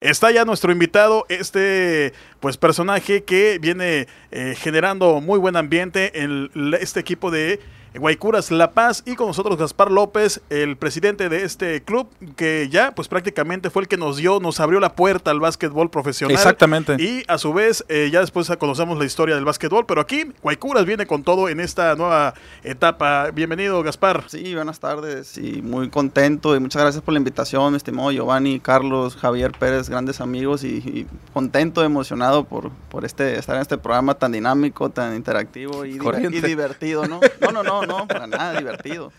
Está 0.00 0.30
ya 0.30 0.46
nuestro 0.46 0.72
invitado, 0.72 1.26
este 1.28 2.14
pues 2.40 2.56
personaje 2.56 3.22
que 3.22 3.58
viene 3.60 4.08
eh, 4.30 4.54
generando 4.56 5.20
muy 5.20 5.38
buen 5.38 5.56
ambiente 5.56 6.22
en 6.22 6.48
este 6.80 7.00
equipo 7.00 7.30
de 7.30 7.60
Guaycuras 7.98 8.52
La 8.52 8.70
Paz 8.70 9.02
y 9.04 9.16
con 9.16 9.26
nosotros 9.26 9.58
Gaspar 9.58 9.90
López, 9.90 10.40
el 10.48 10.76
presidente 10.76 11.28
de 11.28 11.42
este 11.42 11.82
club 11.82 12.08
que 12.36 12.68
ya 12.70 12.92
pues 12.92 13.08
prácticamente 13.08 13.68
fue 13.68 13.82
el 13.82 13.88
que 13.88 13.96
nos 13.96 14.16
dio, 14.16 14.38
nos 14.38 14.60
abrió 14.60 14.78
la 14.78 14.94
puerta 14.94 15.32
al 15.32 15.40
básquetbol 15.40 15.90
profesional. 15.90 16.36
Exactamente. 16.36 16.96
Y 17.00 17.24
a 17.26 17.36
su 17.36 17.52
vez 17.52 17.84
eh, 17.88 18.08
ya 18.12 18.20
después 18.20 18.48
conocemos 18.58 18.96
la 18.96 19.04
historia 19.04 19.34
del 19.34 19.44
básquetbol, 19.44 19.86
pero 19.86 20.00
aquí 20.00 20.32
Guaycuras 20.40 20.86
viene 20.86 21.06
con 21.06 21.24
todo 21.24 21.48
en 21.48 21.58
esta 21.58 21.96
nueva 21.96 22.34
etapa. 22.62 23.30
Bienvenido 23.32 23.82
Gaspar. 23.82 24.24
Sí, 24.28 24.54
buenas 24.54 24.78
tardes 24.78 25.36
y 25.36 25.60
muy 25.60 25.88
contento 25.90 26.54
y 26.54 26.60
muchas 26.60 26.82
gracias 26.82 27.02
por 27.02 27.12
la 27.12 27.18
invitación, 27.18 27.72
mi 27.72 27.76
estimado 27.76 28.12
Giovanni, 28.12 28.60
Carlos, 28.60 29.16
Javier 29.16 29.50
Pérez, 29.58 29.88
grandes 29.88 30.20
amigos 30.20 30.62
y, 30.62 31.08
contento, 31.32 31.82
emocionado 31.82 32.44
por, 32.44 32.70
por 32.88 33.04
este, 33.04 33.36
estar 33.36 33.56
en 33.56 33.62
este 33.62 33.78
programa 33.78 34.14
tan 34.14 34.30
dinámico, 34.30 34.90
tan 34.90 35.16
interactivo 35.16 35.84
y, 35.84 35.98
y 35.98 36.40
divertido, 36.40 37.06
¿no? 37.08 37.20
No, 37.40 37.50
no, 37.50 37.62
no 37.64 37.79
no, 37.86 38.06
para 38.06 38.26
nada, 38.26 38.58
divertido. 38.58 39.12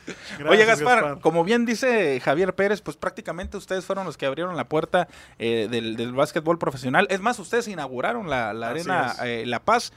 Oye, 0.48 0.66
Gaspar, 0.66 1.20
como 1.22 1.44
bien 1.44 1.66
dice 1.66 2.20
Javier 2.20 2.56
Pérez, 2.56 2.82
pues 2.82 2.98
prácticamente 2.98 3.58
ustedes 3.58 3.86
fueron 3.86 4.06
los 4.06 4.18
que 4.18 4.26
abrieron 4.26 4.56
la 4.58 4.66
puerta 4.66 5.08
eh, 5.40 5.68
del, 5.70 6.14
básquetbol 6.14 6.58
profesional. 6.58 7.08
Es 7.10 7.22
más, 7.22 7.40
ustedes 7.40 7.68
inauguraron 7.68 8.30
la, 8.30 8.50
Arena 8.50 9.16
eh, 9.24 9.44
La 9.46 9.60
Paz 9.60 9.94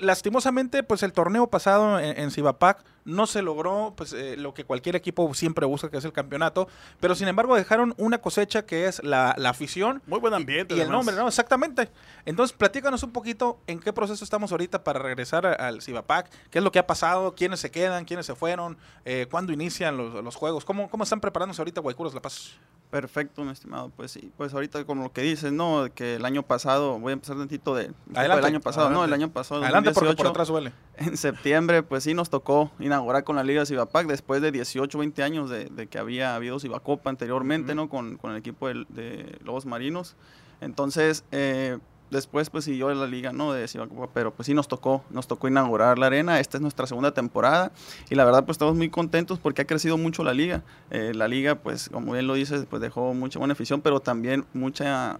lastimosamente, 0.00 0.82
pues 0.82 1.02
el 1.02 1.12
torneo 1.12 1.48
pasado 1.48 1.98
en, 1.98 2.18
en 2.18 2.30
Cibapac 2.30 2.84
no 3.04 3.26
se 3.26 3.42
logró 3.42 3.94
pues 3.96 4.12
eh, 4.12 4.36
lo 4.36 4.54
que 4.54 4.64
cualquier 4.64 4.96
equipo 4.96 5.32
siempre 5.34 5.66
busca, 5.66 5.90
que 5.90 5.98
es 5.98 6.04
el 6.04 6.12
campeonato, 6.12 6.68
pero 7.00 7.14
sin 7.14 7.28
embargo 7.28 7.56
dejaron 7.56 7.94
una 7.98 8.18
cosecha 8.18 8.66
que 8.66 8.86
es 8.86 9.02
la, 9.02 9.30
afición. 9.50 10.02
Muy 10.06 10.20
buen 10.20 10.34
ambiente. 10.34 10.76
Y 10.76 10.80
el 10.80 10.90
nombre, 10.90 11.16
¿no? 11.16 11.26
Exactamente. 11.26 11.90
Entonces, 12.24 12.56
platícanos 12.56 13.02
un 13.02 13.10
poquito 13.10 13.58
en 13.66 13.80
qué 13.80 13.92
proceso 13.92 14.22
estamos 14.22 14.52
ahorita 14.52 14.84
para 14.84 15.00
regresar 15.00 15.44
al 15.46 15.82
Cibapac, 15.82 16.30
qué 16.50 16.58
es 16.58 16.64
lo 16.64 16.70
que 16.70 16.78
ha 16.78 16.86
pasado, 16.86 17.34
quiénes 17.34 17.60
se 17.60 17.70
quedan, 17.70 18.04
quiénes 18.04 18.26
se 18.26 18.34
fueron, 18.34 18.78
eh, 19.04 19.26
cuándo 19.30 19.52
inician 19.52 19.96
los, 19.96 20.36
juegos, 20.36 20.64
¿Cómo, 20.64 20.88
cómo 20.88 21.04
están 21.04 21.20
preparándose 21.20 21.60
ahorita 21.60 21.80
Guaycuros 21.80 22.14
La 22.14 22.22
Paz. 22.22 22.52
Perfecto, 22.90 23.44
mi 23.44 23.52
estimado. 23.52 23.90
Pues 23.96 24.10
sí, 24.10 24.32
pues 24.36 24.52
ahorita 24.52 24.84
con 24.84 24.98
lo 24.98 25.12
que 25.12 25.22
dices, 25.22 25.52
¿no? 25.52 25.86
Que 25.94 26.16
el 26.16 26.24
año 26.24 26.42
pasado, 26.42 26.98
voy 26.98 27.10
a 27.10 27.12
empezar 27.14 27.36
tantito 27.36 27.74
de... 27.74 27.92
Adelante, 28.14 28.40
el 28.40 28.54
año 28.54 28.60
pasado, 28.60 28.90
no, 28.90 29.04
el 29.04 29.12
año 29.12 29.30
pasado. 29.30 29.62
Adelante 29.62 29.92
porque 29.92 30.14
por 30.14 30.26
atrás 30.26 30.48
suele. 30.48 30.72
En 30.96 31.16
septiembre, 31.16 31.84
pues 31.84 32.02
sí 32.02 32.14
nos 32.14 32.30
tocó 32.30 32.72
inaugurar 32.80 33.22
con 33.22 33.36
la 33.36 33.44
Liga 33.44 33.64
Cibapac 33.64 34.08
después 34.08 34.42
de 34.42 34.50
18, 34.50 34.98
20 34.98 35.22
años 35.22 35.48
de, 35.48 35.86
que 35.86 35.98
había 35.98 36.34
habido 36.34 36.58
Cibacopa 36.58 37.10
anteriormente, 37.10 37.76
¿no? 37.76 37.88
Con, 37.88 38.16
con, 38.16 38.32
el 38.32 38.38
equipo 38.38 38.66
de, 38.66 38.84
de 38.88 39.38
Lobos 39.44 39.66
Marinos. 39.66 40.16
Entonces, 40.60 41.24
eh, 41.30 41.78
después 42.10 42.50
pues 42.50 42.64
siguió 42.64 42.92
la 42.92 43.06
liga, 43.06 43.32
¿no? 43.32 43.52
De 43.52 43.66
pero 44.12 44.32
pues 44.34 44.46
sí 44.46 44.54
nos 44.54 44.68
tocó, 44.68 45.02
nos 45.10 45.26
tocó 45.26 45.48
inaugurar 45.48 45.98
la 45.98 46.06
arena, 46.06 46.40
esta 46.40 46.56
es 46.56 46.60
nuestra 46.60 46.86
segunda 46.86 47.12
temporada 47.12 47.72
y 48.08 48.14
la 48.14 48.24
verdad 48.24 48.44
pues 48.44 48.56
estamos 48.56 48.74
muy 48.74 48.90
contentos 48.90 49.38
porque 49.38 49.62
ha 49.62 49.66
crecido 49.66 49.96
mucho 49.96 50.24
la 50.24 50.34
liga. 50.34 50.62
Eh, 50.90 51.12
la 51.14 51.28
liga 51.28 51.54
pues 51.56 51.88
como 51.88 52.12
bien 52.12 52.26
lo 52.26 52.34
dices 52.34 52.66
pues 52.68 52.82
dejó 52.82 53.14
mucha 53.14 53.38
buena 53.38 53.52
afición, 53.52 53.80
pero 53.80 54.00
también 54.00 54.44
mucha 54.52 55.18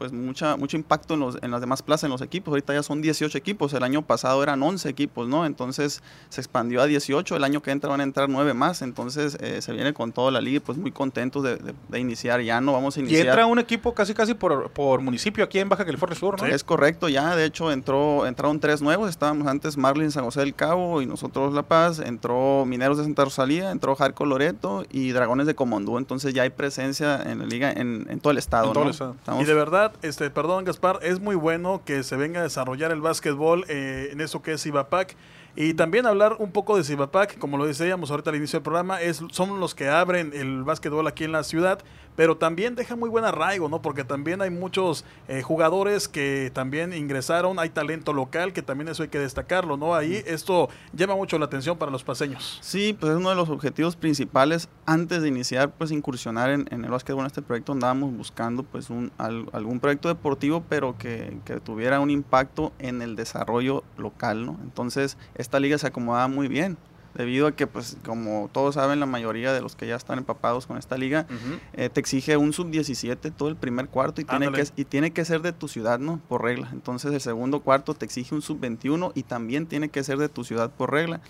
pues 0.00 0.12
mucha, 0.14 0.56
mucho 0.56 0.78
impacto 0.78 1.12
en, 1.12 1.20
los, 1.20 1.36
en 1.42 1.50
las 1.50 1.60
demás 1.60 1.82
plazas, 1.82 2.04
en 2.04 2.10
los 2.10 2.22
equipos. 2.22 2.52
Ahorita 2.52 2.72
ya 2.72 2.82
son 2.82 3.02
18 3.02 3.36
equipos, 3.36 3.74
el 3.74 3.82
año 3.82 4.00
pasado 4.00 4.42
eran 4.42 4.62
11 4.62 4.88
equipos, 4.88 5.28
¿no? 5.28 5.44
Entonces 5.44 6.02
se 6.30 6.40
expandió 6.40 6.80
a 6.80 6.86
18, 6.86 7.36
el 7.36 7.44
año 7.44 7.60
que 7.60 7.70
entra 7.70 7.90
van 7.90 8.00
a 8.00 8.04
entrar 8.04 8.30
9 8.30 8.54
más, 8.54 8.80
entonces 8.80 9.36
eh, 9.42 9.60
se 9.60 9.74
viene 9.74 9.92
con 9.92 10.12
toda 10.12 10.30
la 10.30 10.40
liga, 10.40 10.62
pues 10.64 10.78
muy 10.78 10.90
contentos 10.90 11.42
de, 11.42 11.74
iniciar 12.00 12.40
ya, 12.40 12.62
¿no? 12.62 12.72
Vamos 12.72 12.96
a 12.96 13.00
iniciar. 13.00 13.26
Y 13.26 13.28
entra 13.28 13.44
un 13.44 13.58
equipo 13.58 13.92
casi 13.92 14.14
casi 14.14 14.32
por, 14.32 14.70
por 14.70 15.02
municipio 15.02 15.44
aquí 15.44 15.58
en 15.58 15.68
Baja 15.68 15.84
California 15.84 16.18
Sur, 16.18 16.40
¿no? 16.40 16.46
Es 16.46 16.64
correcto, 16.64 17.10
ya 17.10 17.36
de 17.36 17.44
hecho 17.44 17.70
entró, 17.70 18.26
entraron 18.26 18.58
tres 18.58 18.80
nuevos, 18.80 19.10
estábamos 19.10 19.48
antes 19.48 19.76
Marlin 19.76 20.10
San 20.10 20.24
José 20.24 20.40
del 20.40 20.54
Cabo 20.54 21.02
y 21.02 21.06
nosotros 21.06 21.52
La 21.52 21.64
Paz, 21.64 21.98
entró 21.98 22.64
Mineros 22.64 22.96
de 22.96 23.04
Santa 23.04 23.24
Rosalía, 23.24 23.70
entró 23.70 23.94
Jarco 23.96 24.24
Loreto 24.24 24.86
y 24.90 25.10
Dragones 25.10 25.46
de 25.46 25.54
Comondú, 25.54 25.98
entonces 25.98 26.32
ya 26.32 26.44
hay 26.44 26.50
presencia 26.50 27.22
en 27.22 27.40
la 27.40 27.44
liga 27.44 27.70
en, 27.70 28.18
todo 28.20 28.30
el 28.30 28.38
estado, 28.38 28.68
en 28.68 28.72
todo 28.72 28.84
el 28.84 28.90
estado. 28.90 29.16
y 29.38 29.44
de 29.44 29.54
verdad, 29.54 29.89
este, 30.02 30.30
perdón, 30.30 30.64
Gaspar, 30.64 31.00
es 31.02 31.20
muy 31.20 31.36
bueno 31.36 31.82
que 31.84 32.02
se 32.02 32.16
venga 32.16 32.40
a 32.40 32.42
desarrollar 32.42 32.90
el 32.92 33.00
básquetbol 33.00 33.64
eh, 33.68 34.08
en 34.12 34.20
eso 34.20 34.42
que 34.42 34.52
es 34.52 34.66
IBAPAC. 34.66 35.16
Y 35.62 35.74
también 35.74 36.06
hablar 36.06 36.36
un 36.38 36.52
poco 36.52 36.78
de 36.78 36.84
Cibapac, 36.84 37.36
como 37.36 37.58
lo 37.58 37.66
decíamos 37.66 38.10
ahorita 38.10 38.30
al 38.30 38.36
inicio 38.36 38.60
del 38.60 38.62
programa, 38.62 39.02
es, 39.02 39.22
son 39.30 39.60
los 39.60 39.74
que 39.74 39.90
abren 39.90 40.32
el 40.32 40.64
básquetbol 40.64 41.06
aquí 41.06 41.24
en 41.24 41.32
la 41.32 41.44
ciudad, 41.44 41.80
pero 42.16 42.38
también 42.38 42.74
deja 42.76 42.96
muy 42.96 43.10
buen 43.10 43.24
arraigo, 43.26 43.68
¿no? 43.68 43.82
Porque 43.82 44.04
también 44.04 44.40
hay 44.40 44.50
muchos 44.50 45.04
eh, 45.28 45.42
jugadores 45.42 46.08
que 46.08 46.50
también 46.54 46.92
ingresaron, 46.92 47.58
hay 47.58 47.68
talento 47.68 48.12
local, 48.14 48.54
que 48.54 48.62
también 48.62 48.88
eso 48.88 49.02
hay 49.02 49.10
que 49.10 49.18
destacarlo, 49.18 49.76
¿no? 49.76 49.94
Ahí 49.94 50.22
esto 50.26 50.70
llama 50.94 51.14
mucho 51.14 51.38
la 51.38 51.44
atención 51.44 51.76
para 51.76 51.90
los 51.90 52.04
paseños. 52.04 52.58
Sí, 52.62 52.96
pues 52.98 53.12
es 53.12 53.18
uno 53.18 53.28
de 53.28 53.36
los 53.36 53.50
objetivos 53.50 53.96
principales 53.96 54.68
antes 54.86 55.20
de 55.20 55.28
iniciar, 55.28 55.72
pues 55.72 55.90
incursionar 55.90 56.50
en, 56.50 56.66
el 56.70 56.90
básquetbol 56.90 57.20
en 57.20 57.26
este 57.26 57.42
proyecto, 57.42 57.72
andábamos 57.72 58.16
buscando 58.16 58.62
pues 58.62 58.88
un, 58.88 59.12
algún 59.18 59.78
proyecto 59.78 60.08
deportivo, 60.08 60.64
pero 60.68 60.96
que, 60.96 61.38
que 61.44 61.60
tuviera 61.60 62.00
un 62.00 62.10
impacto 62.10 62.72
en 62.78 63.02
el 63.02 63.14
desarrollo 63.14 63.84
local, 63.98 64.46
¿no? 64.46 64.58
Entonces, 64.62 65.18
esta 65.50 65.58
liga 65.58 65.76
se 65.78 65.88
acomodaba 65.88 66.28
muy 66.28 66.46
bien 66.46 66.76
debido 67.12 67.48
a 67.48 67.52
que, 67.52 67.66
pues, 67.66 67.96
como 68.04 68.48
todos 68.52 68.76
saben, 68.76 69.00
la 69.00 69.06
mayoría 69.06 69.52
de 69.52 69.60
los 69.60 69.74
que 69.74 69.88
ya 69.88 69.96
están 69.96 70.18
empapados 70.18 70.68
con 70.68 70.78
esta 70.78 70.96
liga, 70.96 71.26
eh, 71.72 71.88
te 71.88 71.98
exige 71.98 72.36
un 72.36 72.52
sub-17 72.52 73.32
todo 73.36 73.48
el 73.48 73.56
primer 73.56 73.88
cuarto 73.88 74.20
y 74.20 74.24
tiene, 74.24 74.52
que, 74.52 74.64
y 74.76 74.84
tiene 74.84 75.10
que 75.10 75.24
ser 75.24 75.42
de 75.42 75.52
tu 75.52 75.66
ciudad, 75.66 75.98
¿no? 75.98 76.20
Por 76.28 76.44
regla. 76.44 76.68
Entonces, 76.72 77.12
el 77.12 77.20
segundo 77.20 77.62
cuarto 77.62 77.94
te 77.94 78.04
exige 78.04 78.32
un 78.32 78.42
sub-21 78.42 79.10
y 79.16 79.24
también 79.24 79.66
tiene 79.66 79.88
que 79.88 80.04
ser 80.04 80.18
de 80.18 80.28
tu 80.28 80.44
ciudad 80.44 80.70
por 80.70 80.92
regla. 80.92 81.20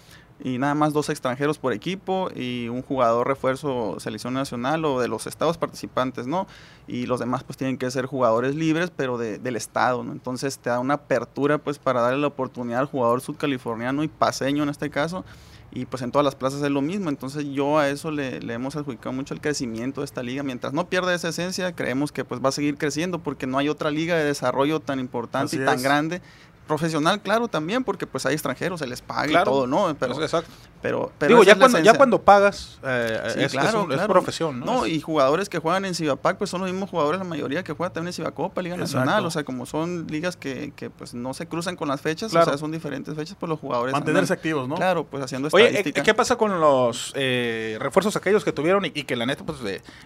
Y 0.43 0.59
nada 0.59 0.75
más 0.75 0.93
dos 0.93 1.11
extranjeros 1.11 1.59
por 1.59 1.73
equipo 1.73 2.31
y 2.35 2.69
un 2.69 2.83
jugador 2.83 3.29
refuerzo 3.29 4.01
selección 4.01 4.35
nacional 4.35 4.85
o 4.85 5.01
de 5.01 5.09
los 5.09 5.27
estados 5.27 5.59
participantes, 5.59 6.27
¿no? 6.27 6.47
Y 6.89 7.07
los 7.07 7.21
demás 7.21 7.45
pues 7.45 7.57
tienen 7.57 7.77
que 7.77 7.91
ser 7.91 8.07
jugadores 8.07 8.55
libres, 8.55 8.91
pero 8.95 9.19
del 9.19 9.57
estado, 9.57 10.03
¿no? 10.03 10.13
Entonces 10.13 10.59
te 10.59 10.71
da 10.71 10.81
una 10.81 10.95
apertura 10.95 11.59
pues 11.59 11.79
para 11.79 12.01
darle 12.01 12.21
la 12.21 12.29
oportunidad 12.29 12.81
al 12.81 12.87
jugador 12.87 13.21
sudcaliforniano 13.21 14.03
y 14.03 14.09
paseño 14.09 14.63
en 14.63 14.71
este 14.71 14.91
caso 14.91 15.25
y 15.73 15.87
pues 15.87 16.03
en 16.03 16.11
todas 16.11 16.25
las 16.25 16.35
plazas 16.35 16.63
es 16.63 16.71
lo 16.71 16.83
mismo. 16.83 17.09
Entonces 17.09 17.45
yo 17.47 17.79
a 17.79 17.89
eso 17.89 18.11
le, 18.11 18.39
hemos 18.53 18.77
adjudicado 18.77 19.13
mucho 19.13 19.35
el 19.35 19.41
crecimiento 19.41 20.01
de 20.01 20.05
esta 20.05 20.23
liga. 20.23 20.43
Mientras 20.43 20.73
no 20.73 20.89
pierda 20.89 21.15
esa 21.15 21.29
esencia, 21.29 21.73
creemos 21.75 22.13
que 22.13 22.25
pues 22.25 22.43
va 22.43 22.49
a 22.49 22.53
seguir 22.53 22.77
creciendo 22.77 23.21
porque 23.21 23.47
no 23.47 23.59
hay 23.59 23.69
otra 23.69 23.91
liga 23.91 24.17
de 24.17 24.25
desarrollo 24.25 24.81
tan 24.81 24.99
importante 24.99 25.57
y 25.57 25.65
tan 25.65 25.83
grande 25.83 26.23
profesional, 26.71 27.21
claro, 27.21 27.49
también, 27.49 27.83
porque 27.83 28.07
pues 28.07 28.25
hay 28.27 28.35
extranjeros, 28.35 28.79
se 28.79 28.87
les 28.87 29.03
paga 29.03 29.43
y 29.43 29.45
todo, 29.45 29.67
¿no? 29.67 29.93
Pero, 29.99 30.23
Exacto. 30.23 30.51
Pero, 30.81 31.13
Digo, 31.27 31.43
ya 31.43 31.57
cuando, 31.57 31.79
ya 31.81 31.93
cuando 31.95 32.23
pagas, 32.23 32.79
eh, 32.83 33.35
es, 33.37 33.53
claro, 33.53 33.87
profesión, 34.07 34.61
¿no? 34.61 34.67
No, 34.67 34.87
y 34.87 34.99
jugadores 35.01 35.51
que 35.51 35.59
juegan 35.59 35.85
en 35.85 35.95
Cibapac, 35.95 36.39
pues 36.39 36.49
son 36.49 36.63
los 36.63 36.71
mismos 36.71 36.89
jugadores, 36.89 37.19
la 37.19 37.25
mayoría 37.25 37.63
que 37.63 37.75
juegan 37.75 37.93
también 37.93 38.09
en 38.09 38.13
Cibacopa, 38.15 38.63
Liga 38.63 38.77
Nacional, 38.77 39.27
o 39.27 39.31
sea, 39.31 39.45
como 39.45 39.67
son 39.67 40.07
ligas 40.09 40.37
que, 40.37 40.73
que, 40.75 40.89
pues 40.89 41.13
no 41.13 41.35
se 41.35 41.47
cruzan 41.47 41.77
con 41.77 41.89
las 41.89 42.01
fechas, 42.01 42.33
o 42.35 42.45
sea, 42.45 42.57
son 42.57 42.71
diferentes 42.71 43.15
fechas, 43.15 43.37
pues 43.39 43.51
los 43.51 43.59
jugadores... 43.59 43.93
Mantenerse 43.93 44.33
activos, 44.33 44.69
¿no? 44.69 44.77
Claro, 44.77 45.05
pues 45.05 45.23
haciendo 45.23 45.49
Oye, 45.53 45.93
¿qué 45.93 46.15
pasa 46.15 46.37
con 46.37 46.61
los 46.61 47.13
eh, 47.15 47.77
refuerzos 47.81 48.17
aquellos 48.17 48.45
que 48.45 48.53
tuvieron 48.53 48.87
y, 48.87 48.91
que 48.91 49.17
la 49.17 49.27
neta, 49.27 49.45
pues, 49.45 49.59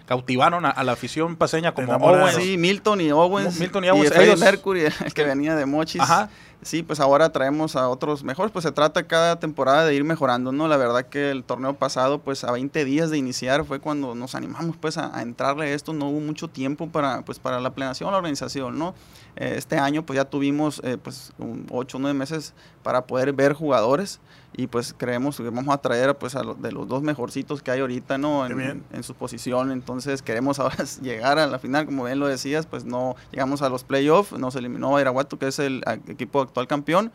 cautivaron 0.05 0.65
a, 0.65 0.83
la 0.83 0.91
afición 0.91 1.37
paseña 1.37 1.73
como 1.73 1.93
Owens? 1.93 2.35
Sí, 2.35 2.57
Milton 2.57 2.99
y 3.01 3.11
Owens. 3.11 3.59
Milton 3.59 3.85
y 3.85 3.89
Owens. 3.89 4.11
ellos, 4.17 4.39
Mercury, 4.39 4.81
el 4.81 4.93
que 5.13 5.23
venía 5.23 5.55
de 5.55 5.65
Mochis. 5.65 6.01
Ajá 6.01 6.29
sí, 6.65 6.81
pues 6.81 6.99
ahora 6.99 7.29
traemos 7.29 7.75
a 7.75 7.87
otros 7.89 8.23
mejores, 8.23 8.51
pues 8.51 8.63
se 8.63 8.71
trata 8.71 9.03
cada 9.03 9.39
temporada 9.39 9.85
de 9.85 9.93
ir 9.93 10.03
mejorando, 10.03 10.51
¿no? 10.51 10.67
La 10.67 10.77
verdad 10.77 11.05
que 11.05 11.29
el 11.29 11.43
torneo 11.43 11.75
pasado, 11.75 12.19
pues 12.19 12.43
a 12.43 12.51
20 12.51 12.83
días 12.85 13.11
de 13.11 13.19
iniciar 13.19 13.65
fue 13.65 13.79
cuando 13.79 14.15
nos 14.15 14.33
animamos 14.33 14.75
pues 14.75 14.97
a, 14.97 15.21
entrarle 15.21 15.67
a 15.67 15.73
esto, 15.73 15.93
no 15.93 16.09
hubo 16.09 16.19
mucho 16.19 16.47
tiempo 16.47 16.89
para, 16.89 17.21
pues 17.21 17.37
para 17.37 17.61
la 17.61 17.69
planeación, 17.75 18.11
la 18.11 18.17
organización, 18.17 18.79
¿no? 18.79 18.95
Eh, 19.35 19.53
este 19.57 19.77
año 19.77 20.05
pues 20.05 20.17
ya 20.17 20.25
tuvimos 20.25 20.81
eh, 20.83 20.97
pues 20.97 21.33
8 21.69 21.97
o 21.97 21.99
9 21.99 22.17
meses 22.17 22.53
para 22.81 23.05
poder 23.05 23.31
ver 23.31 23.53
jugadores 23.53 24.19
y 24.57 24.67
pues 24.67 24.93
creemos 24.97 25.37
que 25.37 25.43
vamos 25.43 25.73
a 25.73 25.77
traer 25.79 26.15
pues 26.15 26.35
a 26.35 26.41
de 26.41 26.71
los 26.71 26.87
dos 26.87 27.03
mejorcitos 27.03 27.61
que 27.61 27.71
hay 27.71 27.79
ahorita, 27.81 28.17
¿no? 28.17 28.45
En, 28.45 28.83
en, 28.91 29.03
su 29.03 29.13
posición, 29.13 29.71
entonces 29.71 30.21
queremos 30.21 30.59
ahora 30.59 30.77
llegar 31.01 31.39
a 31.39 31.47
la 31.47 31.59
final, 31.59 31.85
como 31.85 32.05
bien 32.05 32.19
lo 32.19 32.27
decías, 32.27 32.65
pues 32.65 32.85
no 32.85 33.15
llegamos 33.31 33.61
a 33.61 33.69
los 33.69 33.83
playoffs, 33.83 34.33
nos 34.33 34.55
eliminó 34.55 34.99
Iraguato, 34.99 35.37
que 35.37 35.47
es 35.47 35.59
el 35.59 35.83
equipo 36.07 36.41
actual 36.41 36.67
campeón, 36.67 37.11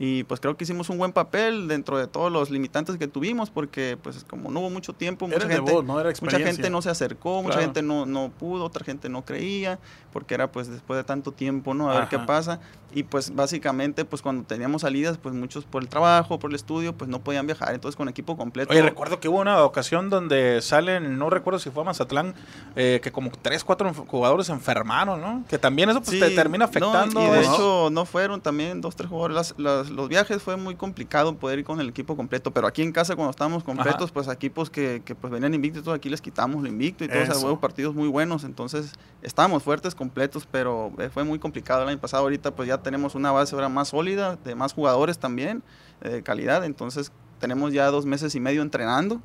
y 0.00 0.22
pues 0.22 0.38
creo 0.38 0.56
que 0.56 0.62
hicimos 0.62 0.88
un 0.90 0.98
buen 0.98 1.12
papel 1.12 1.66
dentro 1.66 1.98
de 1.98 2.06
todos 2.06 2.30
los 2.30 2.50
limitantes 2.50 2.96
que 2.98 3.08
tuvimos, 3.08 3.50
porque 3.50 3.98
pues 4.00 4.24
como 4.24 4.48
no 4.48 4.60
hubo 4.60 4.70
mucho 4.70 4.92
tiempo, 4.92 5.26
mucha, 5.26 5.48
gente, 5.48 5.72
¿no? 5.72 5.82
mucha 5.82 6.38
gente 6.38 6.70
no 6.70 6.80
se 6.82 6.90
acercó, 6.90 7.42
mucha 7.42 7.60
gente 7.60 7.82
no, 7.82 8.06
no 8.06 8.30
pudo, 8.30 8.64
otra 8.64 8.84
gente 8.84 9.08
no 9.08 9.24
creía, 9.24 9.80
porque 10.12 10.34
era 10.34 10.52
pues 10.52 10.68
después 10.68 10.98
de 10.98 11.02
tanto 11.02 11.32
tiempo, 11.32 11.74
¿no? 11.74 11.90
A 11.90 11.98
ver 11.98 12.08
qué 12.08 12.18
pasa. 12.20 12.60
Y 12.94 13.02
pues 13.02 13.34
básicamente 13.34 14.04
pues 14.04 14.22
cuando 14.22 14.44
teníamos 14.44 14.82
salidas, 14.82 15.18
pues 15.18 15.34
muchos 15.34 15.64
por 15.64 15.82
el 15.82 15.88
trabajo, 15.88 16.38
por 16.38 16.50
el 16.50 16.54
estudio, 16.54 16.94
pues 16.94 17.10
no 17.10 17.18
podían 17.18 17.46
viajar, 17.46 17.74
entonces 17.74 17.96
con 17.96 18.08
equipo 18.08 18.36
completo. 18.36 18.70
Oye, 18.72 18.82
recuerdo 18.82 19.18
que 19.18 19.28
hubo 19.28 19.40
una 19.40 19.64
ocasión 19.64 20.10
donde 20.10 20.62
salen, 20.62 21.18
no 21.18 21.28
recuerdo 21.28 21.58
si 21.58 21.70
fue 21.70 21.82
a 21.82 21.86
Mazatlán, 21.86 22.34
eh, 22.76 23.00
que 23.02 23.10
como 23.10 23.30
tres, 23.42 23.64
cuatro 23.64 23.92
jugadores 23.92 24.46
se 24.46 24.52
enfermaron, 24.52 25.20
¿no? 25.20 25.44
Que 25.48 25.58
también 25.58 25.90
eso 25.90 26.00
pues 26.00 26.20
te 26.20 26.30
termina 26.30 26.66
afectando. 26.66 27.20
y 27.20 27.30
de 27.30 27.40
hecho 27.40 27.88
no 27.90 28.04
fueron 28.04 28.40
también 28.40 28.80
dos, 28.80 28.94
tres 28.94 29.10
jugadores. 29.10 29.54
Las, 29.58 29.87
los 29.90 30.08
viajes 30.08 30.42
fue 30.42 30.56
muy 30.56 30.74
complicado 30.74 31.36
poder 31.36 31.60
ir 31.60 31.64
con 31.64 31.80
el 31.80 31.88
equipo 31.88 32.16
completo, 32.16 32.50
pero 32.52 32.66
aquí 32.66 32.82
en 32.82 32.92
casa 32.92 33.16
cuando 33.16 33.30
estábamos 33.30 33.64
completos, 33.64 34.10
pues 34.10 34.28
equipos 34.28 34.70
que, 34.70 35.02
que, 35.04 35.14
pues 35.14 35.32
venían 35.32 35.54
invictos, 35.54 35.86
aquí 35.88 36.08
les 36.08 36.20
quitamos 36.20 36.62
lo 36.62 36.68
invicto 36.68 37.04
y 37.04 37.08
todos 37.08 37.42
hubo 37.42 37.60
partidos 37.60 37.94
muy 37.94 38.08
buenos, 38.08 38.44
entonces 38.44 38.92
estábamos 39.22 39.62
fuertes, 39.62 39.94
completos, 39.94 40.46
pero 40.50 40.92
eh, 40.98 41.08
fue 41.08 41.24
muy 41.24 41.38
complicado 41.38 41.82
el 41.82 41.88
año 41.88 41.98
pasado. 41.98 42.24
Ahorita 42.24 42.54
pues 42.54 42.68
ya 42.68 42.78
tenemos 42.78 43.14
una 43.14 43.32
base 43.32 43.54
ahora 43.54 43.68
más 43.68 43.88
sólida, 43.88 44.36
de 44.36 44.54
más 44.54 44.72
jugadores 44.72 45.18
también, 45.18 45.62
eh, 46.02 46.08
de 46.10 46.22
calidad, 46.22 46.64
entonces 46.64 47.12
tenemos 47.38 47.72
ya 47.72 47.86
dos 47.90 48.06
meses 48.06 48.34
y 48.34 48.40
medio 48.40 48.62
entrenando. 48.62 49.20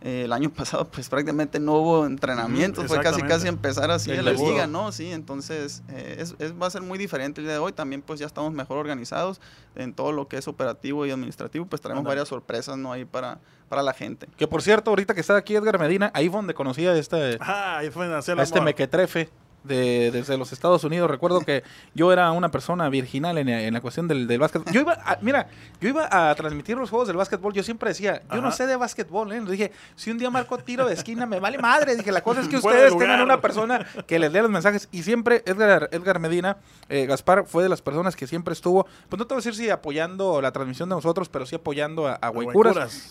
Eh, 0.00 0.24
el 0.24 0.32
año 0.32 0.50
pasado 0.54 0.86
pues 0.86 1.08
prácticamente 1.08 1.58
no 1.58 1.74
hubo 1.74 2.06
entrenamientos, 2.06 2.86
fue 2.86 3.00
casi 3.00 3.22
casi 3.22 3.48
empezar 3.48 3.90
así 3.90 4.10
en 4.12 4.24
la 4.24 4.32
liga, 4.32 4.66
¿no? 4.66 4.92
Sí, 4.92 5.10
entonces 5.10 5.82
eh, 5.88 6.16
es, 6.20 6.34
va 6.60 6.66
a 6.66 6.70
ser 6.70 6.82
muy 6.82 6.98
diferente 6.98 7.40
el 7.40 7.46
día 7.46 7.54
de 7.54 7.58
hoy, 7.58 7.72
también 7.72 8.02
pues 8.02 8.20
ya 8.20 8.26
estamos 8.26 8.52
mejor 8.52 8.78
organizados 8.78 9.40
en 9.74 9.92
todo 9.92 10.12
lo 10.12 10.28
que 10.28 10.36
es 10.36 10.46
operativo 10.46 11.04
y 11.04 11.10
administrativo, 11.10 11.66
pues 11.66 11.82
tenemos 11.82 12.04
varias 12.04 12.28
sorpresas, 12.28 12.76
¿no? 12.78 12.92
Ahí 12.92 13.04
para, 13.04 13.38
para 13.68 13.82
la 13.82 13.92
gente. 13.92 14.28
Que 14.36 14.46
por 14.46 14.62
cierto, 14.62 14.90
ahorita 14.90 15.14
que 15.14 15.20
está 15.20 15.36
aquí 15.36 15.56
Edgar 15.56 15.78
Medina, 15.78 16.10
ahí 16.14 16.28
fue 16.28 16.38
donde 16.38 16.54
conocía 16.54 16.96
este, 16.96 17.38
ah, 17.40 17.78
ahí 17.78 17.90
fue 17.90 18.06
a 18.06 18.18
este 18.18 18.60
mequetrefe 18.60 19.30
de, 19.64 20.10
desde 20.10 20.36
los 20.36 20.52
Estados 20.52 20.84
Unidos. 20.84 21.10
Recuerdo 21.10 21.40
que 21.40 21.62
yo 21.94 22.12
era 22.12 22.30
una 22.32 22.50
persona 22.50 22.88
virginal 22.88 23.38
en, 23.38 23.48
en 23.48 23.74
la 23.74 23.80
cuestión 23.80 24.08
del, 24.08 24.26
del 24.26 24.38
básquet. 24.38 24.62
Yo 24.70 24.80
iba, 24.80 24.98
mira, 25.20 25.48
yo 25.80 25.88
iba 25.88 26.08
a 26.10 26.34
transmitir 26.34 26.76
los 26.76 26.90
juegos 26.90 27.08
del 27.08 27.16
básquetbol. 27.16 27.52
Yo 27.52 27.62
siempre 27.62 27.90
decía, 27.90 28.22
yo 28.32 28.40
no 28.40 28.52
sé 28.52 28.66
de 28.66 28.76
básquetbol. 28.76 29.32
¿eh? 29.32 29.40
Dije, 29.40 29.72
si 29.96 30.10
un 30.10 30.18
día 30.18 30.30
marco 30.30 30.58
tiro 30.58 30.86
de 30.86 30.94
esquina, 30.94 31.26
me 31.26 31.40
vale 31.40 31.58
madre. 31.58 31.96
Dije, 31.96 32.12
la 32.12 32.22
cosa 32.22 32.40
es 32.40 32.48
que 32.48 32.56
ustedes 32.56 32.96
tengan 32.96 33.20
una 33.20 33.40
persona 33.40 33.86
que 34.06 34.18
les 34.18 34.32
dé 34.32 34.42
los 34.42 34.50
mensajes. 34.50 34.88
Y 34.92 35.02
siempre 35.02 35.42
Edgar, 35.46 35.88
Edgar 35.92 36.18
Medina, 36.18 36.58
eh, 36.88 37.06
Gaspar, 37.06 37.44
fue 37.46 37.62
de 37.62 37.68
las 37.68 37.82
personas 37.82 38.16
que 38.16 38.26
siempre 38.26 38.52
estuvo, 38.52 38.86
pues 39.08 39.18
no 39.18 39.26
te 39.26 39.34
voy 39.34 39.42
a 39.42 39.44
decir 39.44 39.54
si 39.54 39.70
apoyando 39.70 40.40
la 40.40 40.52
transmisión 40.52 40.88
de 40.88 40.94
nosotros, 40.94 41.28
pero 41.28 41.46
sí 41.46 41.56
apoyando 41.56 42.06
a, 42.06 42.18
a 42.20 42.32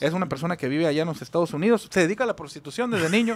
Es 0.02 0.14
una 0.14 0.30
persona 0.30 0.58
que 0.58 0.68
vive 0.68 0.88
allá 0.88 1.02
en 1.02 1.08
los 1.08 1.22
Estados 1.22 1.54
Unidos. 1.54 1.88
Se 1.92 2.02
dedica 2.02 2.24
a 2.24 2.28
la 2.28 2.36
prostitución 2.36 2.92
desde 2.92 3.10
niño, 3.10 3.36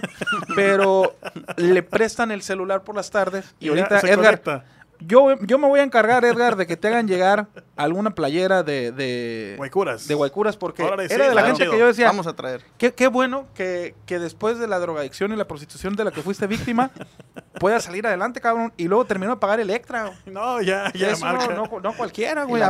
pero 0.54 1.14
le 1.56 1.82
prestan 1.82 2.30
el 2.30 2.42
celular 2.42 2.82
por 2.84 2.94
las 3.02 3.10
tardes. 3.10 3.54
Y, 3.58 3.68
ahorita 3.68 4.00
Edgar, 4.00 4.64
yo, 5.00 5.36
yo 5.40 5.58
me 5.58 5.66
voy 5.66 5.80
a 5.80 5.82
encargar, 5.82 6.24
Edgar, 6.24 6.54
de 6.54 6.66
que 6.66 6.76
te 6.76 6.88
hagan 6.88 7.08
llegar 7.08 7.48
alguna 7.82 8.14
playera 8.14 8.62
de, 8.62 8.92
de 8.92 9.54
Guaycuras. 9.56 10.08
De 10.08 10.14
Guaycuras, 10.14 10.56
porque 10.56 10.82
era 10.82 11.28
de 11.28 11.34
la 11.34 11.46
gente 11.46 11.68
que 11.68 11.78
yo 11.78 11.86
decía. 11.86 12.06
Vamos 12.06 12.26
a 12.26 12.34
traer. 12.34 12.62
Qué, 12.78 12.92
qué 12.94 13.08
bueno 13.08 13.46
que, 13.54 13.94
que, 14.06 14.18
después 14.18 14.58
de 14.58 14.66
la 14.66 14.78
drogadicción 14.78 15.32
y 15.32 15.36
la 15.36 15.46
prostitución 15.46 15.96
de 15.96 16.04
la 16.04 16.10
que 16.10 16.22
fuiste 16.22 16.46
víctima, 16.46 16.90
puedas 17.60 17.84
salir 17.84 18.06
adelante, 18.06 18.40
cabrón. 18.40 18.72
Y 18.76 18.88
luego 18.88 19.04
terminó 19.04 19.32
de 19.32 19.36
pagar 19.38 19.60
Electra. 19.60 20.12
No, 20.26 20.60
ya, 20.60 20.92
ya, 20.94 21.14
No, 21.16 21.80
no, 21.80 21.96
cualquiera, 21.96 22.44
güey. 22.44 22.62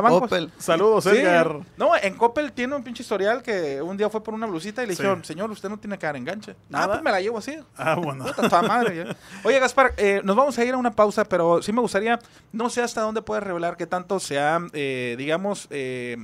Saludos, 0.58 1.06
Edgar. 1.06 1.58
No, 1.76 1.96
en 1.96 2.14
Coppel 2.16 2.52
tiene 2.52 2.74
un 2.74 2.82
pinche 2.82 3.02
historial 3.02 3.42
que 3.42 3.80
un 3.82 3.96
día 3.96 4.08
fue 4.10 4.22
por 4.22 4.34
una 4.34 4.46
blusita 4.46 4.82
y 4.82 4.86
le 4.86 4.92
dijeron, 4.92 5.24
señor, 5.24 5.50
usted 5.50 5.68
no 5.68 5.78
tiene 5.78 5.98
que 5.98 6.06
dar 6.06 6.16
enganche. 6.16 6.52
Ah, 6.52 6.56
Nada. 6.68 6.88
pues 6.88 7.02
me 7.02 7.10
la 7.10 7.20
llevo 7.20 7.38
así. 7.38 7.58
Ah, 7.76 7.94
bueno. 7.94 8.24
madre, 8.66 9.06
Oye, 9.44 9.58
Gaspar, 9.58 9.94
eh, 9.96 10.20
nos 10.24 10.36
vamos 10.36 10.58
a 10.58 10.64
ir 10.64 10.74
a 10.74 10.76
una 10.76 10.92
pausa, 10.92 11.24
pero 11.24 11.62
sí 11.62 11.72
me 11.72 11.80
gustaría, 11.80 12.18
no 12.52 12.70
sé 12.70 12.82
hasta 12.82 13.00
dónde 13.00 13.22
puedes 13.22 13.44
revelar 13.44 13.76
que 13.76 13.86
tanto 13.86 14.20
se 14.20 14.38
ha, 14.38 14.60
eh, 14.72 15.01
digamos, 15.18 15.68
eh, 15.70 16.16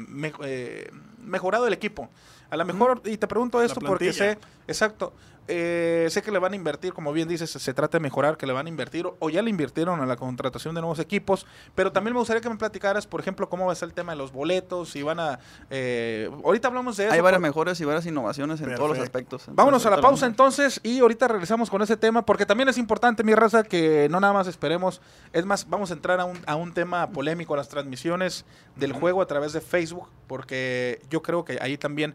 mejorado 1.24 1.66
el 1.66 1.72
equipo. 1.72 2.10
A 2.50 2.56
lo 2.56 2.64
mejor, 2.64 3.02
y 3.04 3.16
te 3.18 3.26
pregunto 3.26 3.62
esto 3.62 3.80
porque 3.80 4.12
sé, 4.12 4.38
exacto, 4.66 5.12
eh, 5.48 6.06
sé 6.10 6.22
que 6.22 6.30
le 6.30 6.38
van 6.38 6.52
a 6.52 6.56
invertir, 6.56 6.92
como 6.92 7.12
bien 7.12 7.26
dices, 7.26 7.50
se, 7.50 7.74
trata 7.74 7.98
de 7.98 8.02
mejorar, 8.02 8.36
que 8.36 8.46
le 8.46 8.52
van 8.52 8.66
a 8.66 8.68
invertir, 8.68 9.06
o 9.18 9.30
ya 9.30 9.40
le 9.40 9.50
invirtieron 9.50 10.00
a 10.00 10.06
la 10.06 10.16
contratación 10.16 10.74
de 10.74 10.82
nuevos 10.82 10.98
equipos, 10.98 11.46
pero 11.74 11.90
también 11.90 12.12
me 12.12 12.20
gustaría 12.20 12.42
que 12.42 12.50
me 12.50 12.56
platicaras, 12.56 13.06
por 13.06 13.20
ejemplo, 13.20 13.48
cómo 13.48 13.66
va 13.66 13.72
a 13.72 13.74
ser 13.74 13.88
el 13.88 13.94
tema 13.94 14.12
de 14.12 14.18
los 14.18 14.30
boletos, 14.30 14.90
si 14.90 15.02
van 15.02 15.20
a... 15.20 15.38
Eh, 15.70 16.30
ahorita 16.44 16.68
hablamos 16.68 16.98
de 16.98 17.06
eso. 17.06 17.14
Hay 17.14 17.20
varias 17.20 17.40
mejoras 17.40 17.80
y 17.80 17.84
varias 17.84 18.04
innovaciones 18.06 18.60
en 18.60 18.74
todos 18.74 18.90
los 18.90 18.98
aspectos. 18.98 19.44
Vámonos 19.50 19.84
a 19.86 19.90
la 19.90 20.00
pausa 20.00 20.26
entonces 20.26 20.80
y 20.82 21.00
ahorita 21.00 21.28
regresamos 21.28 21.70
con 21.70 21.80
ese 21.80 21.96
tema, 21.96 22.26
porque 22.26 22.44
también 22.44 22.68
es 22.68 22.76
importante, 22.76 23.24
mi 23.24 23.34
raza, 23.34 23.62
que 23.62 24.08
no 24.10 24.20
nada 24.20 24.34
más 24.34 24.46
esperemos, 24.46 25.00
es 25.32 25.46
más, 25.46 25.68
vamos 25.68 25.90
a 25.90 25.94
entrar 25.94 26.20
a 26.20 26.26
un, 26.26 26.38
a 26.46 26.56
un 26.56 26.74
tema 26.74 27.08
polémico, 27.10 27.54
a 27.54 27.56
las 27.56 27.68
transmisiones 27.68 28.44
del 28.76 28.92
juego 28.92 29.22
a 29.22 29.26
través 29.26 29.52
de 29.54 29.60
Facebook, 29.60 30.08
porque 30.26 31.00
yo 31.08 31.22
creo 31.22 31.44
que 31.44 31.58
ahí 31.60 31.78
también 31.78 32.14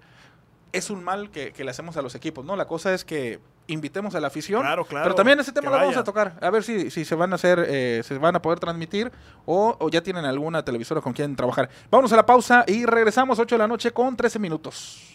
es 0.73 0.89
un 0.89 1.03
mal 1.03 1.29
que, 1.29 1.53
le 1.57 1.71
hacemos 1.71 1.95
a 1.95 2.01
los 2.01 2.15
equipos, 2.15 2.43
¿no? 2.43 2.55
La 2.55 2.65
cosa 2.65 2.93
es 2.93 3.05
que 3.05 3.39
invitemos 3.67 4.15
a 4.15 4.19
la 4.19 4.27
afición. 4.27 4.61
Claro, 4.61 4.83
claro. 4.83 5.05
Pero 5.05 5.15
también 5.15 5.39
ese 5.39 5.53
tema 5.53 5.69
lo 5.69 5.77
vamos 5.77 5.95
a 5.95 6.03
tocar. 6.03 6.37
A 6.41 6.49
ver 6.49 6.63
si, 6.63 6.89
si 6.91 7.05
se 7.05 7.15
van 7.15 7.31
a 7.31 7.35
hacer, 7.35 7.63
eh, 7.69 8.01
se 8.03 8.17
van 8.17 8.35
a 8.35 8.41
poder 8.41 8.59
transmitir 8.59 9.11
o, 9.45 9.89
ya 9.89 10.01
tienen 10.01 10.25
alguna 10.25 10.65
televisora 10.65 10.99
con 10.99 11.13
quien 11.13 11.35
trabajar. 11.35 11.69
Vamos 11.89 12.11
a 12.11 12.15
la 12.15 12.25
pausa 12.25 12.65
y 12.67 12.85
regresamos 12.85 13.39
8 13.39 13.55
de 13.55 13.59
la 13.59 13.67
noche 13.67 13.91
con 13.91 14.17
13 14.17 14.39
minutos. 14.39 15.09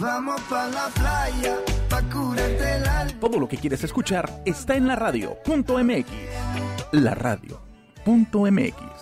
Vamos 0.00 0.40
para 0.42 0.68
la 0.68 0.86
playa, 0.88 1.58
Todo 3.20 3.38
lo 3.38 3.48
que 3.48 3.58
quieres 3.58 3.84
escuchar 3.84 4.42
está 4.46 4.74
en 4.76 4.88
la 4.88 4.96
radio.mx. 4.96 6.06
La 6.92 7.14
radio.mx. 7.14 8.99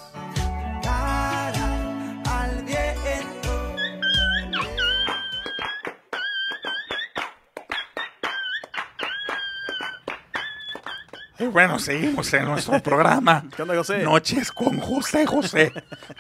bueno, 11.47 11.79
seguimos 11.79 12.33
en 12.35 12.45
nuestro 12.45 12.81
programa. 12.83 13.45
¿Qué 13.57 13.63
onda, 13.63 13.77
José? 13.77 14.03
Noches 14.03 14.51
con 14.51 14.79
José 14.81 15.27
José. 15.27 15.73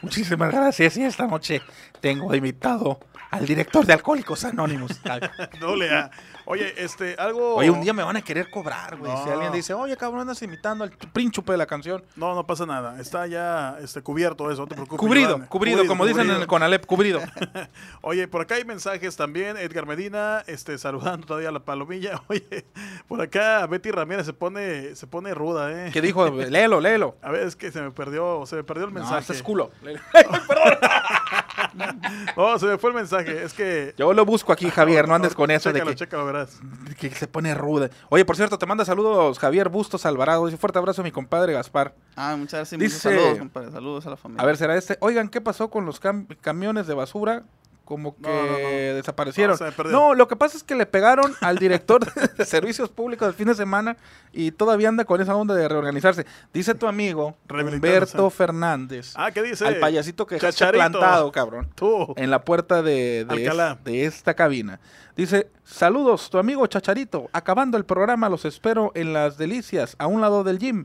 Muchísimas 0.03 0.53
gracias. 0.53 0.97
Y 0.97 1.03
esta 1.03 1.26
noche 1.26 1.61
tengo 2.00 2.35
invitado 2.35 3.00
al 3.31 3.44
director 3.44 3.85
de 3.85 3.93
Alcohólicos 3.93 4.44
Anónimos. 4.44 4.93
no 5.61 5.76
lea. 5.76 6.11
Oye, 6.47 6.73
este, 6.79 7.15
algo. 7.19 7.56
Oye, 7.56 7.70
un 7.70 7.82
día 7.82 7.93
me 7.93 8.03
van 8.03 8.17
a 8.17 8.23
querer 8.23 8.49
cobrar, 8.49 8.97
güey. 8.97 9.12
Si 9.23 9.29
alguien 9.29 9.53
dice, 9.53 9.75
oye, 9.75 9.97
cabrón, 9.97 10.20
andas 10.20 10.41
imitando 10.41 10.85
al 10.85 10.91
príncipe 10.91 11.53
de 11.53 11.59
la 11.59 11.67
canción. 11.67 12.03
No, 12.17 12.35
no 12.35 12.47
pasa 12.47 12.65
nada. 12.65 12.99
Está 13.00 13.26
ya 13.26 13.76
este, 13.82 14.00
cubierto 14.00 14.50
eso, 14.50 14.62
no 14.62 14.69
te 14.69 14.75
preocupes. 14.75 14.99
Cubrido, 14.99 15.47
cubrido, 15.49 15.87
como 15.87 16.06
dicen 16.06 16.31
en 16.31 16.37
el 16.37 16.47
Conalep, 16.47 16.87
cubrido. 16.87 17.20
oye, 18.00 18.29
por 18.29 18.43
acá 18.43 18.55
hay 18.55 18.65
mensajes 18.65 19.17
también. 19.17 19.59
Edgar 19.59 19.87
Medina, 19.87 20.43
este, 20.47 20.79
saludando 20.79 21.26
todavía 21.26 21.50
a 21.50 21.53
la 21.53 21.61
palomilla. 21.61 22.23
Oye, 22.29 22.65
por 23.08 23.22
acá 23.22 23.66
Betty 23.66 23.90
Ramírez 23.90 24.26
se 24.26 24.34
pone, 24.34 24.94
se 24.94 25.06
pone 25.06 25.32
ruda, 25.32 25.72
¿eh? 25.72 25.90
¿Qué 25.93 26.02
dijo? 26.02 26.28
léelo, 26.28 26.78
léelo. 26.78 27.16
A 27.22 27.31
ver, 27.31 27.46
es 27.46 27.56
que 27.56 27.72
se 27.72 27.81
me 27.81 27.90
perdió, 27.90 28.44
se 28.44 28.56
me 28.56 28.65
perdió 28.65 28.84
el 28.84 28.93
mensaje. 28.93 29.24
No, 29.27 29.34
es 29.34 29.43
culo. 29.43 29.70
Perdón. 30.12 32.00
no, 32.36 32.58
se 32.58 32.67
me 32.67 32.77
fue 32.77 32.91
el 32.91 32.96
mensaje. 32.96 33.43
Es 33.43 33.55
que. 33.55 33.94
Yo 33.96 34.12
lo 34.12 34.27
busco 34.27 34.53
aquí, 34.53 34.69
Javier. 34.69 35.08
No 35.08 35.15
andes 35.15 35.34
con 35.34 35.50
eso 35.50 35.72
de 35.72 35.81
que, 35.81 35.94
chécalo, 35.94 36.27
verás. 36.27 36.60
que 36.98 37.10
se 37.10 37.27
pone 37.27 37.55
ruda. 37.55 37.88
Oye, 38.10 38.27
por 38.27 38.36
cierto, 38.36 38.58
te 38.58 38.67
manda 38.67 38.84
saludos 38.84 39.38
Javier 39.38 39.70
Bustos 39.70 40.05
Alvarado. 40.05 40.43
Un 40.43 40.58
fuerte 40.58 40.79
abrazo 40.79 41.00
a 41.00 41.05
mi 41.05 41.10
compadre 41.10 41.55
Gaspar. 41.55 41.94
Ah, 42.15 42.36
muchas 42.36 42.58
gracias. 42.60 42.79
Dice, 42.79 42.98
saludos, 42.98 43.38
compadre. 43.38 43.70
Saludos 43.70 44.06
a 44.06 44.10
la 44.10 44.17
familia. 44.17 44.43
A 44.43 44.46
ver, 44.46 44.58
será 44.58 44.77
este. 44.77 44.98
Oigan, 45.00 45.31
¿qué 45.31 45.41
pasó 45.41 45.70
con 45.70 45.86
los 45.86 45.98
camiones 45.98 46.86
de 46.86 46.94
basura? 46.94 47.44
Como 47.88 48.14
que 48.16 48.92
desaparecieron. 48.96 49.58
No, 49.90 50.12
lo 50.12 50.28
que 50.28 50.36
pasa 50.36 50.58
es 50.58 50.62
que 50.62 50.74
le 50.74 50.84
pegaron 50.84 51.34
al 51.40 51.56
director 51.56 52.04
de 52.36 52.44
servicios 52.44 52.90
públicos 52.90 53.26
el 53.26 53.32
fin 53.32 53.48
de 53.48 53.54
semana 53.54 53.96
y 54.30 54.50
todavía 54.50 54.90
anda 54.90 55.06
con 55.06 55.22
esa 55.22 55.34
onda 55.34 55.54
de 55.54 55.66
reorganizarse. 55.66 56.26
Dice 56.52 56.74
tu 56.74 56.86
amigo 56.86 57.38
Humberto 57.48 58.28
Fernández. 58.28 59.14
Ah, 59.16 59.30
¿qué 59.30 59.42
dice? 59.42 59.66
Al 59.66 59.76
payasito 59.76 60.26
que 60.26 60.36
está 60.36 60.70
plantado, 60.70 61.32
cabrón. 61.32 61.70
Tú. 61.74 62.12
En 62.18 62.30
la 62.30 62.44
puerta 62.44 62.82
de, 62.82 63.24
de, 63.24 64.04
esta 64.04 64.34
cabina. 64.34 64.80
Dice, 65.16 65.48
saludos, 65.64 66.28
tu 66.28 66.36
amigo 66.36 66.66
Chacharito. 66.66 67.30
Acabando 67.32 67.78
el 67.78 67.86
programa, 67.86 68.28
los 68.28 68.44
espero 68.44 68.92
en 68.96 69.14
Las 69.14 69.38
Delicias, 69.38 69.96
a 69.98 70.08
un 70.08 70.20
lado 70.20 70.44
del 70.44 70.58
gym. 70.58 70.84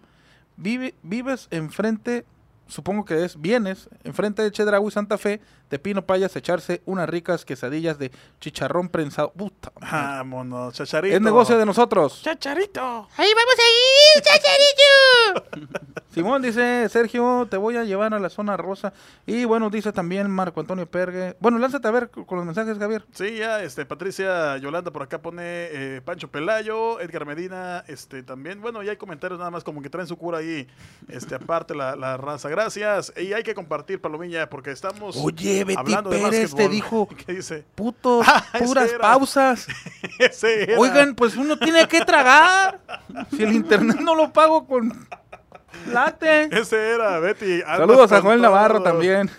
Vive, 0.56 0.94
vives 1.04 1.50
enfrente 1.52 2.24
supongo 2.68 3.06
que 3.06 3.24
es 3.24 3.40
vienes 3.40 3.90
enfrente 4.04 4.42
de 4.42 4.52
Chedraui 4.52 4.92
Santa 4.92 5.18
Fe, 5.18 5.42
de 5.70 5.80
Pino 5.80 6.06
Payas, 6.06 6.36
echarse 6.36 6.82
unas 6.86 7.10
ricas 7.10 7.46
quesadillas 7.46 7.98
de 7.98 8.12
chicharrón 8.40 8.90
prensado. 8.90 9.32
Puta. 9.34 9.72
Vámonos, 9.80 10.74
chacharito. 10.74 11.16
Es 11.16 11.22
negocio 11.22 11.58
de 11.58 11.66
nosotros. 11.66 12.22
Chacharito. 12.22 13.08
Ahí 13.18 13.32
vamos 13.34 13.56
a 13.58 14.18
ir, 14.18 14.24
chacharito. 14.24 16.02
Simón 16.14 16.42
dice, 16.42 16.88
Sergio, 16.90 17.48
te 17.50 17.58
voy 17.58 17.76
a 17.78 17.84
llevar 17.84 18.14
a 18.14 18.20
la 18.20 18.30
zona 18.30 18.56
rosa. 18.56 18.94
Y 19.26 19.46
bueno, 19.46 19.70
dice 19.70 19.92
también 19.92 20.30
Marco 20.30 20.60
Antonio 20.60 20.86
Pergue. 20.86 21.36
Bueno, 21.40 21.58
lánzate 21.58 21.88
a 21.88 21.92
ver 21.92 22.10
con 22.10 22.38
los 22.38 22.46
mensajes, 22.46 22.78
Javier. 22.78 23.04
Sí, 23.14 23.38
ya, 23.38 23.64
este, 23.64 23.86
Patricia 23.86 24.58
Yolanda 24.58 24.92
por 24.92 25.02
acá 25.04 25.22
pone 25.22 25.42
eh, 25.44 26.02
Pancho 26.06 26.30
Pelayo, 26.30 27.00
Edgar 27.00 27.26
Medina, 27.26 27.84
este, 27.88 28.22
también. 28.22 28.62
Bueno, 28.62 28.84
ya 28.84 28.92
hay 28.92 28.98
comentarios 28.98 29.40
nada 29.40 29.50
más 29.52 29.64
como 29.64 29.82
que 29.82 29.90
traen 29.90 30.08
su 30.08 30.16
cura 30.18 30.38
ahí, 30.38 30.68
este, 31.10 31.36
aparte 31.36 31.74
la, 31.74 31.96
la 31.96 32.18
raza. 32.18 32.48
Gracias. 32.50 33.12
Y 33.18 33.34
hay 33.34 33.44
que 33.44 33.56
compartir, 33.56 34.00
Palomilla, 34.00 34.50
porque 34.50 34.72
estamos 34.72 35.18
Oye, 35.18 35.64
Betty 35.64 35.80
hablando 35.80 36.10
Pérez 36.12 36.52
de 36.52 36.58
te 36.58 36.70
dijo, 36.70 37.08
¿Qué 37.26 37.34
dice? 37.34 37.66
putos, 37.76 38.26
Ah, 38.30 38.44
puras 38.60 38.90
era. 38.90 39.00
pausas. 39.00 39.68
Oigan, 40.78 41.16
pues 41.16 41.36
uno 41.36 41.58
tiene 41.58 41.88
que 41.88 42.02
tragar. 42.02 42.80
Si 43.32 43.44
el 43.44 43.54
internet 43.54 44.00
no 44.00 44.16
lo 44.16 44.32
pago 44.32 44.66
con 44.68 44.92
late. 45.92 46.44
Ese 46.52 46.92
era, 46.92 47.20
Betty. 47.20 47.62
Saludos 47.62 48.12
a 48.12 48.22
Joel 48.22 48.42
Navarro 48.42 48.82
también. 48.82 49.30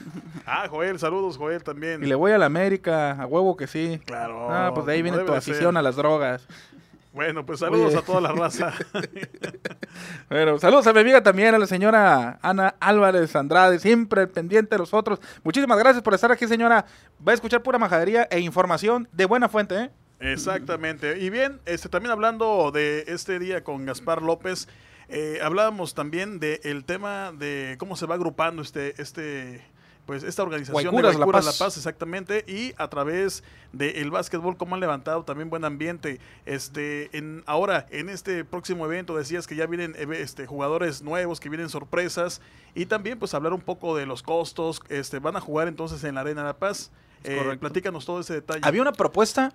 Ah, 0.47 0.67
Joel, 0.69 0.99
saludos, 0.99 1.39
Joel 1.39 1.63
también. 1.63 2.03
Y 2.03 2.07
le 2.07 2.15
voy 2.15 2.33
a 2.33 2.39
la 2.39 2.47
América, 2.47 3.13
a 3.13 3.27
huevo 3.27 3.57
que 3.57 3.67
sí. 3.67 4.01
Claro. 4.05 4.49
Ah, 4.51 4.73
pues 4.75 4.87
de 4.87 4.93
ahí 4.93 5.03
viene 5.03 5.19
tu 5.19 5.33
afición 5.33 5.73
ser. 5.73 5.79
a 5.79 5.83
las 5.83 5.97
drogas. 5.97 6.47
Bueno, 7.15 7.47
pues 7.47 7.61
saludos 7.61 7.91
Oye. 7.91 7.99
a 7.99 8.03
toda 8.03 8.21
la 8.21 8.33
raza. 8.33 8.73
Bueno, 10.29 10.59
saludos 10.59 10.87
a 10.89 10.93
mi 10.93 10.99
amiga 10.99 11.23
también, 11.23 11.55
a 11.55 11.59
la 11.59 11.67
señora 11.67 12.39
Ana 12.43 12.75
Álvarez 12.81 13.37
Andrade, 13.37 13.79
siempre 13.79 14.27
pendiente 14.27 14.75
de 14.75 14.79
los 14.79 14.93
otros. 14.93 15.21
Muchísimas 15.45 15.79
gracias 15.79 16.03
por 16.03 16.15
estar 16.15 16.33
aquí, 16.33 16.49
señora. 16.49 16.85
Va 17.27 17.31
a 17.31 17.35
escuchar 17.35 17.63
pura 17.63 17.79
majadería 17.79 18.27
e 18.31 18.41
información 18.41 19.07
de 19.13 19.27
buena 19.27 19.49
fuente, 19.49 19.77
¿eh? 19.77 19.91
Exactamente. 20.19 21.19
Y 21.19 21.31
bien, 21.31 21.61
este, 21.67 21.89
también 21.89 22.11
hablando 22.11 22.73
de 22.73 23.05
este 23.07 23.39
día 23.39 23.63
con 23.63 23.87
Gaspar 23.87 24.23
López, 24.23 24.67
eh, 25.09 25.39
hablábamos 25.43 25.95
también 25.95 26.41
del 26.41 26.85
tema 26.85 27.33
de 27.33 27.77
cómo 27.79 27.97
se 27.97 28.07
va 28.07 28.15
agrupando 28.15 28.63
este, 28.63 29.01
este, 29.01 29.63
pues 30.07 30.23
esta 30.23 30.43
organización 30.43 30.75
Guaycuras, 30.75 31.13
de 31.13 31.19
La 31.19 31.25
Guaycuras 31.25 31.45
Paz. 31.47 31.61
La 31.61 31.65
Paz, 31.67 31.77
exactamente, 31.77 32.45
y 32.47 32.75
a 32.77 32.89
través 32.89 33.43
del 33.73 34.11
básquetbol 34.11 34.57
cómo 34.57 34.75
han 34.75 34.81
levantado 34.81 35.25
también 35.25 35.51
buen 35.51 35.65
ambiente. 35.65 36.21
Este, 36.47 37.17
en 37.17 37.43
ahora 37.47 37.87
en 37.91 38.09
este 38.09 38.45
próximo 38.45 38.85
evento 38.87 39.17
decías 39.17 39.47
que 39.47 39.57
ya 39.57 39.67
vienen 39.67 39.95
eh, 39.97 40.07
este 40.19 40.47
jugadores 40.47 41.03
nuevos, 41.03 41.41
que 41.41 41.49
vienen 41.49 41.69
sorpresas 41.69 42.41
y 42.75 42.87
también 42.87 43.19
pues 43.19 43.35
hablar 43.35 43.53
un 43.53 43.63
poco 43.63 43.97
de 43.97 44.07
los 44.07 44.23
costos. 44.23 44.81
Este, 44.89 45.19
van 45.19 45.37
a 45.37 45.41
jugar 45.41 45.69
entonces 45.69 46.03
en 46.05 46.17
la 46.17 46.23
Arena 46.23 46.45
La 46.45 46.57
Paz. 46.57 46.91
Eh, 47.25 47.57
platícanos 47.59 48.05
todo 48.05 48.21
ese 48.21 48.35
detalle. 48.35 48.61
Había 48.63 48.83
una 48.83 48.93
propuesta 48.93 49.55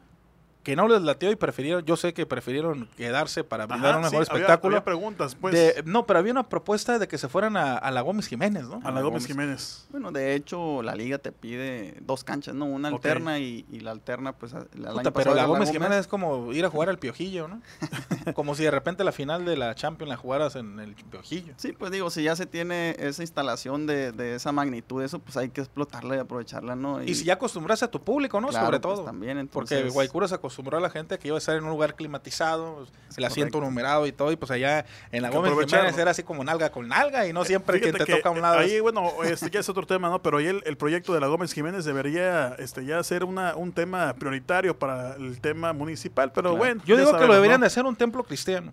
que 0.64 0.76
no 0.76 0.88
les 0.90 1.02
latió 1.02 1.32
y 1.32 1.36
prefirieron, 1.38 1.86
yo 1.86 1.96
sé 1.96 2.14
que 2.14 2.26
prefirieron 2.26 2.90
quedarse 2.98 3.44
para 3.46 3.66
brindar 3.66 3.92
Ajá, 3.92 3.98
un 4.00 4.04
mejor 4.04 4.24
espectáculo. 4.24 4.76
había 4.76 4.84
preguntas, 4.84 5.36
pues. 5.36 5.54
De- 5.54 5.84
no, 5.86 6.06
pero 6.06 6.20
había 6.20 6.34
una 6.34 6.50
propuesta 6.50 7.00
de 7.00 7.08
que 7.08 7.18
se 7.18 7.30
fueran 7.30 7.56
a, 7.56 7.78
a 7.78 7.92
la 7.92 8.02
Gómez 8.02 8.28
Jiménez, 8.28 8.66
¿no? 8.68 8.82
a 8.84 8.92
la 8.92 9.02
Gómez 9.02 9.26
Jiménez. 9.26 9.88
Bueno, 9.90 10.12
de 10.12 10.36
hecho, 10.36 10.84
la 10.84 10.96
liga 10.96 11.18
te 11.18 11.32
pide 11.32 11.96
dos 12.02 12.26
canchas, 12.26 12.56
¿no? 12.56 12.66
Una 12.66 12.90
alterna 12.90 13.40
y, 13.40 13.66
y 13.72 13.80
la 13.80 13.92
alterna, 13.92 14.34
pues, 14.34 14.54
a- 14.54 14.66
el 14.76 14.86
año 14.86 14.96
Puta, 14.98 15.12
pero 15.12 15.34
la 15.34 15.46
Gómez 15.46 15.72
Jiménez 15.72 16.00
es 16.00 16.08
como 16.08 16.52
ir 16.52 16.66
a 16.66 16.70
jugar 16.70 16.90
al 16.90 17.00
Piojillo, 17.00 17.48
¿no? 17.48 17.62
como 18.36 18.54
si 18.54 18.64
de 18.64 18.72
repente 18.72 19.06
la 19.06 19.14
final 19.14 19.46
de 19.46 19.56
la 19.56 19.74
Champions 19.76 20.10
la 20.10 20.18
jugaras 20.18 20.56
en 20.58 20.78
el 20.82 20.94
Piojillo. 20.94 21.54
Sí, 21.56 21.72
pues 21.72 21.90
digo, 21.92 22.10
si 22.10 22.24
ya 22.24 22.36
se 22.36 22.46
tiene 22.46 22.98
esa 23.00 23.24
instalación 23.24 23.88
de, 23.88 24.12
de 24.12 24.36
esa 24.36 24.52
magnitud, 24.52 25.02
eso, 25.04 25.20
pues 25.20 25.38
hay 25.38 25.50
que 25.50 25.62
explotarla 25.62 26.18
y 26.18 26.20
aprovecharla, 26.20 26.76
¿no? 26.76 27.02
Y 27.02 27.16
si 27.16 27.24
ya 27.24 27.36
acostumbras 27.36 27.82
a 27.82 27.90
tu 27.90 28.02
público, 28.04 28.42
¿no? 28.42 28.50
claro, 28.50 28.66
Sobre 28.66 28.80
pues, 28.82 28.96
todo. 28.96 29.06
también, 29.06 29.48
Porque 29.48 29.76
entonces, 29.76 29.94
Guaycura 29.94 30.28
se 30.28 30.36
acostumbró 30.36 30.49
a 30.50 30.80
la 30.80 30.90
gente 30.90 31.18
que 31.20 31.28
iba 31.30 31.38
a 31.38 31.40
estar 31.40 31.56
en 31.56 31.64
un 31.64 31.70
lugar 31.70 31.96
climatizado, 31.96 32.86
pues, 33.08 33.18
el 33.18 33.24
asiento 33.26 33.54
correcto. 33.54 33.70
numerado 33.70 34.08
y 34.08 34.12
todo, 34.12 34.32
y 34.32 34.36
pues 34.36 34.52
allá 34.52 34.86
en 35.12 35.22
la 35.24 35.30
Que 35.30 35.36
Gómez. 35.38 35.54
Jiménez 35.68 35.98
era 35.98 36.12
así 36.12 36.24
como 36.24 36.44
nalga 36.44 36.72
con 36.72 36.88
nalga 36.88 37.28
y 37.28 37.34
no 37.34 37.44
siempre 37.46 37.80
que 37.80 37.88
Fíjate 37.92 38.06
te 38.06 38.16
toca 38.18 38.30
a 38.30 38.32
un 38.32 38.42
lado. 38.42 38.60
Ahí, 38.60 38.80
bueno, 38.80 39.12
este 39.24 39.50
ya 39.50 39.60
es 39.60 39.70
otro 39.70 39.86
tema, 39.86 40.10
¿no? 40.10 40.22
Pero 40.22 40.38
ahí 40.38 40.48
el, 40.48 40.62
el 40.66 40.78
proyecto 40.78 41.14
de 41.14 41.20
la 41.20 41.28
Gómez 41.28 41.54
Jiménez 41.54 41.86
debería 41.86 42.56
este, 42.60 42.86
ya 42.86 43.02
ser 43.04 43.24
una, 43.24 43.56
un 43.56 43.72
tema 43.72 44.14
prioritario 44.14 44.78
para 44.78 45.16
el 45.16 45.40
tema 45.42 45.74
municipal, 45.74 46.32
pero 46.32 46.50
Claro. 46.52 46.58
bueno. 46.58 46.82
Yo 46.86 46.96
digo 46.98 47.08
que 47.10 47.14
lo 47.14 47.18
sabemos, 47.20 47.36
deberían 47.36 47.60
¿no? 47.60 47.64
de 47.64 47.68
hacer 47.68 47.86
un 47.86 47.96
templo 47.96 48.24
cristiano. 48.24 48.72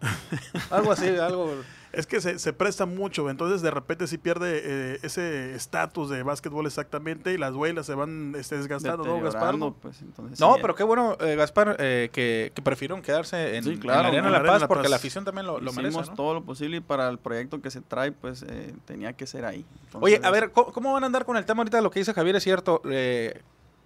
algo 0.70 0.92
así, 0.92 1.08
algo... 1.08 1.54
Es 1.96 2.06
que 2.06 2.20
se, 2.20 2.38
se 2.38 2.52
presta 2.52 2.84
mucho, 2.84 3.30
entonces 3.30 3.62
de 3.62 3.70
repente 3.70 4.06
sí 4.06 4.18
pierde 4.18 4.60
eh, 4.64 4.98
ese 5.02 5.54
estatus 5.54 6.10
de 6.10 6.22
básquetbol 6.22 6.66
exactamente 6.66 7.32
y 7.32 7.38
las 7.38 7.54
huelas 7.54 7.86
se 7.86 7.94
van 7.94 8.34
este, 8.38 8.56
desgastando, 8.58 9.04
¿no, 9.04 9.20
Gaspar? 9.22 9.56
pues, 9.80 10.02
entonces, 10.02 10.38
No, 10.38 10.54
sí, 10.54 10.58
pero 10.60 10.74
qué 10.74 10.84
bueno, 10.84 11.16
eh, 11.20 11.36
Gaspar, 11.36 11.76
eh, 11.78 12.10
que, 12.12 12.52
que 12.54 12.60
prefirieron 12.62 13.00
quedarse 13.00 13.56
en, 13.56 13.64
Sí, 13.64 13.70
en 13.72 13.78
claro, 13.80 14.02
la 14.02 14.08
Arena 14.08 14.18
en 14.18 14.24
La 14.24 14.30
la 14.32 14.36
Arena 14.40 14.52
Paz 14.52 14.60
La 14.62 14.68
porque 14.68 14.82
Paz. 14.82 14.90
la 14.90 14.96
afición 14.96 15.24
también 15.24 15.46
lo, 15.46 15.58
lo 15.58 15.70
hicimos 15.70 15.94
merece, 15.94 16.10
¿no? 16.10 16.16
todo 16.16 16.34
lo 16.34 16.44
posible 16.44 16.76
y 16.76 16.80
para 16.80 17.08
el 17.08 17.18
proyecto 17.18 17.62
que 17.62 17.70
se 17.70 17.80
trae, 17.80 18.12
pues, 18.12 18.42
eh, 18.46 18.74
tenía 18.84 19.14
que 19.14 19.26
ser 19.26 19.46
ahí. 19.46 19.64
Oye, 19.94 20.20
a 20.22 20.30
ver, 20.30 20.52
¿cómo, 20.52 20.72
cómo 20.72 20.92
van 20.92 21.02
a 21.02 21.06
andar 21.06 21.24
con 21.24 21.36
el 21.38 21.46
tema 21.46 21.60
ahorita? 21.62 21.80
Lo 21.80 21.90
que 21.90 22.00
dice 22.00 22.12
Javier 22.12 22.36
es 22.36 22.42
cierto. 22.44 22.82
eh, 22.90 23.40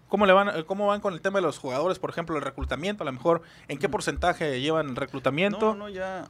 ¿Cómo, 0.09 0.26
le 0.26 0.33
van, 0.33 0.49
eh, 0.49 0.64
¿Cómo 0.67 0.88
van 0.88 1.00
con 1.00 1.14
el 1.14 1.21
tema 1.21 1.38
de 1.38 1.43
los 1.43 1.59
jugadores, 1.59 2.00
por 2.00 2.11
ejemplo, 2.11 2.35
el 2.37 2.43
reclutamiento? 2.43 3.05
A 3.05 3.07
lo 3.07 3.12
mejor, 3.12 3.43
¿en 3.69 3.79
qué 3.79 3.88
porcentaje 3.88 4.61
llevan 4.61 4.88
el 4.88 4.97
reclutamiento? 4.97 5.67
No, 5.67 5.75
no, 5.76 5.88
ya, 5.88 6.26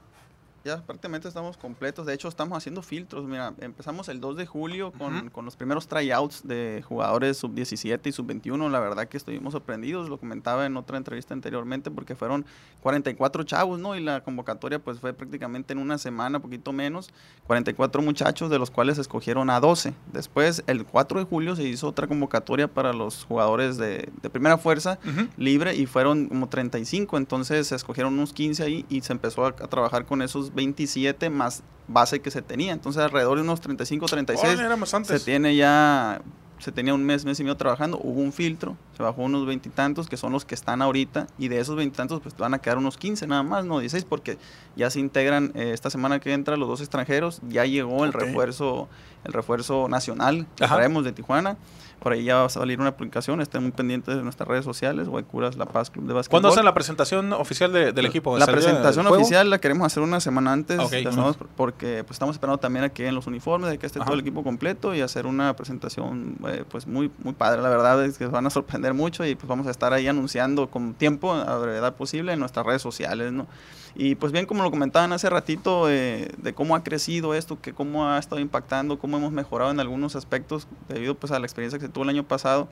ya 0.64 0.82
prácticamente 0.82 1.28
estamos 1.28 1.56
completos. 1.56 2.06
De 2.06 2.14
hecho, 2.14 2.28
estamos 2.28 2.56
haciendo 2.56 2.82
filtros. 2.82 3.24
Mira, 3.24 3.54
empezamos 3.60 4.08
el 4.08 4.20
2 4.20 4.36
de 4.36 4.46
julio 4.46 4.92
con, 4.92 5.30
con 5.30 5.44
los 5.44 5.56
primeros 5.56 5.86
tryouts 5.88 6.46
de 6.46 6.84
jugadores 6.86 7.38
sub-17 7.38 8.00
y 8.06 8.12
sub-21. 8.12 8.70
La 8.70 8.80
verdad 8.80 9.08
que 9.08 9.16
estuvimos 9.16 9.52
sorprendidos. 9.52 10.08
Lo 10.08 10.18
comentaba 10.18 10.66
en 10.66 10.76
otra 10.76 10.98
entrevista 10.98 11.34
anteriormente 11.34 11.90
porque 11.90 12.14
fueron 12.14 12.44
44 12.82 13.44
chavos, 13.44 13.78
¿no? 13.78 13.96
Y 13.96 14.00
la 14.02 14.22
convocatoria 14.22 14.78
pues 14.78 15.00
fue 15.00 15.12
prácticamente 15.12 15.72
en 15.72 15.78
una 15.78 15.98
semana, 15.98 16.40
poquito 16.40 16.72
menos. 16.72 17.10
44 17.46 18.02
muchachos, 18.02 18.50
de 18.50 18.58
los 18.58 18.70
cuales 18.70 18.96
se 18.96 19.02
escogieron 19.02 19.50
a 19.50 19.60
12. 19.60 19.94
Después, 20.12 20.62
el 20.66 20.84
4 20.84 21.20
de 21.20 21.24
julio 21.24 21.56
se 21.56 21.64
hizo 21.64 21.88
otra 21.88 22.06
convocatoria 22.06 22.68
para 22.68 22.92
los 22.92 23.24
jugadores 23.24 23.78
de, 23.78 24.08
de 24.22 24.30
primera 24.30 24.58
fuerza 24.58 24.98
libre 25.36 25.74
y 25.74 25.86
fueron 25.86 26.28
como 26.28 26.48
35, 26.48 27.16
entonces 27.16 27.68
se 27.68 27.76
escogieron 27.76 28.14
unos 28.14 28.32
15 28.32 28.62
ahí 28.62 28.84
y 28.88 29.00
se 29.00 29.12
empezó 29.12 29.44
a, 29.44 29.48
a 29.48 29.52
trabajar 29.52 30.06
con 30.06 30.22
esos 30.22 30.49
27 30.54 31.30
más 31.30 31.62
base 31.88 32.20
que 32.20 32.30
se 32.30 32.42
tenía. 32.42 32.72
Entonces 32.72 33.02
alrededor 33.02 33.36
de 33.38 33.42
unos 33.42 33.60
35, 33.60 34.06
36 34.06 34.48
Órale, 34.48 34.66
éramos 34.66 34.90
se 34.90 34.96
antes. 34.96 35.24
tiene 35.24 35.56
ya, 35.56 36.22
se 36.58 36.72
tenía 36.72 36.94
un 36.94 37.04
mes, 37.04 37.24
mes 37.24 37.40
y 37.40 37.42
medio 37.42 37.56
trabajando, 37.56 37.98
hubo 38.02 38.20
un 38.20 38.32
filtro, 38.32 38.76
se 38.96 39.02
bajó 39.02 39.22
unos 39.22 39.46
veintitantos 39.46 40.08
que 40.08 40.16
son 40.16 40.32
los 40.32 40.44
que 40.44 40.54
están 40.54 40.82
ahorita 40.82 41.26
y 41.38 41.48
de 41.48 41.58
esos 41.58 41.74
veintitantos 41.76 42.20
pues 42.20 42.36
van 42.36 42.54
a 42.54 42.58
quedar 42.58 42.78
unos 42.78 42.96
15 42.96 43.26
nada 43.26 43.42
más, 43.42 43.64
no 43.64 43.80
16 43.80 44.04
porque 44.04 44.38
ya 44.76 44.90
se 44.90 45.00
integran 45.00 45.52
eh, 45.54 45.72
esta 45.72 45.90
semana 45.90 46.20
que 46.20 46.32
entra 46.32 46.56
los 46.56 46.68
dos 46.68 46.80
extranjeros, 46.80 47.40
ya 47.48 47.64
llegó 47.64 48.04
el 48.04 48.12
refuerzo, 48.12 48.88
el 49.24 49.32
refuerzo 49.32 49.88
nacional 49.88 50.46
que 50.56 50.66
traemos 50.66 51.04
de 51.04 51.12
Tijuana. 51.12 51.56
Por 52.00 52.12
ahí 52.14 52.24
ya 52.24 52.36
va 52.36 52.44
a 52.46 52.48
salir 52.48 52.80
una 52.80 52.96
publicación, 52.96 53.40
estén 53.42 53.62
muy 53.62 53.72
pendientes 53.72 54.16
de 54.16 54.22
nuestras 54.22 54.48
redes 54.48 54.64
sociales, 54.64 55.06
Guaycuras 55.08 55.56
La 55.56 55.66
Paz 55.66 55.90
Club 55.90 56.06
de 56.06 56.14
Básquetbol. 56.14 56.30
¿Cuándo 56.40 56.48
hacen 56.48 56.64
la 56.64 56.72
presentación 56.72 57.32
oficial 57.34 57.72
de- 57.72 57.92
del 57.92 58.06
equipo? 58.06 58.38
La 58.38 58.44
¿Hasta 58.44 58.52
el 58.56 58.58
día 58.60 58.68
presentación 58.68 59.06
oficial 59.06 59.50
la 59.50 59.58
queremos 59.58 59.84
hacer 59.86 60.02
una 60.02 60.18
semana 60.18 60.52
antes, 60.52 60.78
porque 61.56 62.02
pues, 62.04 62.12
estamos 62.16 62.34
esperando 62.36 62.58
también 62.58 62.84
a 62.84 62.88
que 62.88 63.06
en 63.06 63.14
los 63.14 63.26
uniformes, 63.26 63.70
de 63.70 63.78
que 63.78 63.86
esté 63.86 63.98
Ajá. 63.98 64.06
todo 64.06 64.14
el 64.14 64.20
equipo 64.20 64.42
completo 64.42 64.94
y 64.94 65.00
hacer 65.02 65.26
una 65.26 65.54
presentación 65.54 66.36
eh, 66.48 66.64
pues 66.68 66.86
muy 66.86 67.10
muy 67.22 67.34
padre, 67.34 67.60
la 67.62 67.68
verdad 67.68 68.04
es 68.04 68.18
que 68.18 68.26
van 68.26 68.46
a 68.46 68.50
sorprender 68.50 68.94
mucho 68.94 69.24
y 69.26 69.34
pues 69.34 69.46
vamos 69.48 69.66
a 69.66 69.70
estar 69.70 69.92
ahí 69.92 70.08
anunciando 70.08 70.68
con 70.70 70.94
tiempo, 70.94 71.32
a 71.32 71.58
brevedad 71.58 71.94
posible, 71.94 72.32
en 72.32 72.40
nuestras 72.40 72.64
redes 72.66 72.82
sociales, 72.82 73.32
¿no? 73.32 73.46
Y 73.94 74.14
pues 74.14 74.32
bien, 74.32 74.46
como 74.46 74.62
lo 74.62 74.70
comentaban 74.70 75.12
hace 75.12 75.28
ratito, 75.30 75.90
eh, 75.90 76.30
de 76.38 76.54
cómo 76.54 76.76
ha 76.76 76.84
crecido 76.84 77.34
esto, 77.34 77.60
que 77.60 77.72
cómo 77.72 78.08
ha 78.08 78.18
estado 78.18 78.40
impactando, 78.40 78.98
cómo 78.98 79.16
hemos 79.16 79.32
mejorado 79.32 79.70
en 79.70 79.80
algunos 79.80 80.16
aspectos 80.16 80.68
debido 80.88 81.14
pues 81.16 81.32
a 81.32 81.38
la 81.38 81.46
experiencia 81.46 81.78
que 81.78 81.86
se 81.86 81.92
tuvo 81.92 82.04
el 82.04 82.10
año 82.10 82.24
pasado. 82.24 82.68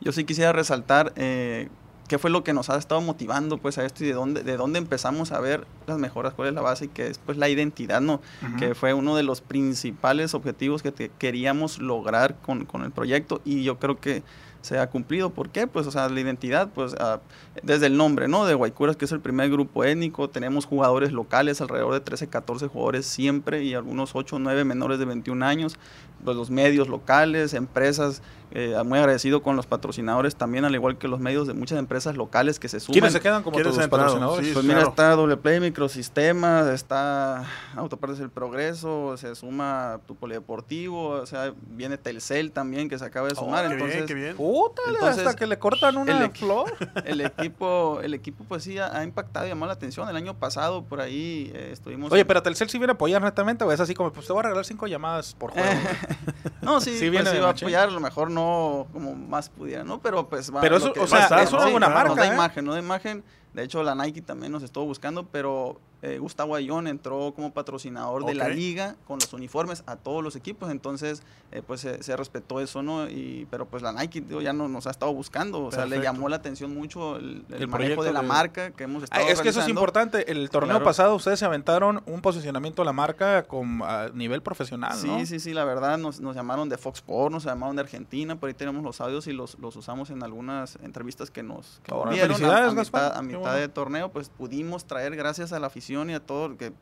Yo 0.00 0.12
sí 0.12 0.24
quisiera 0.24 0.52
resaltar 0.52 1.12
eh, 1.16 1.68
qué 2.08 2.18
fue 2.18 2.30
lo 2.30 2.44
que 2.44 2.52
nos 2.52 2.68
ha 2.70 2.76
estado 2.76 3.00
motivando 3.00 3.58
pues 3.58 3.78
a 3.78 3.84
esto 3.84 4.04
y 4.04 4.06
de 4.08 4.12
dónde, 4.12 4.42
de 4.42 4.56
dónde 4.56 4.78
empezamos 4.78 5.32
a 5.32 5.40
ver 5.40 5.66
las 5.86 5.98
mejoras, 5.98 6.34
cuál 6.34 6.48
es 6.48 6.54
la 6.54 6.60
base 6.62 6.84
y 6.84 6.88
que 6.88 7.08
es 7.08 7.18
pues 7.18 7.38
la 7.38 7.48
identidad, 7.48 8.00
¿no? 8.00 8.20
Ujú. 8.46 8.56
Que 8.58 8.74
fue 8.74 8.92
uno 8.94 9.16
de 9.16 9.22
los 9.22 9.40
principales 9.40 10.34
objetivos 10.34 10.82
que 10.82 10.92
te- 10.92 11.10
queríamos 11.18 11.78
lograr 11.78 12.36
con, 12.42 12.66
con 12.66 12.82
el 12.84 12.90
proyecto 12.92 13.40
y 13.44 13.62
yo 13.64 13.78
creo 13.78 13.98
que 13.98 14.22
se 14.66 14.78
ha 14.78 14.90
cumplido. 14.90 15.30
¿Por 15.30 15.50
qué? 15.50 15.66
Pues, 15.66 15.86
o 15.86 15.90
sea, 15.90 16.08
la 16.08 16.20
identidad, 16.20 16.68
pues, 16.74 16.94
ah, 16.98 17.20
desde 17.62 17.86
el 17.86 17.96
nombre, 17.96 18.26
¿no? 18.26 18.44
De 18.44 18.54
Guaycuras, 18.54 18.96
que 18.96 19.04
es 19.04 19.12
el 19.12 19.20
primer 19.20 19.48
grupo 19.48 19.84
étnico, 19.84 20.28
tenemos 20.28 20.66
jugadores 20.66 21.12
locales, 21.12 21.60
alrededor 21.60 21.94
de 21.94 22.00
13, 22.00 22.26
14 22.26 22.66
jugadores 22.66 23.06
siempre 23.06 23.62
y 23.62 23.74
algunos 23.74 24.14
8 24.14 24.36
o 24.36 24.38
9 24.40 24.64
menores 24.64 24.98
de 24.98 25.04
21 25.04 25.46
años, 25.46 25.76
pues 26.24 26.36
los 26.36 26.50
medios 26.50 26.88
locales, 26.88 27.54
empresas, 27.54 28.22
eh, 28.52 28.76
muy 28.84 28.98
agradecido 28.98 29.42
con 29.42 29.56
los 29.56 29.66
patrocinadores 29.66 30.36
también, 30.36 30.64
al 30.64 30.74
igual 30.74 30.98
que 30.98 31.08
los 31.08 31.18
medios 31.18 31.46
de 31.46 31.54
muchas 31.54 31.78
empresas 31.78 32.16
locales 32.16 32.58
que 32.60 32.68
se 32.68 32.78
suman. 32.80 32.94
¿Quiénes 32.94 33.12
se 33.12 33.20
quedan 33.20 33.42
como 33.42 33.56
¿Quiénes 33.56 33.72
tus 33.72 33.78
han 33.78 33.84
entrado? 33.84 34.04
patrocinadores? 34.04 34.46
Sí, 34.46 34.52
Pues 34.52 34.64
mira, 34.64 34.82
está 34.82 35.10
Doble 35.10 35.36
Play 35.36 35.60
Microsistemas, 35.60 36.68
está 36.68 37.44
Autopartes 37.74 38.18
del 38.18 38.30
Progreso, 38.30 39.16
se 39.16 39.34
suma 39.34 40.00
tu 40.06 40.14
Polideportivo, 40.14 41.08
o 41.08 41.26
sea, 41.26 41.52
viene 41.70 41.98
Telcel 41.98 42.52
también 42.52 42.88
que 42.88 42.98
se 42.98 43.04
acaba 43.04 43.26
de 43.26 43.34
Oh, 43.36 43.40
sumar, 43.40 43.66
qué 43.66 43.72
entonces 43.74 43.96
bien, 43.96 44.06
qué 44.06 44.14
bien. 44.14 44.36
Puta, 44.36 44.82
hasta 45.02 45.34
que 45.34 45.46
le 45.46 45.58
cortan 45.58 45.96
una 45.96 46.30
flor. 46.30 46.72
El 47.04 47.20
equipo, 47.20 48.00
el 48.02 48.14
equipo 48.14 48.44
pues 48.44 48.62
sí 48.62 48.78
ha, 48.78 49.02
impactado 49.04 49.46
y 49.46 49.48
llamado 49.48 49.66
la 49.68 49.74
atención. 49.74 50.08
El 50.08 50.16
año 50.16 50.38
pasado 50.38 50.82
por 50.84 51.00
ahí 51.00 51.50
eh, 51.54 51.70
estuvimos... 51.72 52.12
Oye, 52.12 52.24
pero 52.24 52.42
Telcel 52.42 52.70
sí 52.70 52.78
viene 52.78 52.92
a 52.92 52.94
apoyar 52.94 53.22
netamente 53.22 53.64
o 53.64 53.72
es 53.72 53.80
así 53.80 53.94
como, 53.94 54.12
pues 54.12 54.26
te 54.26 54.32
voy 54.32 54.40
a 54.40 54.44
regalar 54.44 54.64
cinco 54.64 54.86
llamadas 54.86 55.34
por 55.34 55.50
juego. 55.50 55.68
no, 56.62 56.80
sí, 56.80 56.98
sí, 56.98 57.10
pues, 57.10 57.24
va 57.26 57.48
a 57.48 57.50
apoyar, 57.50 57.88
a 57.88 57.92
lo 57.92 58.00
mejor 58.00 58.30
no 58.30 58.86
como 58.92 59.14
más 59.14 59.48
pudiera, 59.48 59.84
¿no? 59.84 60.00
Pero 60.00 60.28
pues 60.28 60.54
va... 60.54 60.60
Pero 60.60 60.76
eso, 60.76 60.92
o 60.98 61.06
sea, 61.06 61.26
eso 61.42 61.66
es 61.66 61.74
una 61.74 61.88
marca, 61.88 62.10
No 62.10 62.16
da 62.16 62.26
¿eh? 62.26 62.34
imagen, 62.34 62.64
no 62.64 62.72
da 62.72 62.78
imagen. 62.78 63.24
De 63.52 63.62
hecho, 63.62 63.82
la 63.82 63.94
Nike 63.94 64.20
también 64.20 64.52
nos 64.52 64.62
estuvo 64.62 64.84
buscando, 64.84 65.24
pero 65.24 65.80
eh, 66.02 66.18
Gustavo 66.18 66.54
Ayón 66.54 66.86
entró 66.88 67.32
como 67.34 67.54
patrocinador 67.54 68.26
de 68.26 68.34
la 68.34 68.48
liga 68.50 68.96
con 69.06 69.18
los 69.18 69.32
uniformes 69.32 69.82
a 69.86 69.96
todos 69.96 70.22
los 70.22 70.36
equipos, 70.36 70.70
entonces 70.70 71.22
eh, 71.52 71.62
pues 71.66 71.80
se, 71.80 72.16
respetó 72.16 72.60
eso, 72.60 72.82
¿no? 72.82 73.08
Y, 73.08 73.46
pero 73.50 73.64
pues 73.66 73.82
la 73.82 73.92
Nike 73.92 74.22
ya 74.42 74.52
no, 74.52 74.68
nos 74.68 74.86
ha 74.86 74.90
estado 74.90 75.14
buscando, 75.14 75.64
o 75.64 75.72
sea, 75.72 75.86
le 75.86 76.00
llamó 76.00 76.28
la 76.28 76.36
atención 76.36 76.74
mucho 76.74 77.16
el, 77.16 77.46
el, 77.48 77.66
manejo 77.66 78.04
de 78.04 78.12
la 78.12 78.20
marca 78.20 78.72
que 78.72 78.84
hemos 78.84 79.04
estado 79.04 79.24
ah, 79.24 79.30
Es 79.30 79.40
que 79.40 79.48
eso 79.48 79.62
es 79.62 79.68
importante, 79.68 80.30
el 80.30 80.50
torneo 80.50 80.84
pasado 80.84 81.14
ustedes 81.14 81.38
se 81.38 81.46
aventaron 81.46 82.02
un 82.04 82.20
posicionamiento 82.20 82.82
de 82.82 82.86
la 82.86 82.92
marca 82.92 83.44
con, 83.44 83.80
a 83.82 84.10
nivel 84.12 84.42
profesional, 84.42 84.96
Sí, 84.96 85.24
sí, 85.24 85.40
sí, 85.40 85.54
la 85.54 85.64
verdad 85.64 85.96
nos, 85.96 86.20
nos 86.20 86.36
llamaron 86.36 86.68
de 86.68 86.76
Fox 86.76 86.98
Sports, 86.98 87.32
nos 87.32 87.44
llamaron 87.44 87.74
de 87.74 87.82
Argentina, 87.82 88.36
por 88.36 88.48
ahí 88.48 88.54
tenemos 88.54 88.82
los 88.82 89.00
audios 89.00 89.26
y 89.28 89.32
los, 89.32 89.58
los 89.58 89.74
usamos 89.76 90.10
en 90.10 90.22
algunas 90.22 90.76
entrevistas 90.82 91.30
que 91.30 91.42
nos, 91.42 91.80
que 91.82 91.94
dieron 92.12 92.44
a, 92.44 93.22
mitad, 93.22 93.56
de 93.56 93.68
torneo, 93.68 94.10
pues 94.10 94.28
pudimos 94.28 94.84
traer 94.84 95.16
gracias 95.16 95.54
a 95.54 95.58
la 95.58 95.68
afición 95.68 95.85
y 95.90 96.12
a 96.12 96.20
todo, 96.20 96.56
que 96.56 96.72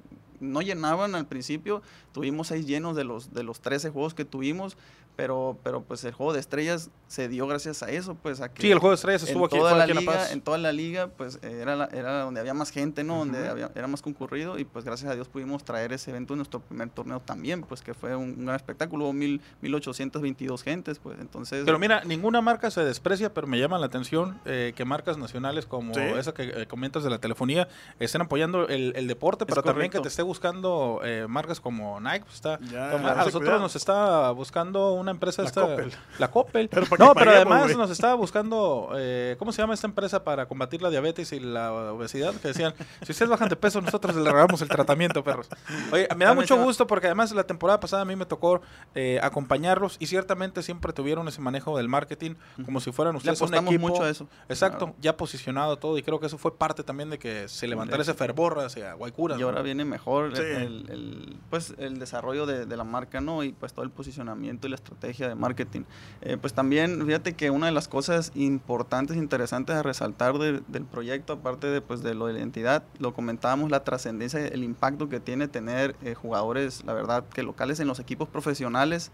no 0.40 0.62
llenaban 0.62 1.14
al 1.14 1.26
principio, 1.26 1.82
tuvimos 2.12 2.49
seis 2.49 2.66
llenos 2.66 2.96
de 2.96 3.04
los, 3.04 3.32
de 3.32 3.42
los 3.42 3.61
13 3.61 3.90
juegos 3.90 4.14
que 4.14 4.25
tuvimos, 4.25 4.76
pero, 5.16 5.59
pero 5.62 5.83
pues 5.83 6.02
el 6.04 6.12
juego 6.12 6.33
de 6.33 6.40
estrellas 6.40 6.90
se 7.06 7.28
dio 7.28 7.47
gracias 7.47 7.83
a 7.83 7.90
eso, 7.90 8.16
pues 8.16 8.40
a 8.40 8.52
que 8.52 8.62
sí, 8.62 8.71
el 8.71 8.78
juego 8.78 8.90
de 8.90 8.97
estrellas 8.97 9.23
estuvo 9.23 9.47
aquí, 9.47 9.56
toda 9.56 9.76
la 9.76 9.87
liga, 9.87 10.33
en 10.33 10.40
toda 10.40 10.59
la 10.59 10.73
liga, 10.73 11.09
pues 11.09 11.38
era, 11.42 11.88
era 11.92 12.23
donde 12.23 12.40
había 12.40 12.54
más 12.54 12.71
gente, 12.71 13.04
¿no? 13.04 13.18
Donde 13.18 13.49
había, 13.49 13.71
era 13.75 13.87
más 13.87 14.02
concurrido 14.02 14.59
y 14.59 14.64
pues 14.64 14.85
gracias 14.85 15.11
a 15.11 15.14
Dios 15.14 15.28
pudimos 15.28 15.64
traer 15.64 15.92
ese 15.92 16.11
evento 16.11 16.35
en 16.35 16.38
nuestro 16.38 16.61
primer 16.61 16.88
torneo 16.90 17.21
también, 17.21 17.62
pues 17.62 17.83
que 17.83 17.94
fue 17.94 18.16
un, 18.16 18.44
gran 18.44 18.56
espectáculo, 18.56 19.04
hubo 19.04 19.12
mil, 19.12 19.40
1822 19.61 20.62
gentes, 20.62 20.99
pues 20.99 21.18
entonces... 21.21 21.64
Pero 21.64 21.78
mira, 21.78 22.02
ninguna 22.04 22.40
marca 22.40 22.71
se 22.71 22.85
desprecia, 22.85 23.33
pero 23.33 23.47
me 23.47 23.59
llama 23.59 23.78
la 23.78 23.87
atención 23.87 24.40
eh, 24.44 24.73
que 24.75 24.85
marcas 24.85 25.18
nacionales 25.18 25.66
como 25.66 25.92
esa 25.92 26.35
que 26.35 26.42
eh, 26.42 26.66
comentas 26.66 27.04
de 27.04 27.11
la 27.11 27.18
telefonía 27.18 27.68
estén 28.00 28.23
apoyando 28.23 28.66
el, 28.68 29.04
deporte, 29.06 29.47
pero 29.47 29.62
también 29.62 29.90
que 29.90 30.00
te 30.00 30.09
esté 30.09 30.23
buscando 30.23 31.00
eh, 31.04 31.26
marcas 31.28 31.61
como 31.61 32.00
Nike, 32.00 32.25
pues 32.25 32.35
está... 32.35 32.54
a 32.54 33.25
nosotros 33.25 33.61
nos 33.61 33.76
está 33.76 34.30
buscando 34.33 35.03
una 35.04 35.12
empresa 35.12 35.42
la 35.42 35.49
esta, 35.49 35.61
Coppel. 35.61 35.92
la 36.18 36.30
Coppel. 36.30 36.70
no, 36.99 37.14
pero 37.14 37.30
además 37.30 37.76
nos 37.76 37.90
estaba 37.90 38.14
buscando, 38.14 38.90
eh, 38.96 39.37
¿cómo 39.38 39.52
se 39.52 39.62
llama 39.62 39.75
esta 39.75 39.87
empresa 39.87 40.25
para 40.25 40.46
combatir 40.46 40.82
la 40.82 40.90
diabetes 40.90 41.32
y 41.32 41.40
la 41.40 41.73
obesidad? 41.73 42.34
Que 42.34 42.49
decían, 42.49 42.75
si 43.02 43.12
ustedes 43.12 43.28
bajan 43.28 43.49
de 43.49 43.56
peso, 43.56 43.80
nosotros 43.80 44.16
les 44.16 44.25
regalamos 44.25 44.61
el 44.62 44.68
tratamiento, 44.68 45.23
perros. 45.23 45.49
Oye, 45.92 46.08
me 46.16 46.25
da 46.25 46.34
mucho 46.34 46.56
gusto 46.56 46.87
porque 46.87 47.06
además 47.06 47.32
la 47.32 47.44
temporada 47.44 47.78
pasada 47.80 48.02
a 48.02 48.04
mí 48.04 48.16
me 48.16 48.26
tocó 48.26 48.62
eh, 48.94 49.20
acompañarlos 49.23 49.96
y 50.00 50.06
ciertamente 50.06 50.62
siempre 50.62 50.92
tuvieron 50.92 51.28
ese 51.28 51.40
manejo 51.40 51.76
del 51.76 51.88
marketing 51.88 52.34
como 52.64 52.80
si 52.80 52.90
fueran 52.92 53.16
ustedes 53.16 53.40
un 53.40 53.54
equipo. 53.54 53.88
mucho 53.88 54.02
a 54.02 54.11
eso. 54.11 54.26
Exacto, 54.49 54.94
ya 55.00 55.16
posicionado 55.16 55.76
todo 55.78 55.99
y 55.99 56.02
creo 56.02 56.18
que 56.18 56.26
eso 56.26 56.38
fue 56.38 56.56
parte 56.56 56.82
también 56.82 57.11
de 57.11 57.18
que 57.18 57.49
se 57.49 57.68
levantara 57.68 58.02
ese 58.02 58.14
fervor 58.14 58.58
hacia 58.61 58.94
Guaycura. 58.94 59.37
Y 59.38 59.42
ahora 59.42 59.62
viene 59.62 59.84
mejor 59.84 60.37
el, 60.38 61.38
pues 61.50 61.75
el 61.78 61.99
desarrollo 61.99 62.46
de, 62.46 62.66
de 62.66 62.76
la 62.76 62.84
marca, 62.84 63.20
¿no? 63.20 63.42
Y 63.44 63.52
pues 63.52 63.73
todo 63.73 63.84
el 63.84 63.90
posicionamiento 63.90 64.66
y 64.66 64.70
la 64.70 64.76
estrategia 64.76 64.93
de 65.00 65.34
marketing. 65.34 65.82
Eh, 66.22 66.36
pues 66.40 66.52
también, 66.54 67.04
fíjate 67.04 67.34
que 67.34 67.50
una 67.50 67.66
de 67.66 67.72
las 67.72 67.88
cosas 67.88 68.32
importantes, 68.34 69.16
interesantes 69.16 69.76
a 69.76 69.82
resaltar 69.82 70.38
del 70.38 70.84
proyecto, 70.84 71.34
aparte 71.34 71.66
de, 71.66 71.80
pues, 71.80 72.02
de 72.02 72.14
lo 72.14 72.26
de 72.26 72.34
la 72.34 72.38
identidad, 72.40 72.84
lo 72.98 73.14
comentábamos, 73.14 73.70
la 73.70 73.84
trascendencia, 73.84 74.46
el 74.46 74.64
impacto 74.64 75.08
que 75.08 75.20
tiene 75.20 75.48
tener 75.48 75.96
eh, 76.02 76.14
jugadores, 76.14 76.84
la 76.84 76.92
verdad, 76.92 77.24
que 77.32 77.42
locales 77.42 77.80
en 77.80 77.86
los 77.86 78.00
equipos 78.00 78.28
profesionales. 78.28 79.10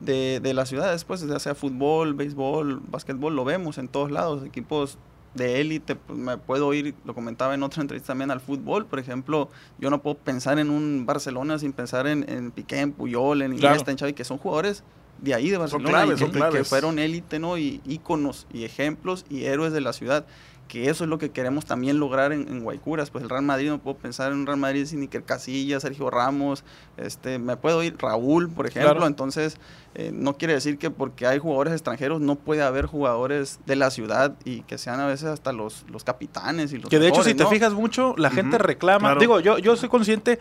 De, 0.00 0.40
de 0.40 0.54
las 0.54 0.70
ciudades, 0.70 1.04
pues, 1.04 1.24
ya 1.24 1.38
sea 1.38 1.54
fútbol, 1.54 2.14
béisbol, 2.14 2.80
básquetbol, 2.90 3.36
lo 3.36 3.44
vemos 3.44 3.78
en 3.78 3.86
todos 3.86 4.10
lados, 4.10 4.44
equipos 4.44 4.98
de 5.34 5.60
élite, 5.60 5.96
pues 5.96 6.18
me 6.18 6.38
puedo 6.38 6.72
ir, 6.74 6.94
lo 7.04 7.14
comentaba 7.14 7.54
en 7.54 7.62
otra 7.62 7.82
entrevista 7.82 8.08
también, 8.08 8.30
al 8.30 8.40
fútbol, 8.40 8.86
por 8.86 8.98
ejemplo, 8.98 9.50
yo 9.78 9.90
no 9.90 10.00
puedo 10.02 10.16
pensar 10.16 10.58
en 10.58 10.70
un 10.70 11.06
Barcelona 11.06 11.58
sin 11.58 11.72
pensar 11.72 12.06
en, 12.06 12.28
en 12.28 12.50
Piqué, 12.50 12.80
en 12.80 12.92
Puyol, 12.92 13.42
en 13.42 13.52
Iniesta, 13.52 13.90
en 13.90 13.98
Xavi, 13.98 14.12
que 14.14 14.24
son 14.24 14.38
jugadores 14.38 14.82
de 15.24 15.34
ahí 15.34 15.50
de 15.50 15.56
Barcelona 15.56 16.06
y, 16.06 16.50
que 16.52 16.64
fueron 16.64 16.98
élite, 16.98 17.38
¿no? 17.38 17.56
Y 17.56 17.80
íconos 17.86 18.46
y 18.52 18.64
ejemplos 18.64 19.24
y 19.30 19.44
héroes 19.44 19.72
de 19.72 19.80
la 19.80 19.92
ciudad. 19.92 20.26
Que 20.68 20.88
eso 20.88 21.04
es 21.04 21.10
lo 21.10 21.18
que 21.18 21.30
queremos 21.30 21.66
también 21.66 21.98
lograr 21.98 22.32
en, 22.32 22.48
en 22.48 22.60
Guaycuras. 22.62 23.10
Pues 23.10 23.22
el 23.22 23.30
Real 23.30 23.42
Madrid, 23.42 23.68
no 23.68 23.78
puedo 23.78 23.98
pensar 23.98 24.32
en 24.32 24.38
un 24.38 24.46
Real 24.46 24.58
Madrid 24.58 24.86
sin 24.86 25.02
Iker 25.02 25.22
Casillas, 25.22 25.82
Sergio 25.82 26.08
Ramos, 26.08 26.64
este, 26.96 27.38
me 27.38 27.56
puedo 27.56 27.82
ir 27.82 27.96
Raúl, 27.98 28.50
por 28.50 28.66
ejemplo. 28.66 29.06
Entonces, 29.06 29.58
eh, 29.94 30.10
no 30.12 30.36
quiere 30.38 30.54
decir 30.54 30.78
que 30.78 30.90
porque 30.90 31.26
hay 31.26 31.38
jugadores 31.38 31.74
extranjeros 31.74 32.20
no 32.20 32.36
puede 32.36 32.62
haber 32.62 32.86
jugadores 32.86 33.60
de 33.66 33.76
la 33.76 33.90
ciudad 33.90 34.34
y 34.44 34.62
que 34.62 34.78
sean 34.78 35.00
a 35.00 35.06
veces 35.06 35.26
hasta 35.26 35.52
los, 35.52 35.84
los 35.90 36.02
capitanes 36.02 36.72
y 36.72 36.78
los 36.78 36.88
Que 36.88 36.98
de 36.98 37.08
hecho, 37.08 37.22
si 37.24 37.34
te 37.34 37.46
fijas 37.46 37.74
mucho, 37.74 38.14
la 38.16 38.30
gente 38.30 38.56
reclama. 38.58 39.16
Digo, 39.16 39.40
yo, 39.40 39.58
yo 39.58 39.76
soy 39.76 39.90
consciente 39.90 40.38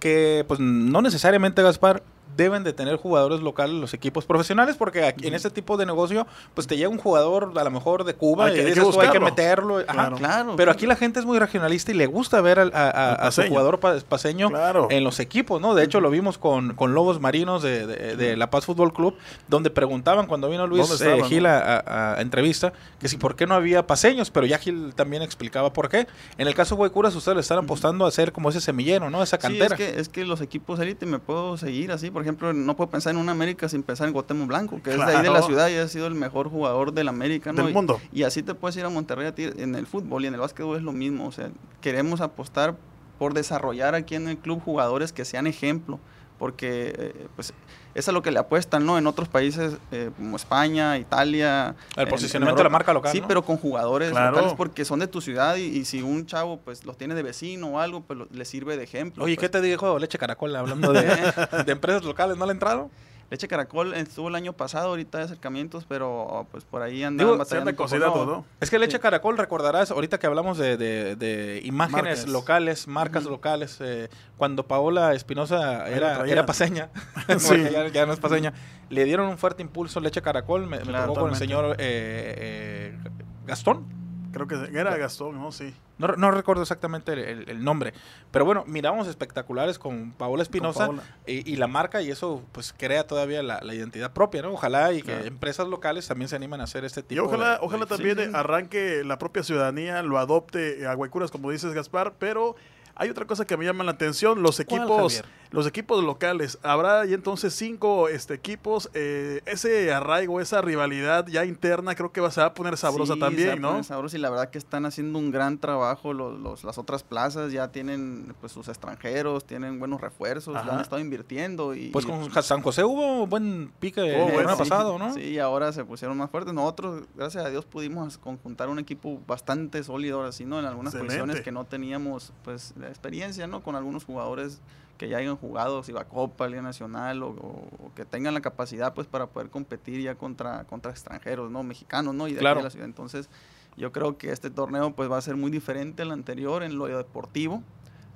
que, 0.00 0.44
pues, 0.48 0.58
no 0.58 1.00
necesariamente, 1.00 1.62
Gaspar, 1.62 2.02
deben 2.36 2.64
de 2.64 2.72
tener 2.72 2.96
jugadores 2.96 3.40
locales 3.40 3.74
los 3.76 3.94
equipos 3.94 4.24
profesionales 4.24 4.76
porque 4.76 5.04
aquí, 5.04 5.26
en 5.26 5.34
este 5.34 5.50
tipo 5.50 5.76
de 5.76 5.86
negocio 5.86 6.26
pues 6.54 6.66
te 6.66 6.76
llega 6.76 6.88
un 6.88 6.98
jugador 6.98 7.52
a 7.56 7.64
lo 7.64 7.70
mejor 7.70 8.04
de 8.04 8.14
Cuba 8.14 8.50
y 8.52 8.64
dices, 8.64 8.84
hay 8.98 9.10
que 9.10 9.20
meterlo 9.20 9.84
claro, 10.16 10.54
pero 10.56 10.70
aquí 10.70 10.86
la 10.86 10.96
gente 10.96 11.20
es 11.20 11.26
muy 11.26 11.38
regionalista 11.38 11.90
y 11.92 11.94
le 11.94 12.06
gusta 12.06 12.40
ver 12.40 12.58
a, 12.58 13.30
su 13.32 13.42
jugador 13.42 13.80
paseño 13.80 14.50
en 14.90 15.04
los 15.04 15.20
equipos 15.20 15.60
no 15.60 15.74
de 15.74 15.84
hecho 15.84 16.00
lo 16.00 16.10
vimos 16.10 16.38
con, 16.38 16.74
con 16.74 16.94
Lobos 16.94 17.20
Marinos 17.20 17.62
de, 17.62 18.36
La 18.36 18.50
Paz 18.50 18.64
Fútbol 18.64 18.92
Club 18.92 19.16
donde 19.48 19.70
preguntaban 19.70 20.26
cuando 20.26 20.48
vino 20.48 20.66
Luis 20.66 21.00
eh, 21.00 21.22
Gil 21.28 21.46
a, 21.46 22.16
entrevista 22.18 22.72
que 22.98 23.08
si 23.08 23.16
por 23.16 23.36
qué 23.36 23.46
no 23.46 23.54
había 23.54 23.86
paseños 23.86 24.30
pero 24.30 24.46
ya 24.46 24.58
Gil 24.58 24.94
también 24.94 25.22
explicaba 25.22 25.72
por 25.72 25.88
qué. 25.88 26.06
En 26.38 26.46
el 26.46 26.54
caso 26.54 26.74
de 26.74 26.78
Guaycuras 26.78 27.14
ustedes 27.14 27.36
le 27.36 27.40
están 27.40 27.58
apostando 27.58 28.04
a 28.04 28.08
hacer 28.08 28.32
como 28.32 28.50
ese 28.50 28.60
semillero 28.60 29.10
no 29.10 29.22
esa 29.22 29.38
cantera 29.38 29.76
sí, 29.76 29.82
es 29.82 29.92
que, 29.92 30.00
es 30.00 30.08
que 30.08 30.24
los 30.24 30.40
equipos 30.40 30.78
élite 30.80 31.06
me 31.06 31.18
puedo 31.18 31.56
seguir 31.56 31.92
así 31.92 32.10
por 32.20 32.26
ejemplo, 32.26 32.52
no 32.52 32.76
puedo 32.76 32.90
pensar 32.90 33.14
en 33.14 33.16
un 33.18 33.30
América 33.30 33.66
sin 33.66 33.82
pensar 33.82 34.06
en 34.06 34.12
Guatemala 34.12 34.46
Blanco, 34.46 34.82
que 34.82 34.90
es 34.90 34.96
de 34.98 35.04
ahí 35.04 35.22
de 35.22 35.30
la 35.30 35.40
ciudad 35.40 35.70
y 35.70 35.76
ha 35.76 35.88
sido 35.88 36.06
el 36.06 36.14
mejor 36.14 36.50
jugador 36.50 36.92
del 36.92 37.08
América, 37.08 37.50
¿no? 37.50 37.64
Del 37.64 37.72
mundo. 37.72 37.98
Y, 38.12 38.24
así 38.24 38.42
te 38.42 38.52
puedes 38.52 38.76
ir 38.76 38.84
a 38.84 38.90
Monterrey 38.90 39.32
en 39.38 39.74
el 39.74 39.86
fútbol 39.86 40.24
y 40.24 40.26
en 40.26 40.34
el 40.34 40.40
básquetbol 40.40 40.76
es 40.76 40.82
lo 40.82 40.92
mismo. 40.92 41.26
O 41.26 41.32
sea, 41.32 41.50
queremos 41.80 42.20
apostar 42.20 42.76
por 43.18 43.32
desarrollar 43.32 43.94
aquí 43.94 44.16
en 44.16 44.28
el 44.28 44.36
club 44.36 44.60
jugadores 44.62 45.14
que 45.14 45.24
sean 45.24 45.46
ejemplo, 45.46 45.98
porque 46.40 46.94
eh, 46.96 47.26
pues 47.36 47.52
es 47.94 48.06
lo 48.08 48.22
que 48.22 48.30
le 48.30 48.38
apuestan, 48.38 48.86
¿no? 48.86 48.96
En 48.96 49.06
otros 49.06 49.28
países 49.28 49.76
eh, 49.92 50.10
como 50.16 50.36
España, 50.36 50.96
Italia. 50.96 51.76
El 51.94 52.08
posicionamiento 52.08 52.60
de 52.60 52.64
la 52.64 52.70
marca 52.70 52.94
local. 52.94 53.12
Sí, 53.12 53.22
pero 53.28 53.44
con 53.44 53.58
jugadores 53.58 54.08
locales 54.08 54.54
porque 54.56 54.86
son 54.86 55.00
de 55.00 55.06
tu 55.06 55.20
ciudad 55.20 55.56
y, 55.56 55.84
si 55.84 56.00
un 56.00 56.24
chavo 56.24 56.56
pues 56.56 56.86
los 56.86 56.96
tiene 56.96 57.14
de 57.14 57.22
vecino 57.22 57.66
o 57.68 57.78
algo, 57.78 58.00
pues 58.00 58.18
le 58.32 58.44
sirve 58.46 58.78
de 58.78 58.84
ejemplo. 58.84 59.24
Oye, 59.24 59.36
¿qué 59.36 59.50
pues. 59.50 59.50
te 59.50 59.60
dijo 59.60 59.98
Leche 59.98 60.16
Caracol 60.16 60.56
hablando 60.56 60.94
de, 60.94 61.02
de 61.66 61.72
empresas 61.72 62.04
locales? 62.04 62.38
¿No 62.38 62.46
le 62.46 62.52
entraron? 62.52 62.90
Leche 63.30 63.46
Caracol 63.46 63.94
estuvo 63.94 64.28
el 64.28 64.34
año 64.34 64.52
pasado, 64.52 64.88
ahorita 64.88 65.18
de 65.18 65.24
acercamientos, 65.24 65.84
pero 65.88 66.48
pues 66.50 66.64
por 66.64 66.82
ahí 66.82 67.04
andaban 67.04 67.38
batallando. 67.38 67.72
todo. 68.12 68.44
Es 68.60 68.70
que 68.70 68.78
Leche 68.78 68.98
Caracol, 68.98 69.38
recordarás, 69.38 69.92
ahorita 69.92 70.18
que 70.18 70.26
hablamos 70.26 70.58
de, 70.58 70.76
de, 70.76 71.60
imágenes 71.64 72.26
locales, 72.26 72.88
marcas 72.88 73.24
locales, 73.24 73.76
eh, 73.80 74.08
cuando 74.36 74.66
Paola 74.66 75.14
Espinosa 75.14 75.88
era, 75.88 76.26
era 76.26 76.44
paseña, 76.44 76.90
ya, 77.92 78.04
no 78.04 78.12
es 78.12 78.18
paseña, 78.18 78.52
le 78.88 79.04
dieron 79.04 79.28
un 79.28 79.38
fuerte 79.38 79.62
impulso 79.62 80.00
Leche 80.00 80.22
Caracol, 80.22 80.66
me, 80.66 80.78
tocó 80.78 81.14
con 81.14 81.30
el 81.30 81.36
señor 81.36 81.76
eh, 81.78 82.96
eh, 82.98 82.98
Gastón. 83.46 83.99
Creo 84.32 84.46
que 84.46 84.78
era 84.78 84.96
Gastón, 84.96 85.36
¿no? 85.36 85.52
Sí. 85.52 85.74
No, 85.98 86.30
recuerdo 86.30 86.62
exactamente 86.62 87.12
el, 87.12 87.62
nombre. 87.62 87.92
Pero 88.30 88.46
bueno, 88.46 88.64
miramos 88.66 89.06
espectaculares 89.06 89.78
con 89.78 90.12
Paola 90.12 90.42
Espinosa 90.42 90.90
y, 91.26 91.56
la 91.56 91.66
marca 91.66 92.00
y 92.00 92.10
eso 92.10 92.42
pues 92.52 92.74
crea 92.76 93.06
todavía 93.06 93.42
la, 93.42 93.74
identidad 93.74 94.12
propia, 94.12 94.40
¿no? 94.40 94.52
Ojalá 94.52 94.92
y 94.92 95.02
que 95.02 95.26
empresas 95.26 95.68
locales 95.68 96.08
también 96.08 96.28
se 96.28 96.36
animen 96.36 96.60
a 96.62 96.64
hacer 96.64 96.84
este 96.84 97.02
tipo 97.02 97.22
y 97.22 97.24
ojalá, 97.24 97.58
Ojalá 97.60 97.84
también 97.86 98.34
arranque 98.34 99.02
la 99.04 99.18
propia 99.18 99.42
ciudadanía, 99.42 100.02
lo 100.02 100.18
adopte 100.18 100.86
a 100.86 100.94
Guaycuras, 100.94 101.30
como 101.30 101.50
dices 101.50 101.74
Gaspar, 101.74 102.14
pero 102.18 102.56
Hay 103.00 103.08
otra 103.08 103.26
cosa 103.26 103.46
que 103.46 103.56
me 103.56 103.64
llama 103.64 103.82
la 103.82 103.92
atención, 103.92 104.42
los 104.42 104.60
equipos, 104.60 105.24
los 105.52 105.66
equipos 105.66 106.04
locales. 106.04 106.58
Habrá 106.62 107.06
y 107.06 107.14
entonces 107.14 107.54
cinco 107.54 108.08
este, 108.08 108.34
equipos. 108.34 108.90
Eh, 108.92 109.40
ese 109.46 109.90
arraigo, 109.90 110.38
esa 110.38 110.60
rivalidad 110.60 111.26
ya 111.26 111.46
interna, 111.46 111.94
creo 111.94 112.12
que 112.12 112.20
va, 112.20 112.30
se 112.30 112.42
va 112.42 112.48
a 112.48 112.52
poner 112.52 112.76
sabrosa 112.76 113.16
también, 113.16 113.58
¿no? 113.62 113.82
Sabrosa 113.84 114.18
y 114.18 114.20
la 114.20 114.28
verdad 114.28 114.50
que 114.50 114.58
están 114.58 114.84
haciendo 114.84 115.18
un 115.18 115.30
gran 115.30 115.56
trabajo 115.56 116.12
los, 116.12 116.62
las 116.62 116.76
otras 116.76 117.02
plazas, 117.02 117.52
ya 117.52 117.68
tienen 117.68 118.34
pues 118.38 118.52
sus 118.52 118.68
extranjeros, 118.68 119.46
tienen 119.46 119.78
buenos 119.78 119.98
refuerzos, 120.02 120.52
ya 120.52 120.70
han 120.70 120.80
estado 120.80 121.00
invirtiendo. 121.00 121.74
y 121.74 121.88
Pues 121.88 122.04
con 122.04 122.30
San 122.42 122.60
José 122.60 122.84
hubo 122.84 123.26
buen 123.26 123.72
pique 123.80 124.02
el 124.02 124.46
año 124.46 124.58
pasado, 124.58 124.98
¿no? 124.98 125.14
Sí, 125.14 125.38
ahora 125.38 125.72
se 125.72 125.86
pusieron 125.86 126.18
más 126.18 126.28
fuertes. 126.28 126.52
Nosotros, 126.52 127.04
gracias 127.16 127.46
a 127.46 127.48
Dios, 127.48 127.64
pudimos 127.64 128.18
conjuntar 128.18 128.68
un 128.68 128.78
equipo 128.78 129.18
bastante 129.26 129.82
sólido 129.84 130.18
ahora 130.18 130.32
sí, 130.32 130.44
¿no? 130.44 130.58
En 130.58 130.66
algunas 130.66 130.94
posiciones 130.94 131.40
que 131.40 131.50
no 131.50 131.64
teníamos 131.64 132.34
pues 132.44 132.74
experiencia, 132.90 133.46
¿no? 133.46 133.62
Con 133.62 133.76
algunos 133.76 134.04
jugadores 134.04 134.60
que 134.98 135.08
ya 135.08 135.16
hayan 135.16 135.36
jugado, 135.36 135.82
si 135.82 135.92
va 135.92 136.04
Copa, 136.04 136.46
Liga 136.46 136.60
Nacional, 136.60 137.22
o, 137.22 137.64
que 137.94 138.04
tengan 138.04 138.34
la 138.34 138.42
capacidad 138.42 138.92
pues 138.92 139.06
para 139.06 139.26
poder 139.26 139.48
competir 139.48 140.02
ya 140.02 140.14
contra, 140.14 140.64
contra 140.64 140.90
extranjeros, 140.90 141.50
¿no? 141.50 141.62
Mexicanos, 141.62 142.14
¿no? 142.14 142.28
Y 142.28 142.34
de, 142.34 142.42
la 142.42 142.70
ciudad. 142.70 142.84
Entonces, 142.84 143.30
yo 143.76 143.92
creo 143.92 144.18
que 144.18 144.30
este 144.30 144.50
torneo 144.50 144.94
pues 144.94 145.10
va 145.10 145.16
a 145.16 145.22
ser 145.22 145.36
muy 145.36 145.50
diferente 145.50 146.02
al 146.02 146.10
anterior 146.10 146.62
en 146.62 146.76
lo 146.76 146.86
deportivo, 146.86 147.62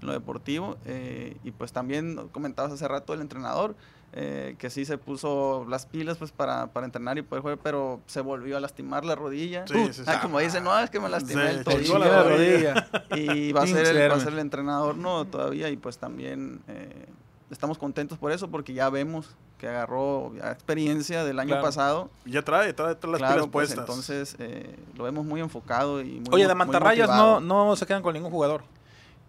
en 0.02 0.06
lo 0.08 0.12
deportivo, 0.12 0.76
eh, 0.84 1.38
y 1.42 1.52
pues 1.52 1.72
también 1.72 2.28
comentabas 2.32 2.72
hace 2.72 2.87
rato 2.87 3.14
el 3.14 3.22
entrenador, 3.22 3.74
eh, 4.16 4.55
que 4.59 4.70
sí 4.70 4.85
se 4.85 4.96
puso 4.96 5.66
las 5.68 5.87
pilas 5.87 6.18
pues 6.18 6.31
para, 6.31 6.68
para, 6.68 6.87
entrenar 6.87 7.18
y 7.18 7.22
poder 7.22 7.42
jugar, 7.42 7.59
pero 7.61 8.00
se 8.07 8.20
volvió 8.20 8.57
a 8.57 8.61
lastimar 8.61 9.05
la 9.05 9.16
rodilla. 9.16 9.64
Ah, 10.07 10.20
como 10.22 10.38
dice, 10.38 10.61
no, 10.61 10.79
es 10.79 10.88
que 10.88 11.00
me 11.00 11.09
lastimé 11.09 11.50
el 11.50 11.64
tobillo. 11.64 11.98
La 11.98 12.22
rodilla. 12.22 12.88
y 13.16 13.50
va 13.50 13.64
a, 13.64 13.66
ser 13.66 13.85
el, 13.85 14.12
va 14.12 14.14
a 14.14 14.20
ser 14.20 14.35
el 14.35 14.38
entrenador, 14.38 14.96
no, 14.96 15.24
todavía, 15.24 15.68
y 15.68 15.77
pues 15.77 15.98
también 15.98 16.61
eh, 16.68 17.07
estamos 17.50 17.77
contentos 17.77 18.16
por 18.16 18.31
eso, 18.31 18.48
porque 18.48 18.72
ya 18.72 18.88
vemos 18.88 19.35
que 19.59 19.66
agarró 19.66 20.33
experiencia 20.37 21.24
del 21.24 21.40
año 21.40 21.61
pasado. 21.61 22.09
Ya 22.24 22.42
trae, 22.42 22.72
trae, 22.72 22.96
las 23.03 23.16
pilas 23.16 23.37
pues, 23.37 23.50
puestas. 23.50 23.79
Entonces, 23.81 24.37
eh, 24.38 24.77
lo 24.94 25.03
vemos 25.03 25.27
muy 25.27 25.40
enfocado 25.40 26.00
y 26.00 26.20
muy 26.20 26.29
Oye, 26.31 26.46
de 26.46 26.55
mantarrayas 26.55 27.09
no, 27.09 27.40
no 27.40 27.74
se 27.74 27.85
quedan 27.85 28.03
con 28.03 28.14
ningún 28.14 28.31
jugador. 28.31 28.62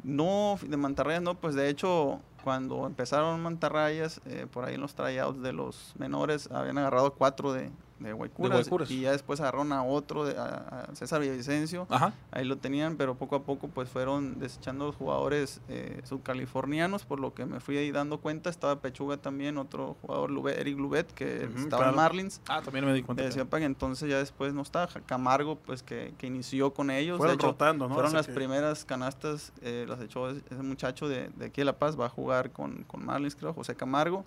No, 0.03 0.59
de 0.61 0.77
mantarrayas 0.77 1.23
no, 1.23 1.33
pues 1.33 1.55
de 1.55 1.69
hecho 1.69 2.19
cuando 2.45 2.85
empezaron 2.85 3.41
mantarrayas, 3.41 4.21
eh, 4.27 4.45
por 4.49 4.65
ahí 4.65 4.75
en 4.75 4.81
los 4.81 4.93
tryouts 4.93 5.41
de 5.41 5.51
los 5.51 5.93
menores, 5.97 6.47
habían 6.51 6.77
agarrado 6.77 7.15
cuatro 7.15 7.51
de, 7.51 7.71
de 7.99 8.13
Guaycuras, 8.13 8.91
y 8.91 9.01
ya 9.01 9.11
después 9.11 9.39
agarraron 9.39 9.71
a 9.71 9.83
otro, 9.83 10.25
de, 10.25 10.37
a, 10.37 10.89
César 10.93 11.21
Villavicencio, 11.21 11.87
ahí 12.31 12.43
lo 12.43 12.57
tenían, 12.57 12.97
pero 12.97 13.15
poco 13.15 13.35
a 13.37 13.43
poco 13.43 13.69
pues 13.69 13.89
fueron 13.89 14.39
desechando 14.39 14.85
los 14.85 14.95
jugadores 14.95 15.61
eh, 15.69 16.01
subcalifornianos, 16.03 17.05
por 17.05 17.19
lo 17.19 17.33
que 17.33 17.45
me 17.45 17.59
fui 17.59 17.77
ahí 17.77 17.91
dando 17.91 18.19
cuenta, 18.19 18.49
estaba 18.49 18.81
Pechuga 18.81 19.17
también, 19.17 19.57
otro 19.57 19.95
jugador, 20.01 20.31
Eric 20.49 20.77
Lubet, 20.77 21.11
que 21.13 21.49
estaba 21.55 21.89
en 21.89 21.95
Marlins. 21.95 22.41
Ah, 22.47 22.61
también 22.61 22.85
me 22.85 22.93
di 22.93 23.01
cuenta. 23.01 23.23
entonces 23.63 24.09
ya 24.09 24.17
después 24.17 24.53
no 24.53 24.61
está, 24.61 24.87
Camargo 25.05 25.55
pues 25.55 25.81
que, 25.81 26.13
que 26.17 26.27
inició 26.27 26.73
con 26.73 26.91
ellos. 26.91 27.17
Fueron 27.17 27.39
rotando, 27.39 27.89
Fueron 27.89 28.13
las 28.13 28.27
primeras 28.27 28.83
canastas, 28.85 29.53
eh, 29.61 29.85
las 29.87 30.01
echó 30.01 30.29
ese 30.29 30.61
muchacho 30.61 31.07
de, 31.07 31.29
de 31.29 31.45
aquí 31.45 31.61
de 31.61 31.65
La 31.65 31.77
Paz, 31.77 31.99
va 31.99 32.07
a 32.07 32.09
jugar 32.09 32.51
con, 32.51 32.83
con 32.83 33.05
Marlins 33.05 33.35
creo, 33.35 33.53
José 33.53 33.75
Camargo 33.75 34.25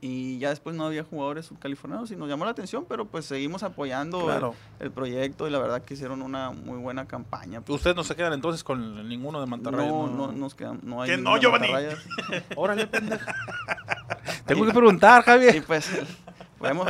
y 0.00 0.38
ya 0.38 0.48
después 0.48 0.74
no 0.74 0.86
había 0.86 1.04
jugadores 1.04 1.46
subcalifornianos 1.46 2.10
y 2.10 2.16
nos 2.16 2.28
llamó 2.28 2.44
la 2.44 2.52
atención, 2.52 2.86
pero 2.88 3.04
pues 3.04 3.26
seguimos 3.26 3.62
apoyando 3.62 4.54
el, 4.78 4.90
proyecto 4.90 5.46
y 5.46 5.50
la 5.50 5.58
verdad 5.58 5.82
que 5.82 5.94
hicieron 5.94 6.22
una 6.22 6.50
muy 6.50 6.78
buena 6.78 7.06
campaña. 7.06 7.60
Pues. 7.60 7.76
¿Ustedes 7.76 7.96
no 7.96 8.04
se 8.04 8.16
quedan 8.16 8.32
entonces 8.32 8.64
con 8.64 9.08
ninguno 9.08 9.40
de 9.40 9.46
Mantarrayas? 9.46 9.92
No, 9.92 10.06
no, 10.06 10.32
nos 10.32 10.54
quedan, 10.54 10.80
no 10.82 11.02
hay 11.02 11.10
¿Que 11.10 11.16
no, 11.16 11.36
Giovanni? 11.36 11.68
Órale, 12.56 12.86
pendejo. 12.86 13.30
Tengo 14.46 14.66
que 14.66 14.72
preguntar, 14.72 15.22
Javier. 15.22 15.56
Y 15.56 15.60
pues 15.60 15.90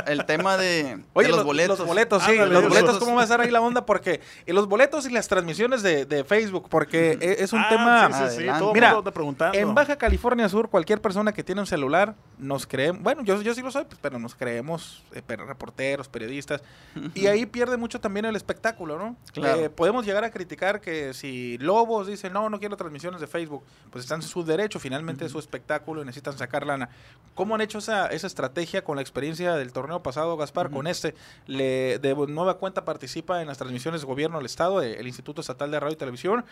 el 0.07 0.25
tema 0.25 0.57
de, 0.57 1.03
los, 1.15 1.43
boletos. 1.43 1.79
Los 1.79 1.87
boletos, 1.87 2.23
sí. 2.23 2.35
los 2.35 2.67
boletos, 2.67 2.99
¿cómo 2.99 3.15
va 3.15 3.21
a 3.21 3.23
estar 3.23 3.39
ahí 3.39 3.49
la 3.49 3.61
onda? 3.61 3.85
Porque 3.85 4.19
y 4.45 4.51
los 4.51 4.67
boletos 4.67 5.05
y 5.05 5.11
las 5.11 5.27
transmisiones 5.27 5.81
de, 5.81 6.23
Facebook, 6.27 6.67
porque 6.69 7.17
e, 7.19 7.43
es 7.43 7.53
un 7.53 7.59
ah, 7.59 7.69
tema... 7.69 8.29
Sí, 8.29 8.37
sí, 8.37 8.43
sí. 8.43 8.65
Mira, 8.73 9.01
preguntando. 9.01 9.57
en 9.57 9.73
Baja 9.73 9.97
California 9.97 10.47
Sur, 10.49 10.69
cualquier 10.69 11.01
persona 11.01 11.33
que 11.33 11.43
tiene 11.43 11.61
un 11.61 11.67
celular, 11.67 12.15
nos 12.37 12.67
creemos... 12.67 13.01
Bueno, 13.01 13.23
yo, 13.23 13.41
yo 13.41 13.53
sí 13.53 13.61
lo 13.61 13.71
soy, 13.71 13.85
pues, 13.85 13.97
pero 14.01 14.19
nos 14.19 14.35
creemos 14.35 15.03
eh, 15.13 15.21
reporteros, 15.27 16.07
periodistas. 16.09 16.61
Y 17.13 17.27
ahí 17.27 17.45
pierde 17.45 17.77
mucho 17.77 17.99
también 17.99 18.25
el 18.25 18.35
espectáculo, 18.35 18.97
¿no? 18.97 19.15
Claro. 19.33 19.61
Eh, 19.61 19.69
podemos 19.69 20.05
llegar 20.05 20.23
a 20.23 20.31
criticar 20.31 20.81
que 20.81 21.13
si 21.13 21.57
Lobos 21.59 22.07
dice, 22.07 22.29
no, 22.29 22.49
no 22.49 22.59
quiero 22.59 22.75
transmisiones 22.75 23.21
de 23.21 23.27
Facebook, 23.27 23.63
pues 23.89 24.03
están 24.03 24.21
en 24.21 24.27
su 24.27 24.43
derecho, 24.43 24.79
finalmente 24.79 25.25
es 25.25 25.31
su 25.31 25.39
espectáculo 25.39 26.01
y 26.01 26.05
necesitan 26.05 26.37
sacar 26.37 26.65
lana. 26.65 26.89
¿Cómo 27.35 27.55
han 27.55 27.61
hecho 27.61 27.77
esa, 27.77 28.07
esa 28.07 28.27
estrategia 28.27 28.83
con 28.83 28.97
la 28.97 29.01
experiencia 29.01 29.60
del 29.61 29.73
torneo 29.73 30.01
pasado, 30.03 30.37
Gaspar, 30.37 30.69
con 30.69 30.87
este, 30.87 31.15
le, 31.47 31.99
de 31.99 32.15
nueva 32.27 32.57
cuenta 32.57 32.85
participa 32.85 33.41
en 33.41 33.47
las 33.47 33.57
transmisiones 33.57 34.01
de 34.01 34.07
gobierno 34.07 34.37
del 34.37 34.45
Estado, 34.45 34.81
el 34.81 35.07
Instituto 35.07 35.41
Estatal 35.41 35.71
de 35.71 35.79
Radio 35.79 35.93
y 35.93 35.97
Televisión, 35.97 36.45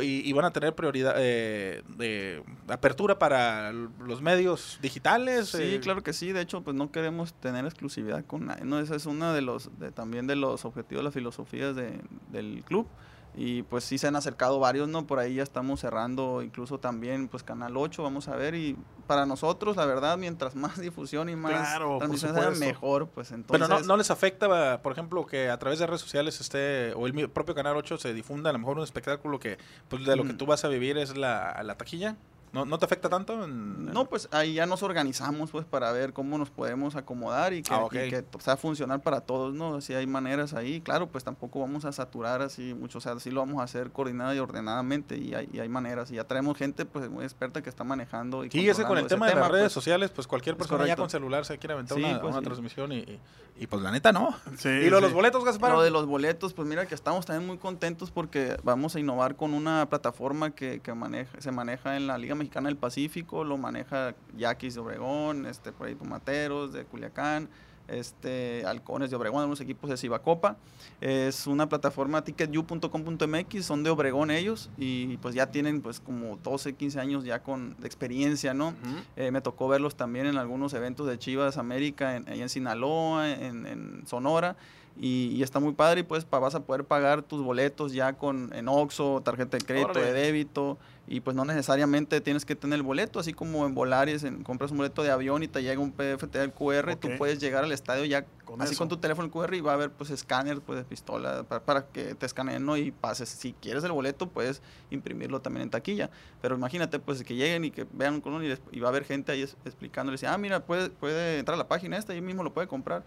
y, 0.00 0.32
van 0.32 0.44
a 0.46 0.50
tener 0.52 0.74
prioridad 0.74 1.14
eh, 1.18 1.82
de 1.96 2.42
apertura 2.68 3.18
para 3.18 3.72
los 3.72 4.22
medios 4.22 4.78
digitales. 4.80 5.50
Sí, 5.50 5.62
eh. 5.62 5.80
claro 5.80 6.02
que 6.02 6.12
sí. 6.12 6.32
De 6.32 6.40
hecho, 6.40 6.62
pues 6.62 6.76
no 6.76 6.90
queremos 6.90 7.34
tener 7.34 7.64
exclusividad 7.64 8.24
con 8.24 8.46
nadie. 8.46 8.64
¿no? 8.64 8.78
Ese 8.80 8.96
es 8.96 9.06
uno 9.06 9.32
de 9.32 9.42
los, 9.42 9.78
de, 9.78 9.92
también 9.92 10.26
de 10.26 10.36
los 10.36 10.64
objetivos, 10.64 11.04
las 11.04 11.14
filosofías 11.14 11.76
de, 11.76 12.00
del 12.30 12.62
club 12.64 12.86
y 13.34 13.62
pues 13.62 13.84
sí 13.84 13.98
se 13.98 14.06
han 14.06 14.16
acercado 14.16 14.58
varios, 14.58 14.88
¿no? 14.88 15.06
Por 15.06 15.18
ahí 15.18 15.36
ya 15.36 15.42
estamos 15.42 15.80
cerrando 15.80 16.42
incluso 16.42 16.78
también 16.78 17.28
pues 17.28 17.42
Canal 17.42 17.76
8, 17.76 18.02
vamos 18.02 18.28
a 18.28 18.36
ver, 18.36 18.54
y 18.54 18.76
para 19.06 19.24
nosotros 19.26 19.76
la 19.76 19.86
verdad 19.86 20.18
mientras 20.18 20.54
más 20.56 20.78
difusión 20.78 21.28
y 21.28 21.36
más 21.36 21.52
claro, 21.52 21.98
transmisión 21.98 22.58
mejor, 22.58 23.08
pues 23.08 23.32
entonces... 23.32 23.68
Pero 23.68 23.84
no, 23.84 23.96
les 23.96 24.10
afecta, 24.10 24.82
por 24.82 24.92
ejemplo, 24.92 25.26
que 25.26 25.48
a 25.48 25.58
través 25.58 25.78
de 25.78 25.86
redes 25.86 26.02
sociales 26.02 26.40
esté, 26.40 26.92
o 26.94 27.06
el 27.06 27.30
propio 27.30 27.54
Canal 27.54 27.76
8 27.76 27.98
se 27.98 28.12
difunda 28.12 28.50
a 28.50 28.52
lo 28.52 28.58
mejor 28.58 28.78
un 28.78 28.84
espectáculo 28.84 29.38
que 29.38 29.58
pues 29.88 30.04
de 30.04 30.16
lo 30.16 30.24
que 30.24 30.34
tú 30.34 30.46
vas 30.46 30.64
a 30.64 30.68
vivir 30.68 30.98
es 30.98 31.16
la, 31.16 31.60
la 31.62 31.76
taquilla? 31.76 32.16
¿No, 32.52 32.66
¿No 32.66 32.78
te 32.78 32.84
afecta 32.84 33.08
tanto? 33.08 33.46
No, 33.46 34.04
pues 34.04 34.28
ahí 34.30 34.54
ya 34.54 34.66
nos 34.66 34.82
organizamos 34.82 35.50
pues 35.50 35.64
para 35.64 35.90
ver 35.90 36.12
cómo 36.12 36.36
nos 36.36 36.50
podemos 36.50 36.96
acomodar 36.96 37.54
y 37.54 37.62
que, 37.62 37.72
ah, 37.72 37.86
que 37.90 38.24
sea 38.40 38.58
funcional 38.58 39.00
para 39.00 39.22
todos, 39.22 39.54
¿no? 39.54 39.80
Si 39.80 39.94
hay 39.94 40.06
maneras 40.06 40.52
ahí, 40.52 40.82
claro, 40.82 41.08
pues 41.08 41.24
tampoco 41.24 41.60
vamos 41.60 41.86
a 41.86 41.92
saturar 41.92 42.42
así 42.42 42.74
mucho, 42.74 42.98
o 42.98 43.00
sea, 43.00 43.18
sí 43.20 43.30
lo 43.30 43.40
vamos 43.40 43.60
a 43.60 43.64
hacer 43.64 43.90
coordinada 43.90 44.34
y 44.34 44.38
ordenadamente 44.38 45.16
y 45.16 45.32
hay, 45.32 45.48
y 45.50 45.60
hay 45.60 45.68
maneras. 45.70 46.10
Y 46.10 46.16
ya 46.16 46.24
traemos 46.24 46.58
gente 46.58 46.84
pues 46.84 47.08
muy 47.08 47.24
experta 47.24 47.62
que 47.62 47.70
está 47.70 47.84
manejando. 47.84 48.44
Y 48.44 48.50
sí, 48.50 48.68
ese 48.68 48.84
con 48.84 48.98
el 48.98 49.06
tema 49.06 49.28
de 49.28 49.34
las 49.34 49.48
redes 49.48 49.64
pues, 49.64 49.72
sociales, 49.72 50.10
pues 50.10 50.26
cualquier 50.26 50.58
persona 50.58 50.86
ya 50.86 50.96
con 50.96 51.08
celular 51.08 51.46
se 51.46 51.56
quiere 51.56 51.72
aventar 51.72 51.96
una, 51.96 52.20
pues, 52.20 52.38
transmisión 52.42 52.92
y, 52.92 53.18
y, 53.58 53.66
pues 53.66 53.82
la 53.82 53.90
neta 53.90 54.12
no. 54.12 54.28
¿Y 54.62 54.90
lo 54.90 54.96
de 54.96 55.02
los 55.02 55.14
boletos, 55.14 55.42
Gaspar? 55.42 55.72
Lo 55.72 55.82
de 55.82 55.90
los 55.90 56.04
boletos, 56.04 56.52
pues 56.52 56.68
mira 56.68 56.84
que 56.84 56.94
estamos 56.94 57.24
también 57.24 57.46
muy 57.46 57.56
contentos 57.56 58.10
porque 58.10 58.58
vamos 58.62 58.94
a 58.94 59.00
innovar 59.00 59.36
con 59.36 59.54
una 59.54 59.88
plataforma 59.88 60.50
que, 60.50 60.80
que 60.80 60.92
maneja, 60.92 61.40
se 61.40 61.50
maneja 61.50 61.96
en 61.96 62.06
la 62.06 62.18
Liga 62.18 62.34
Mexicana 62.42 62.68
del 62.68 62.76
Pacífico, 62.76 63.44
lo 63.44 63.56
maneja 63.56 64.14
Yaquis 64.36 64.74
de 64.74 64.80
Obregón, 64.80 65.46
este, 65.46 65.72
por 65.72 65.86
ahí 65.86 65.94
Tomateros 65.94 66.72
de 66.72 66.84
Culiacán, 66.84 67.48
este, 67.88 68.64
Halcones 68.66 69.10
de 69.10 69.16
Obregón, 69.16 69.40
algunos 69.40 69.60
equipos 69.60 69.88
de 69.90 69.96
Cibacopa. 69.96 70.56
Es 71.00 71.46
una 71.46 71.68
plataforma 71.68 72.24
ticketyou.com.mx, 72.24 73.64
son 73.64 73.84
de 73.84 73.90
Obregón 73.90 74.30
ellos 74.30 74.70
y 74.76 75.16
pues 75.18 75.34
ya 75.34 75.50
tienen 75.50 75.82
pues 75.82 76.00
como 76.00 76.36
12, 76.36 76.74
15 76.74 77.00
años 77.00 77.24
ya 77.24 77.42
con 77.42 77.76
de 77.78 77.86
experiencia, 77.86 78.54
¿no? 78.54 78.74
Eh, 79.16 79.30
me 79.30 79.40
tocó 79.40 79.68
verlos 79.68 79.94
también 79.94 80.26
en 80.26 80.36
algunos 80.36 80.74
eventos 80.74 81.06
de 81.06 81.18
Chivas 81.18 81.58
América, 81.58 82.16
en, 82.16 82.28
en 82.28 82.48
Sinaloa, 82.48 83.30
en, 83.30 83.66
en 83.66 84.06
Sonora 84.06 84.56
y, 85.00 85.42
está 85.42 85.60
muy 85.60 85.72
padre 85.72 86.00
y 86.00 86.02
pues 86.02 86.28
vas 86.28 86.54
a 86.54 86.60
poder 86.60 86.84
pagar 86.84 87.22
tus 87.22 87.42
boletos 87.42 87.92
ya 87.92 88.12
con 88.12 88.52
en 88.54 88.68
Oxxo, 88.68 89.22
tarjeta 89.24 89.56
de 89.56 89.64
crédito, 89.64 89.98
de 89.98 90.12
débito 90.12 90.78
y 91.08 91.20
pues 91.20 91.34
no 91.34 91.44
necesariamente 91.44 92.20
tienes 92.20 92.44
que 92.44 92.54
tener 92.54 92.76
el 92.76 92.82
boleto, 92.82 93.18
así 93.18 93.32
como 93.32 93.66
en 93.66 93.74
Volaris, 93.74 94.22
en, 94.22 94.44
compras 94.44 94.70
un 94.70 94.78
boleto 94.78 95.02
de 95.02 95.10
avión 95.10 95.42
y 95.42 95.48
te 95.48 95.62
llega 95.62 95.80
un 95.80 95.92
PDF, 95.92 96.28
te 96.30 96.38
da 96.38 96.44
el 96.44 96.52
QR, 96.52 96.94
tú 96.96 97.08
puedes 97.18 97.40
llegar 97.40 97.64
al 97.64 97.72
estadio 97.72 98.04
ya 98.04 98.24
con 98.44 98.62
así 98.62 98.76
con 98.76 98.88
tu 98.88 98.96
teléfono 98.98 99.26
el 99.26 99.32
QR 99.32 99.54
y 99.54 99.60
va 99.60 99.72
a 99.72 99.74
haber 99.74 99.90
pues 99.90 100.10
escáner 100.10 100.60
pues 100.60 100.78
de 100.78 100.84
pistola 100.84 101.42
para, 101.42 101.86
que 101.86 102.14
te 102.14 102.26
escaneen 102.26 102.68
y 102.76 102.90
pases. 102.92 103.28
Si 103.28 103.52
quieres 103.54 103.82
el 103.84 103.92
boleto 103.92 104.28
puedes 104.28 104.62
imprimirlo 104.90 105.40
también 105.40 105.64
en 105.64 105.70
taquilla, 105.70 106.10
pero 106.40 106.54
imagínate 106.54 106.98
pues 106.98 107.24
que 107.24 107.34
lleguen 107.34 107.64
y 107.64 107.70
que 107.70 107.86
vean 107.92 108.20
con 108.20 108.44
y, 108.44 108.54
y 108.70 108.80
va 108.80 108.88
a 108.88 108.90
haber 108.90 109.04
gente 109.04 109.32
ahí 109.32 109.42
explicándoles, 109.42 110.22
ah 110.24 110.38
mira 110.38 110.60
puede, 110.60 110.90
puede 110.90 111.38
entrar 111.38 111.54
a 111.54 111.58
la 111.58 111.68
página 111.68 111.96
esta 111.96 112.14
y 112.14 112.20
mismo 112.20 112.44
lo 112.44 112.52
puede 112.52 112.68
comprar 112.68 113.02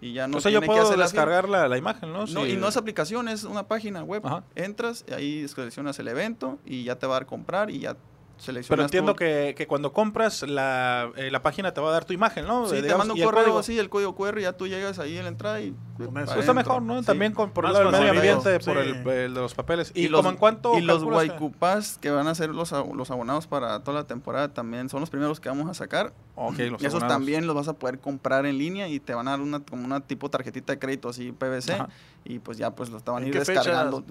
y 0.00 0.12
ya 0.12 0.28
no 0.28 0.38
o 0.38 0.40
sea, 0.40 0.50
yo 0.50 0.62
puedo 0.62 0.96
descargar 0.96 1.48
la, 1.48 1.68
la, 1.68 1.78
imagen, 1.78 2.12
¿no? 2.12 2.26
no 2.26 2.46
Y 2.46 2.56
no 2.56 2.68
es 2.68 2.76
aplicación, 2.76 3.28
es 3.28 3.44
una 3.44 3.66
página 3.66 4.02
web. 4.02 4.22
Entras, 4.54 5.04
y 5.08 5.12
ahí 5.12 5.48
seleccionas 5.48 5.98
el 5.98 6.08
evento 6.08 6.58
y 6.64 6.84
ya 6.84 6.96
te 6.96 7.06
va 7.06 7.16
a 7.16 7.18
dar 7.20 7.26
comprar 7.26 7.70
y 7.70 7.80
ya 7.80 7.96
Pero 8.46 8.82
entiendo 8.82 9.16
que, 9.16 9.54
que, 9.56 9.66
cuando 9.66 9.92
compras, 9.92 10.42
la, 10.42 11.10
eh, 11.16 11.30
la, 11.30 11.42
página 11.42 11.72
te 11.72 11.80
va 11.80 11.88
a 11.88 11.92
dar 11.92 12.04
tu 12.04 12.12
imagen, 12.12 12.46
¿no? 12.46 12.66
Sí, 12.68 12.80
te 12.82 12.94
manda 12.94 13.14
un 13.14 13.20
correo 13.20 13.58
así, 13.58 13.78
el 13.78 13.88
código 13.88 14.14
QR, 14.14 14.38
y 14.38 14.42
ya 14.42 14.52
tú 14.52 14.66
llegas 14.66 14.98
ahí 14.98 15.16
en 15.16 15.24
la 15.24 15.28
entrada 15.28 15.60
y... 15.60 15.74
Pues 15.96 16.30
está 16.36 16.54
mejor, 16.54 16.82
¿no? 16.82 17.02
También 17.02 17.32
con, 17.32 17.50
por 17.50 17.66
el 17.66 17.72
lado 17.72 17.90
del 17.90 18.00
medio 18.00 18.12
ambiente, 18.12 18.60
por 18.60 18.78
el, 18.78 19.02
de 19.02 19.28
los 19.28 19.54
papeles. 19.54 19.90
¿Y, 19.94 20.08
los, 20.08 20.24
en 20.24 20.36
cuánto 20.36 20.78
Y 20.78 20.80
los 20.80 21.02
Guaycupas 21.02 21.98
que 21.98 22.10
van 22.10 22.28
a 22.28 22.34
ser 22.36 22.50
los, 22.50 22.70
los 22.70 23.10
abonados 23.10 23.48
para 23.48 23.82
toda 23.82 24.02
la 24.02 24.06
temporada 24.06 24.52
también 24.54 24.88
son 24.88 25.00
los 25.00 25.10
primeros 25.10 25.40
que 25.40 25.48
vamos 25.48 25.68
a 25.68 25.74
sacar. 25.74 26.12
Okay, 26.36 26.70
los 26.70 26.80
y 26.80 26.86
esos 26.86 27.04
también 27.08 27.48
los 27.48 27.56
vas 27.56 27.66
a 27.66 27.72
poder 27.72 27.98
comprar 27.98 28.46
en 28.46 28.58
línea 28.58 28.86
y 28.86 29.00
te 29.00 29.12
van 29.12 29.26
a 29.26 29.32
dar 29.32 29.40
una, 29.40 29.58
como 29.58 29.84
una 29.84 30.00
tipo 30.00 30.30
tarjetita 30.30 30.72
de 30.72 30.78
crédito 30.78 31.08
así 31.08 31.32
PVC. 31.32 31.76
Y 32.28 32.38
pues 32.38 32.58
ya 32.58 32.70
pues 32.70 32.90
lo 32.90 32.98
estaban 32.98 33.26
ir 33.26 33.34
descargando. 33.34 34.04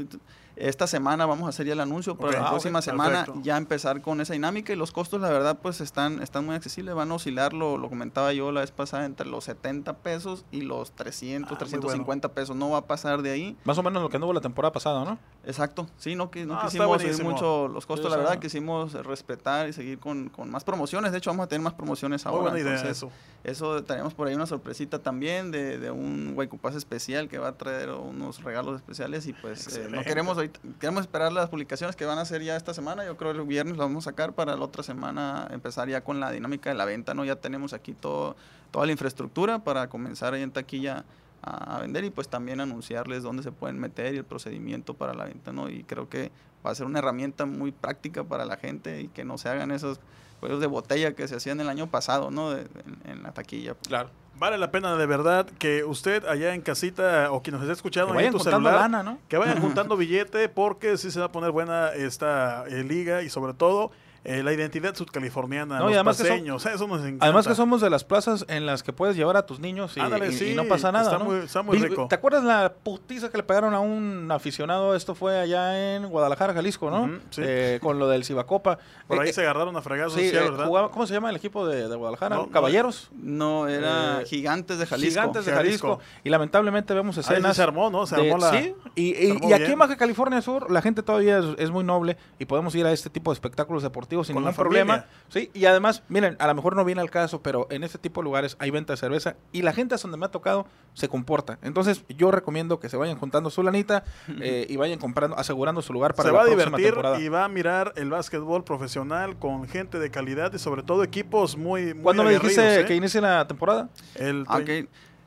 Esta 0.57 0.87
semana 0.87 1.27
vamos 1.27 1.45
a 1.45 1.49
hacer 1.49 1.67
ya 1.67 1.73
el 1.73 1.79
anuncio 1.79 2.17
para 2.17 2.41
la 2.41 2.49
próxima 2.49 2.81
semana 2.81 3.27
ya 3.43 3.57
empezar 3.57 4.01
con 4.01 4.21
esa 4.21 4.33
dinámica 4.33 4.73
y 4.73 4.75
los 4.75 4.91
costos 4.91 5.21
la 5.21 5.29
verdad 5.29 5.59
pues 5.61 5.81
están, 5.81 6.23
están 6.23 6.47
muy 6.47 6.55
accesibles, 6.55 6.95
van 6.95 7.11
a 7.11 7.13
oscilar, 7.13 7.53
lo, 7.53 7.77
lo 7.77 7.89
comentaba 7.89 8.33
yo 8.33 8.51
la 8.51 8.61
vez 8.61 8.71
pasada, 8.71 9.05
entre 9.05 9.27
los 9.27 9.43
70 9.43 9.97
pesos 9.97 10.45
y 10.49 10.61
los 10.61 10.93
300, 10.93 11.55
350 11.55 12.27
ah, 12.27 12.31
pesos, 12.31 12.55
no 12.55 12.71
va 12.71 12.79
a 12.79 12.87
pasar 12.87 13.21
de 13.21 13.31
ahí. 13.31 13.55
Más 13.65 13.77
o 13.77 13.83
menos 13.83 14.01
lo 14.01 14.09
que 14.09 14.17
hubo 14.17 14.33
la 14.33 14.41
temporada 14.41 14.71
pasada, 14.71 15.05
¿no? 15.05 15.19
Exacto, 15.45 15.87
sí, 15.97 16.15
no, 16.15 16.31
no 16.33 16.55
ah, 16.55 16.63
quisimos 16.65 17.01
subir 17.03 17.23
mucho 17.23 17.67
los 17.67 17.85
costos, 17.85 18.09
la 18.09 18.17
verdad 18.17 18.39
quisimos 18.39 18.93
respetar 18.93 19.69
y 19.69 19.73
seguir 19.73 19.99
con, 19.99 20.29
con, 20.29 20.49
más 20.49 20.63
promociones, 20.63 21.11
de 21.11 21.19
hecho 21.19 21.29
vamos 21.29 21.43
a 21.43 21.49
tener 21.49 21.61
más 21.61 21.73
promociones 21.73 22.25
ahora. 22.25 22.51
Buena 22.51 22.59
idea 22.59 22.89
eso. 22.89 23.11
Eso 23.43 23.83
tenemos 23.83 24.15
por 24.15 24.27
ahí 24.27 24.33
una 24.33 24.47
sorpresita 24.47 24.99
también 24.99 25.51
de, 25.51 25.77
de 25.77 25.91
un 25.91 26.33
Guaycupás 26.33 26.75
especial 26.75 27.29
que 27.29 27.37
va 27.37 27.49
a 27.49 27.57
traer 27.57 27.89
unos 28.07 28.43
regalos 28.43 28.75
especiales 28.77 29.27
y 29.27 29.33
pues 29.33 29.75
eh, 29.77 29.87
no 29.89 30.01
queremos 30.03 30.37
queremos 30.79 31.01
esperar 31.01 31.31
las 31.31 31.49
publicaciones 31.49 31.95
que 31.95 32.05
van 32.05 32.17
a 32.17 32.21
hacer 32.21 32.41
ya 32.41 32.55
esta 32.55 32.73
semana, 32.73 33.05
yo 33.05 33.17
creo 33.17 33.31
el 33.31 33.41
viernes 33.43 33.77
lo 33.77 33.83
vamos 33.83 34.07
a 34.07 34.11
sacar 34.11 34.33
para 34.33 34.55
la 34.55 34.63
otra 34.63 34.83
semana 34.83 35.47
empezar 35.51 35.87
ya 35.89 36.03
con 36.03 36.19
la 36.19 36.31
dinámica 36.31 36.69
de 36.69 36.75
la 36.75 36.85
venta, 36.85 37.13
¿no? 37.13 37.25
Ya 37.25 37.35
tenemos 37.35 37.73
aquí 37.73 37.93
todo, 37.93 38.35
toda 38.71 38.85
la 38.85 38.91
infraestructura 38.91 39.59
para 39.59 39.87
comenzar 39.89 40.33
ahí 40.33 40.41
en 40.41 40.51
taquilla 40.51 41.05
a, 41.41 41.79
vender 41.79 42.03
y 42.03 42.09
pues 42.09 42.27
también 42.27 42.59
anunciarles 42.59 43.23
dónde 43.23 43.43
se 43.43 43.51
pueden 43.51 43.79
meter 43.79 44.13
y 44.13 44.17
el 44.17 44.25
procedimiento 44.25 44.93
para 44.93 45.13
la 45.13 45.25
venta, 45.25 45.51
¿no? 45.51 45.69
Y 45.69 45.83
creo 45.83 46.09
que 46.09 46.31
va 46.65 46.71
a 46.71 46.75
ser 46.75 46.85
una 46.85 46.99
herramienta 46.99 47.45
muy 47.45 47.71
práctica 47.71 48.23
para 48.23 48.45
la 48.45 48.57
gente 48.57 49.01
y 49.01 49.07
que 49.07 49.23
no 49.23 49.37
se 49.37 49.49
hagan 49.49 49.71
esos 49.71 49.99
juegos 50.39 50.59
de 50.59 50.67
botella 50.67 51.13
que 51.13 51.27
se 51.27 51.35
hacían 51.35 51.59
el 51.59 51.69
año 51.69 51.87
pasado, 51.87 52.31
¿no? 52.31 52.53
en, 52.53 53.23
la 53.23 53.31
taquilla. 53.31 53.75
Claro. 53.87 54.09
Vale 54.39 54.57
la 54.57 54.69
pena 54.69 54.95
de 54.95 55.05
verdad 55.07 55.47
que 55.57 55.83
usted 55.83 56.23
allá 56.25 56.53
en 56.53 56.61
casita 56.61 57.31
o 57.31 57.41
quien 57.41 57.55
nos 57.55 57.63
esté 57.63 57.73
escuchando 57.73 58.19
en 58.19 58.31
tu 58.31 58.39
celular, 58.39 58.89
¿no? 58.89 59.17
que 59.27 59.37
vayan 59.37 59.59
juntando 59.61 59.97
billete 59.97 60.47
porque 60.47 60.97
sí 60.97 61.09
se 61.09 61.19
va 61.19 61.25
a 61.25 61.31
poner 61.31 61.51
buena 61.51 61.89
esta 61.89 62.65
eh, 62.67 62.83
liga 62.83 63.23
y 63.23 63.29
sobre 63.29 63.53
todo 63.53 63.91
eh, 64.23 64.43
la 64.43 64.53
identidad 64.53 64.95
sudcaliforniana, 64.95 65.79
los 65.79 65.93
además 65.93 66.17
paseños, 66.17 66.65
eso 66.65 66.87
nos 66.87 67.01
encanta. 67.01 67.25
Además 67.25 67.47
que 67.47 67.55
somos 67.55 67.81
de 67.81 67.89
las 67.89 68.03
plazas 68.03 68.45
en 68.47 68.65
las 68.65 68.83
que 68.83 68.93
puedes 68.93 69.15
llevar 69.15 69.37
a 69.37 69.45
tus 69.45 69.59
niños 69.59 69.95
y, 69.95 70.53
no 70.55 70.65
pasa 70.65 70.91
nada, 70.91 71.11
está 71.11 71.23
Muy, 71.23 71.37
está 71.37 71.61
muy 71.61 71.77
rico. 71.77 72.07
¿Te 72.07 72.15
acuerdas 72.15 72.43
la 72.43 72.73
putiza 72.73 73.29
que 73.29 73.37
le 73.37 73.43
pegaron 73.43 73.73
a 73.73 73.79
un 73.79 74.29
aficionado? 74.31 74.95
Esto 74.95 75.15
fue 75.15 75.39
allá 75.39 75.95
en 75.95 76.07
Guadalajara, 76.07 76.53
Jalisco, 76.53 76.89
¿no? 76.89 77.19
Eh, 77.37 77.79
con 77.81 77.99
lo 77.99 78.07
del 78.07 78.23
Cibacopa. 78.23 78.79
Por 79.07 79.19
ahí 79.19 79.29
eh, 79.29 79.33
se 79.33 79.41
agarraron 79.41 79.75
a 79.75 79.81
fregados, 79.81 80.13
sí, 80.13 80.31
¿verdad? 80.31 80.67
¿Cómo 80.91 81.07
se 81.07 81.13
llama 81.13 81.29
el 81.29 81.35
equipo 81.35 81.67
de, 81.67 81.87
Guadalajara? 81.95 82.39
¿Caballeros? 82.51 83.09
No, 83.13 83.67
era 83.67 84.21
Gigantes 84.25 84.79
de 84.79 84.85
Jalisco. 84.85 85.09
Gigantes 85.09 85.45
de 85.45 85.51
Jalisco. 85.51 85.99
Y 86.23 86.29
lamentablemente 86.29 86.93
vemos 86.93 87.17
escenas... 87.17 87.55
se 87.55 87.63
armó, 87.63 87.89
¿no? 87.89 88.05
Se 88.05 88.15
armó 88.15 88.37
la... 88.37 88.51
Sí, 88.51 88.75
y, 88.95 89.53
aquí 89.53 89.71
en 89.71 89.79
Baja 89.79 89.95
California 89.97 90.41
Sur 90.41 90.69
la 90.69 90.81
gente 90.81 91.03
todavía 91.03 91.41
es, 91.57 91.71
muy 91.71 91.83
noble 91.83 92.17
y 92.39 92.45
podemos 92.45 92.73
ir 92.75 92.85
a 92.85 92.91
este 92.91 93.09
tipo 93.09 93.31
de 93.31 93.35
espectáculos 93.35 93.83
deportivos 93.83 94.06
sin 94.09 94.35
ningún 94.35 94.53
problema. 94.53 95.05
Sí, 95.29 95.51
y 95.53 95.65
además, 95.65 96.03
miren, 96.07 96.37
a 96.39 96.47
lo 96.47 96.55
mejor 96.55 96.75
no 96.75 96.85
viene 96.85 97.01
al 97.01 97.09
caso, 97.09 97.41
pero 97.41 97.67
en 97.69 97.83
este 97.83 97.97
tipo 97.97 98.21
de 98.21 98.25
lugares 98.25 98.55
hay 98.59 98.71
venta 98.71 98.93
de 98.93 98.97
cerveza 98.97 99.35
y 99.51 99.61
la 99.61 99.73
gente 99.73 99.95
hasta 99.95 100.07
donde 100.07 100.17
me 100.17 100.25
ha 100.25 100.31
tocado 100.31 100.67
se 100.93 101.09
comporta. 101.09 101.59
Entonces, 101.61 102.03
yo 102.09 102.31
recomiendo 102.31 102.79
que 102.79 102.89
se 102.89 102.97
vayan 102.97 103.17
juntando 103.17 103.49
su 103.49 103.61
lanita 103.61 104.03
eh, 104.41 104.65
y 104.69 104.77
vayan 104.77 104.99
comprando, 104.99 105.37
asegurando 105.37 105.81
su 105.81 105.93
lugar 105.93 106.13
para 106.13 106.29
se 106.29 106.33
la 106.33 106.39
va 106.39 106.45
a 106.45 106.49
divertir 106.49 106.95
y 107.19 107.29
va 107.29 107.45
a 107.45 107.49
mirar 107.49 107.93
el 107.97 108.09
básquetbol 108.09 108.63
profesional 108.63 109.37
con 109.37 109.67
gente 109.67 109.99
de 109.99 110.09
calidad 110.09 110.53
y 110.53 110.59
sobre 110.59 110.83
todo 110.83 111.03
equipos 111.03 111.57
muy, 111.57 111.93
muy 111.93 112.03
¿Cuándo 112.03 112.23
me 112.23 112.31
dijiste 112.31 112.81
¿eh? 112.81 112.85
que 112.85 112.95
inicie 112.95 113.21
la 113.21 113.47
temporada? 113.47 113.89
El 114.15 114.45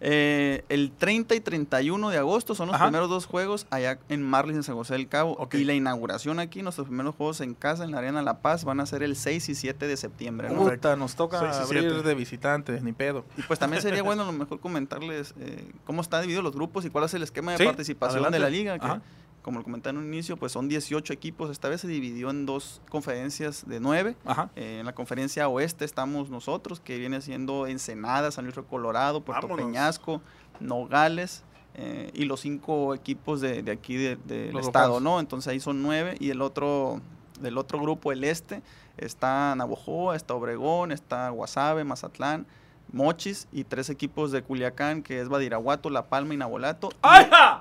eh, 0.02 0.64
el 0.70 0.92
30 0.92 1.34
y 1.34 1.40
31 1.40 2.08
de 2.08 2.16
agosto 2.16 2.54
son 2.54 2.68
los 2.68 2.80
primeros 2.80 3.10
dos 3.10 3.26
juegos 3.26 3.66
allá 3.70 3.98
en 4.08 4.22
Marlins, 4.22 4.56
en 4.56 4.62
San 4.62 4.74
José 4.74 4.94
del 4.94 5.08
Cabo. 5.08 5.48
Y 5.52 5.64
la 5.64 5.74
inauguración 5.74 6.40
aquí, 6.40 6.62
nuestros 6.62 6.86
primeros 6.86 7.14
juegos 7.14 7.40
en 7.42 7.54
casa, 7.54 7.84
en 7.84 7.90
la 7.90 7.98
Arena 7.98 8.22
La 8.22 8.40
Paz, 8.40 8.64
van 8.64 8.80
a 8.80 8.86
ser 8.86 9.02
el 9.02 9.14
6 9.14 9.50
y 9.50 9.54
7 9.54 9.86
de 9.86 9.96
septiembre. 9.96 10.48
nos 10.96 11.14
toca 11.14 11.38
abrir 11.62 12.02
de 12.02 12.14
visitantes, 12.14 12.82
ni 12.82 12.92
pedo. 12.92 13.24
Y 13.36 13.42
pues 13.42 13.58
también 13.58 13.82
sería 13.82 14.02
bueno 14.10 14.22
a 14.22 14.26
lo 14.26 14.32
mejor 14.32 14.60
comentarles 14.60 15.34
eh, 15.38 15.70
cómo 15.84 16.00
están 16.00 16.22
divididos 16.22 16.44
los 16.44 16.54
grupos 16.54 16.84
y 16.84 16.90
cuál 16.90 17.04
es 17.04 17.14
el 17.14 17.22
esquema 17.22 17.52
de 17.52 17.64
participación 17.64 18.30
de 18.32 18.38
la 18.38 18.48
liga. 18.48 18.78
Que, 18.78 19.00
como 19.42 19.58
lo 19.58 19.64
comenté 19.64 19.90
en 19.90 19.98
un 19.98 20.06
inicio, 20.06 20.36
pues 20.36 20.52
son 20.52 20.68
18 20.68 21.12
equipos. 21.12 21.50
Esta 21.50 21.68
vez 21.68 21.80
se 21.80 21.88
dividió 21.88 22.30
en 22.30 22.46
dos 22.46 22.82
conferencias 22.90 23.66
de 23.66 23.80
nueve. 23.80 24.16
Eh, 24.56 24.78
en 24.80 24.86
la 24.86 24.94
conferencia 24.94 25.48
oeste 25.48 25.84
estamos 25.84 26.30
nosotros, 26.30 26.80
que 26.80 26.98
viene 26.98 27.20
siendo 27.20 27.66
Ensenada, 27.66 28.30
San 28.30 28.44
Luis 28.44 28.54
Río 28.54 28.66
Colorado, 28.66 29.22
Puerto 29.22 29.48
Peñasco, 29.48 30.20
Nogales. 30.60 31.44
Eh, 31.74 32.10
y 32.14 32.24
los 32.24 32.40
cinco 32.40 32.94
equipos 32.94 33.40
de, 33.40 33.64
aquí 33.70 33.96
del 33.96 34.56
estado, 34.58 34.98
¿no? 35.00 35.20
Entonces 35.20 35.48
ahí 35.48 35.60
son 35.60 35.82
nueve 35.82 36.16
y 36.18 36.30
el 36.30 36.42
otro, 36.42 37.00
del 37.40 37.56
otro 37.58 37.80
grupo, 37.80 38.10
el 38.10 38.24
este, 38.24 38.60
está 38.96 39.54
Navojoa, 39.54 40.16
está 40.16 40.34
Obregón, 40.34 40.90
está 40.90 41.30
Guasave, 41.30 41.84
Mazatlán, 41.84 42.46
Mochis 42.92 43.48
y 43.52 43.64
tres 43.64 43.90
equipos 43.90 44.32
de 44.32 44.42
Culiacán, 44.42 45.02
que 45.02 45.20
es 45.20 45.28
Badiraguato, 45.28 45.90
La 45.90 46.06
Palma 46.08 46.34
y 46.34 46.36
Nabolato. 46.36 46.90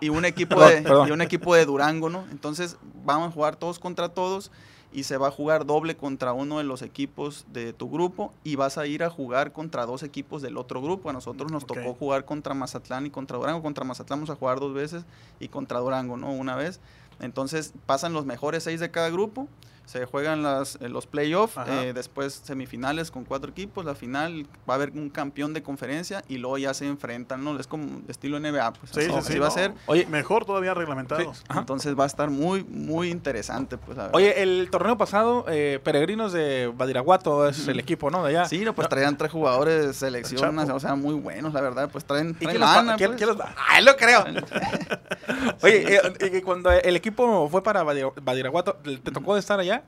Y, 0.01 0.09
un 0.09 0.25
equipo 0.25 0.59
de, 0.61 0.83
y 1.07 1.11
un 1.11 1.21
equipo 1.21 1.55
de 1.55 1.65
Durango, 1.65 2.09
¿no? 2.09 2.25
Entonces 2.31 2.77
vamos 3.05 3.29
a 3.29 3.31
jugar 3.31 3.55
todos 3.55 3.79
contra 3.79 4.09
todos 4.09 4.51
y 4.91 5.03
se 5.03 5.17
va 5.17 5.27
a 5.27 5.31
jugar 5.31 5.65
doble 5.65 5.95
contra 5.95 6.33
uno 6.33 6.57
de 6.57 6.63
los 6.63 6.81
equipos 6.81 7.45
de 7.51 7.73
tu 7.73 7.89
grupo 7.89 8.33
y 8.43 8.55
vas 8.55 8.77
a 8.77 8.87
ir 8.87 9.03
a 9.03 9.09
jugar 9.09 9.51
contra 9.51 9.85
dos 9.85 10.01
equipos 10.03 10.41
del 10.41 10.57
otro 10.57 10.81
grupo. 10.81 11.09
A 11.09 11.13
nosotros 11.13 11.51
nos 11.51 11.65
tocó 11.65 11.93
jugar 11.93 12.25
contra 12.25 12.53
Mazatlán 12.53 13.05
y 13.05 13.09
contra 13.09 13.37
Durango. 13.37 13.61
Contra 13.61 13.83
Mazatlán 13.83 14.19
vamos 14.19 14.29
a 14.31 14.35
jugar 14.35 14.59
dos 14.59 14.73
veces 14.73 15.03
y 15.39 15.47
contra 15.47 15.79
Durango, 15.79 16.17
¿no? 16.17 16.31
Una 16.31 16.55
vez. 16.55 16.79
Entonces 17.19 17.73
pasan 17.85 18.13
los 18.13 18.25
mejores 18.25 18.63
seis 18.63 18.79
de 18.79 18.89
cada 18.89 19.09
grupo 19.09 19.47
se 19.89 20.06
juegan 20.06 20.43
las, 20.43 20.75
eh, 20.82 20.88
los 20.88 21.08
playoffs, 21.08 21.58
eh, 21.65 21.93
después 21.95 22.41
semifinales 22.43 23.10
con 23.10 23.25
cuatro 23.25 23.49
equipos, 23.49 23.84
la 23.86 23.95
final 23.95 24.45
va 24.69 24.73
a 24.73 24.75
haber 24.75 24.91
un 24.91 25.10
campeón 25.10 25.52
de 25.56 25.63
conferencia 25.63 26.23
y 26.30 26.38
luego 26.38 26.60
ya 26.60 26.75
se 26.75 26.86
enfrentan, 26.86 27.43
¿no? 27.43 27.60
Es 27.60 27.65
como 27.65 28.02
estilo 28.08 28.39
NBA, 28.39 28.73
pues 28.73 28.91
sí, 28.91 29.12
así, 29.12 29.34
sí, 29.34 29.39
va 29.39 29.47
a 29.47 29.52
ser. 29.52 29.73
Oye, 29.88 30.06
mejor 30.06 30.45
todavía 30.45 30.75
reglamentado. 30.75 31.34
Entonces 31.56 31.97
va 31.97 32.04
a 32.04 32.08
estar 32.08 32.30
muy, 32.30 32.63
muy 32.65 33.10
interesante, 33.10 33.80
pues. 33.80 33.97
Oye, 34.13 34.43
el 34.43 34.69
torneo 34.69 34.95
pasado, 34.95 35.45
eh, 35.47 35.80
Peregrinos 35.84 36.34
de 36.34 36.71
Badiraguato 36.71 37.47
es 37.47 37.67
el 37.67 37.80
equipo, 37.80 38.12
¿no? 38.12 38.23
De 38.23 38.30
allá. 38.30 38.45
Sí, 38.45 38.63
no, 38.63 38.75
pues 38.75 38.89
traían 38.89 39.17
tres 39.17 39.32
jugadores 39.32 39.88
de 39.88 39.93
selección, 39.95 40.60
o 40.60 40.80
sea, 40.80 40.93
muy 40.93 41.15
buenos, 41.15 41.52
la 41.52 41.62
verdad, 41.62 41.89
pues 41.91 42.06
traen, 42.06 42.36
traen 42.36 42.60
lana, 42.60 42.95
¿quién, 42.95 43.15
pues. 43.15 43.21
los 43.21 43.38
¡Ay, 43.67 43.84
lo 43.84 43.95
creo! 43.95 44.23
Oye, 45.63 45.99
y 46.32 46.41
cuando 46.41 46.69
el 46.71 46.95
equipo 46.95 47.49
fue 47.49 47.63
para 47.63 47.84
Badiraguato, 47.84 48.75
¿te 48.75 49.12
tocó 49.12 49.34
de 49.34 49.39
estar 49.39 49.60
allá? 49.60 49.78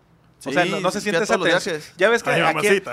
O 0.45 0.51
sea, 0.51 0.65
no, 0.65 0.91
se 0.91 1.01
siente 1.01 1.23
esa 1.23 1.38
tensión. 1.38 1.80
Ya 1.97 2.10
ves 2.10 2.23
que 2.23 2.32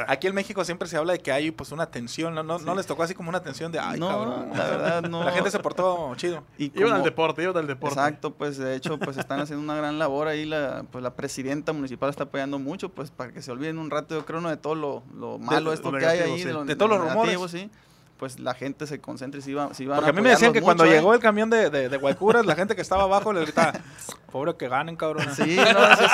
aquí, 0.07 0.27
en 0.27 0.35
México 0.35 0.65
siempre 0.65 0.89
se 0.89 0.97
habla 0.97 1.13
de 1.15 1.21
que 1.21 1.33
hay 1.33 1.51
pues 1.51 1.73
una 1.73 1.87
tensión, 1.87 2.35
no, 2.35 2.43
no, 2.43 2.75
les 2.75 2.87
tocó 2.87 3.03
así 3.03 3.15
como 3.15 3.29
una 3.29 3.43
tensión 3.43 3.73
de, 3.73 3.79
ay, 3.79 4.01
cabrón. 4.01 4.51
La 4.55 4.65
verdad, 4.65 5.03
no. 5.09 5.25
La 5.25 5.33
gente 5.33 5.51
se 5.51 5.59
portó 5.59 6.15
chido. 6.17 6.43
Y 6.59 6.73
iban 6.79 6.95
al 6.95 7.03
deporte, 7.03 7.43
iban 7.43 7.57
al 7.57 7.67
deporte. 7.67 7.95
Exacto, 7.95 8.33
pues 8.33 8.59
de 8.59 8.77
hecho, 8.77 8.99
pues 8.99 9.17
están 9.17 9.41
haciendo 9.41 9.63
una 9.63 9.77
gran 9.77 9.99
labor 9.99 10.29
ahí, 10.29 10.45
la, 10.45 10.85
pues 10.91 11.03
la 11.03 11.15
presidenta 11.15 11.73
municipal 11.73 12.11
está 12.11 12.25
apoyando 12.25 12.59
mucho, 12.59 12.89
pues 12.89 13.11
para 13.11 13.33
que 13.33 13.43
se 13.43 13.51
olviden 13.51 13.79
un 13.79 13.91
rato, 13.91 14.15
yo 14.15 14.27
creo, 14.27 14.39
uno 14.39 14.51
de 14.51 14.57
todo 14.57 14.75
lo, 14.75 15.03
lo 15.15 15.39
malo 15.39 15.73
esto 15.73 15.93
que 15.93 16.07
hay 16.07 16.21
ahí, 16.21 16.45
de, 16.45 16.77
todos 16.77 16.91
los 16.91 17.01
rumores. 17.01 17.39
Sí 17.51 17.71
pues 18.19 18.41
la 18.41 18.55
gente 18.55 18.87
se 18.87 19.01
concentre 19.01 19.41
y 19.41 19.43
si 19.43 19.55
va, 19.55 19.73
si 19.73 19.87
Porque 19.87 20.11
a, 20.11 20.13
mí 20.13 20.21
me 20.21 20.31
decían 20.31 20.53
que 20.53 20.61
cuando 20.61 20.85
llegó 20.85 21.13
¿eh? 21.13 21.17
el 21.17 21.23
camión 21.23 21.49
de, 21.49 21.71
de, 21.71 21.89
de 21.89 21.97
Guaycuras, 21.97 22.45
la 22.45 22.57
gente 22.57 22.75
que 22.75 22.83
estaba 22.83 23.05
abajo 23.05 23.33
le 23.33 23.43
gritaba, 23.43 23.73
pobre 24.33 24.57
que 24.57 24.69
ganen, 24.69 24.97
cabrón. 24.97 25.27
Sí, 25.35 25.57
no, 25.57 25.93
eso 25.93 26.05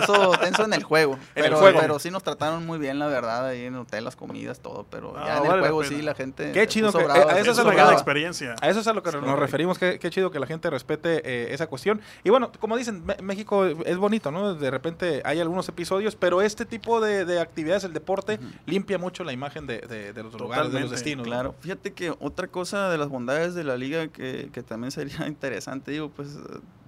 puso 0.00 0.30
tenso 0.38 0.64
en 0.64 0.72
el 0.72 0.82
juego. 0.82 1.18
pero, 1.34 1.60
pero 1.60 1.98
sí 1.98 2.10
nos 2.10 2.22
trataron 2.22 2.66
muy 2.66 2.78
bien, 2.78 2.98
la 2.98 3.06
verdad, 3.06 3.46
ahí 3.46 3.66
en 3.66 3.74
el 3.74 3.80
hotel, 3.80 4.04
las 4.04 4.16
comidas, 4.16 4.60
todo. 4.60 4.84
Pero 4.90 5.14
ya 5.24 5.38
en 5.38 5.44
el 5.44 5.60
juego 5.60 5.84
sí, 5.84 6.02
la 6.02 6.14
gente. 6.14 6.52
Qué 6.52 6.66
chido 6.66 6.92
que. 6.92 6.98
a 6.98 7.38
eso 7.38 7.52
es, 7.52 7.58
a 7.58 7.64
lo 7.64 7.70
que, 7.70 7.80
experiencia. 7.80 8.56
A 8.60 8.68
eso 8.68 8.80
es 8.80 8.86
a 8.86 8.92
lo 8.92 9.02
que 9.02 9.12
nos 9.12 9.38
referimos. 9.38 9.78
Qué, 9.78 9.98
qué, 9.98 10.10
chido 10.10 10.30
que 10.30 10.40
la 10.40 10.46
gente 10.46 10.70
respete 10.70 11.22
eh, 11.24 11.54
esa 11.54 11.66
cuestión. 11.66 12.00
Y 12.24 12.30
bueno, 12.30 12.50
como 12.58 12.76
dicen, 12.76 13.04
México 13.22 13.64
es 13.64 13.96
bonito, 13.96 14.30
¿no? 14.30 14.54
De 14.54 14.70
repente 14.70 15.22
hay 15.24 15.40
algunos 15.40 15.68
episodios, 15.68 16.16
pero 16.16 16.42
este 16.42 16.64
tipo 16.64 17.00
de, 17.00 17.24
de 17.24 17.40
actividades, 17.40 17.84
el 17.84 17.92
deporte, 17.92 18.38
limpia 18.66 18.98
mucho 18.98 19.24
la 19.24 19.32
imagen 19.32 19.66
de, 19.66 19.78
de 19.78 20.22
los 20.22 20.34
lugares, 20.34 20.72
de 20.72 20.80
los 20.80 20.90
destinos. 20.90 21.26
Claro. 21.26 21.43
Fíjate 21.52 21.92
que 21.92 22.10
otra 22.20 22.48
cosa 22.48 22.88
de 22.90 22.98
las 22.98 23.08
bondades 23.08 23.54
de 23.54 23.64
la 23.64 23.76
liga 23.76 24.08
que, 24.08 24.50
que 24.52 24.62
también 24.62 24.90
sería 24.90 25.26
interesante, 25.28 25.90
digo, 25.92 26.10
pues 26.10 26.38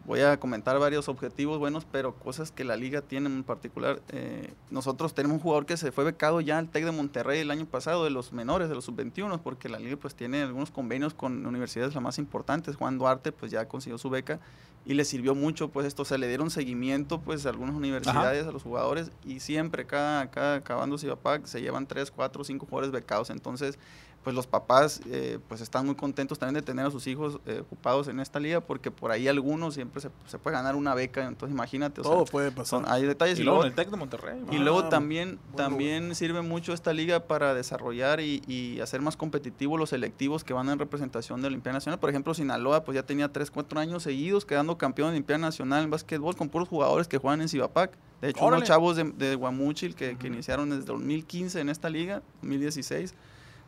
voy 0.07 0.21
a 0.21 0.39
comentar 0.39 0.79
varios 0.79 1.09
objetivos 1.09 1.59
buenos, 1.59 1.85
pero 1.85 2.15
cosas 2.15 2.53
que 2.53 2.65
la 2.65 2.77
liga 2.77 3.03
tiene 3.03 3.29
en 3.29 3.43
particular. 3.43 4.01
Eh, 4.11 4.53
nosotros 4.71 5.15
tenemos 5.15 5.37
un 5.37 5.43
jugador 5.43 5.67
que 5.67 5.77
se 5.77 5.91
fue 5.91 6.05
becado 6.05 6.41
ya 6.41 6.59
al 6.59 6.69
TEC 6.69 6.85
de 6.85 6.93
Monterrey 6.93 7.41
el 7.41 7.51
año 7.51 7.67
pasado, 7.67 8.05
de 8.05 8.11
los 8.11 8.33
menores, 8.33 8.69
de 8.69 8.77
los 8.77 8.85
sub-21, 8.85 9.41
porque 9.41 9.69
la 9.69 9.79
liga 9.79 9.97
pues 9.97 10.15
tiene 10.15 10.43
algunos 10.43 10.71
convenios 10.71 11.13
con 11.13 11.45
universidades 11.45 11.95
las 11.95 12.03
más 12.03 12.19
importantes. 12.19 12.77
Juan 12.77 12.99
Duarte 12.99 13.33
pues 13.33 13.51
ya 13.51 13.67
consiguió 13.67 13.99
su 13.99 14.09
beca 14.09 14.39
y 14.85 14.95
le 14.95 15.05
sirvió 15.05 15.35
mucho 15.35 15.69
pues 15.69 15.87
esto, 15.87 16.05
se 16.05 16.17
le 16.17 16.29
dieron 16.29 16.51
seguimiento 16.51 17.21
pues 17.21 17.45
a 17.45 17.49
algunas 17.49 17.75
universidades, 17.75 18.47
a 18.47 18.53
los 18.53 18.63
jugadores 18.63 19.11
y 19.25 19.41
siempre 19.41 19.85
cada, 19.85 20.31
cada 20.31 20.57
acabando 20.57 20.97
Cibapac 20.97 21.45
se 21.47 21.61
llevan 21.61 21.89
3, 21.89 22.13
4, 22.13 22.45
5 22.45 22.67
jugadores 22.67 22.93
becados, 22.93 23.31
entonces 23.31 23.81
pues 24.27 24.35
los 24.35 24.49
papás 24.49 25.01
eh, 25.09 25.39
pues 25.47 25.61
están 25.61 25.87
muy 25.87 25.95
contentos 25.95 26.37
también 26.37 26.55
de 26.55 26.63
tener 26.63 26.85
a 26.85 26.91
sus 26.91 27.07
hijos 27.07 27.39
eh, 27.47 27.61
ocupados 27.61 28.09
en 28.09 28.19
esta 28.19 28.41
liga 28.41 28.61
porque 28.61 28.91
por 28.91 29.13
ahí 29.13 29.29
algunos 29.29 29.75
siempre 29.75 30.01
se, 30.01 30.39
puede 30.41 30.57
ganar 30.57 30.75
una 30.75 30.97
beca 30.97 31.29
entonces 31.29 31.55
imagínate 31.55 32.03
todo 32.03 32.25
puede 32.25 32.51
pasar. 32.51 32.83
hay 32.89 33.05
detalles 33.05 33.39
y, 33.39 33.45
luego, 33.45 33.63
el 33.63 33.73
Tec 33.73 33.89
de 33.89 33.97
Monterrey 33.97 34.43
y 34.51 34.59
luego 34.59 34.81
ah, 34.81 34.89
también 34.89 35.39
también 35.55 36.13
sirve 36.17 36.43
mucho 36.43 36.73
esta 36.73 36.93
liga 36.93 37.21
para 37.21 37.55
desarrollar 37.55 38.19
y, 38.19 38.81
hacer 38.83 39.01
más 39.01 39.17
competitivos 39.17 39.79
los 39.79 39.91
selectivos 39.91 40.43
que 40.43 40.53
van 40.53 40.69
en 40.71 40.81
representación 40.81 41.41
de 41.41 41.43
la 41.43 41.49
Olimpiada 41.49 41.75
Nacional. 41.75 42.01
Por 42.01 42.11
ejemplo 42.11 42.35
Sinaloa 42.35 42.83
pues 42.83 42.97
ya 42.97 43.05
tenía 43.05 43.33
3, 43.33 43.49
4 43.53 43.79
años 43.79 44.03
seguidos 44.03 44.45
quedando 44.45 44.77
campeón 44.77 45.11
de 45.11 45.13
Olimpiada 45.19 45.39
Nacional 45.39 45.85
en 45.85 45.91
básquetbol 45.91 46.35
con 46.35 46.49
puros 46.49 46.69
jugadores 46.69 47.07
que 47.07 47.19
juegan 47.19 47.43
en 47.43 47.49
Cibapac. 47.49 47.97
De 48.21 48.31
hecho 48.31 48.45
unos 48.45 48.65
chavos 48.65 48.97
de, 48.97 49.05
de 49.05 49.37
Guamuchil 49.37 49.95
que, 49.95 50.19
que 50.19 50.27
iniciaron 50.27 50.71
desde 50.71 50.87
2015 50.87 51.61
en 51.61 51.69
esta 51.69 51.89
liga 51.89 52.23
2016 52.43 53.15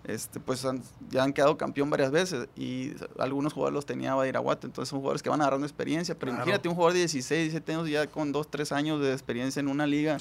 este, 0.04 0.40
pues 0.40 0.66
ya 1.11 1.22
han 1.22 1.32
quedado 1.32 1.56
campeón 1.58 1.90
varias 1.90 2.11
veces 2.11 2.48
y 2.56 2.92
algunos 3.18 3.52
jugadores 3.52 3.74
los 3.74 3.87
tenía 3.87 4.14
Badiraguato, 4.14 4.66
entonces 4.66 4.88
son 4.88 5.00
jugadores 5.00 5.22
que 5.22 5.28
van 5.28 5.40
agarrando 5.40 5.66
experiencia, 5.66 6.18
pero 6.18 6.32
imagínate 6.32 6.68
un 6.68 6.74
jugador 6.74 6.94
de 6.94 7.00
16, 7.00 7.52
17 7.52 7.72
años 7.72 7.88
ya 7.88 8.06
con 8.06 8.32
2, 8.32 8.50
3 8.50 8.72
años 8.72 9.00
de 9.00 9.12
experiencia 9.12 9.61
en 9.61 9.68
una 9.68 9.87
liga 9.87 10.16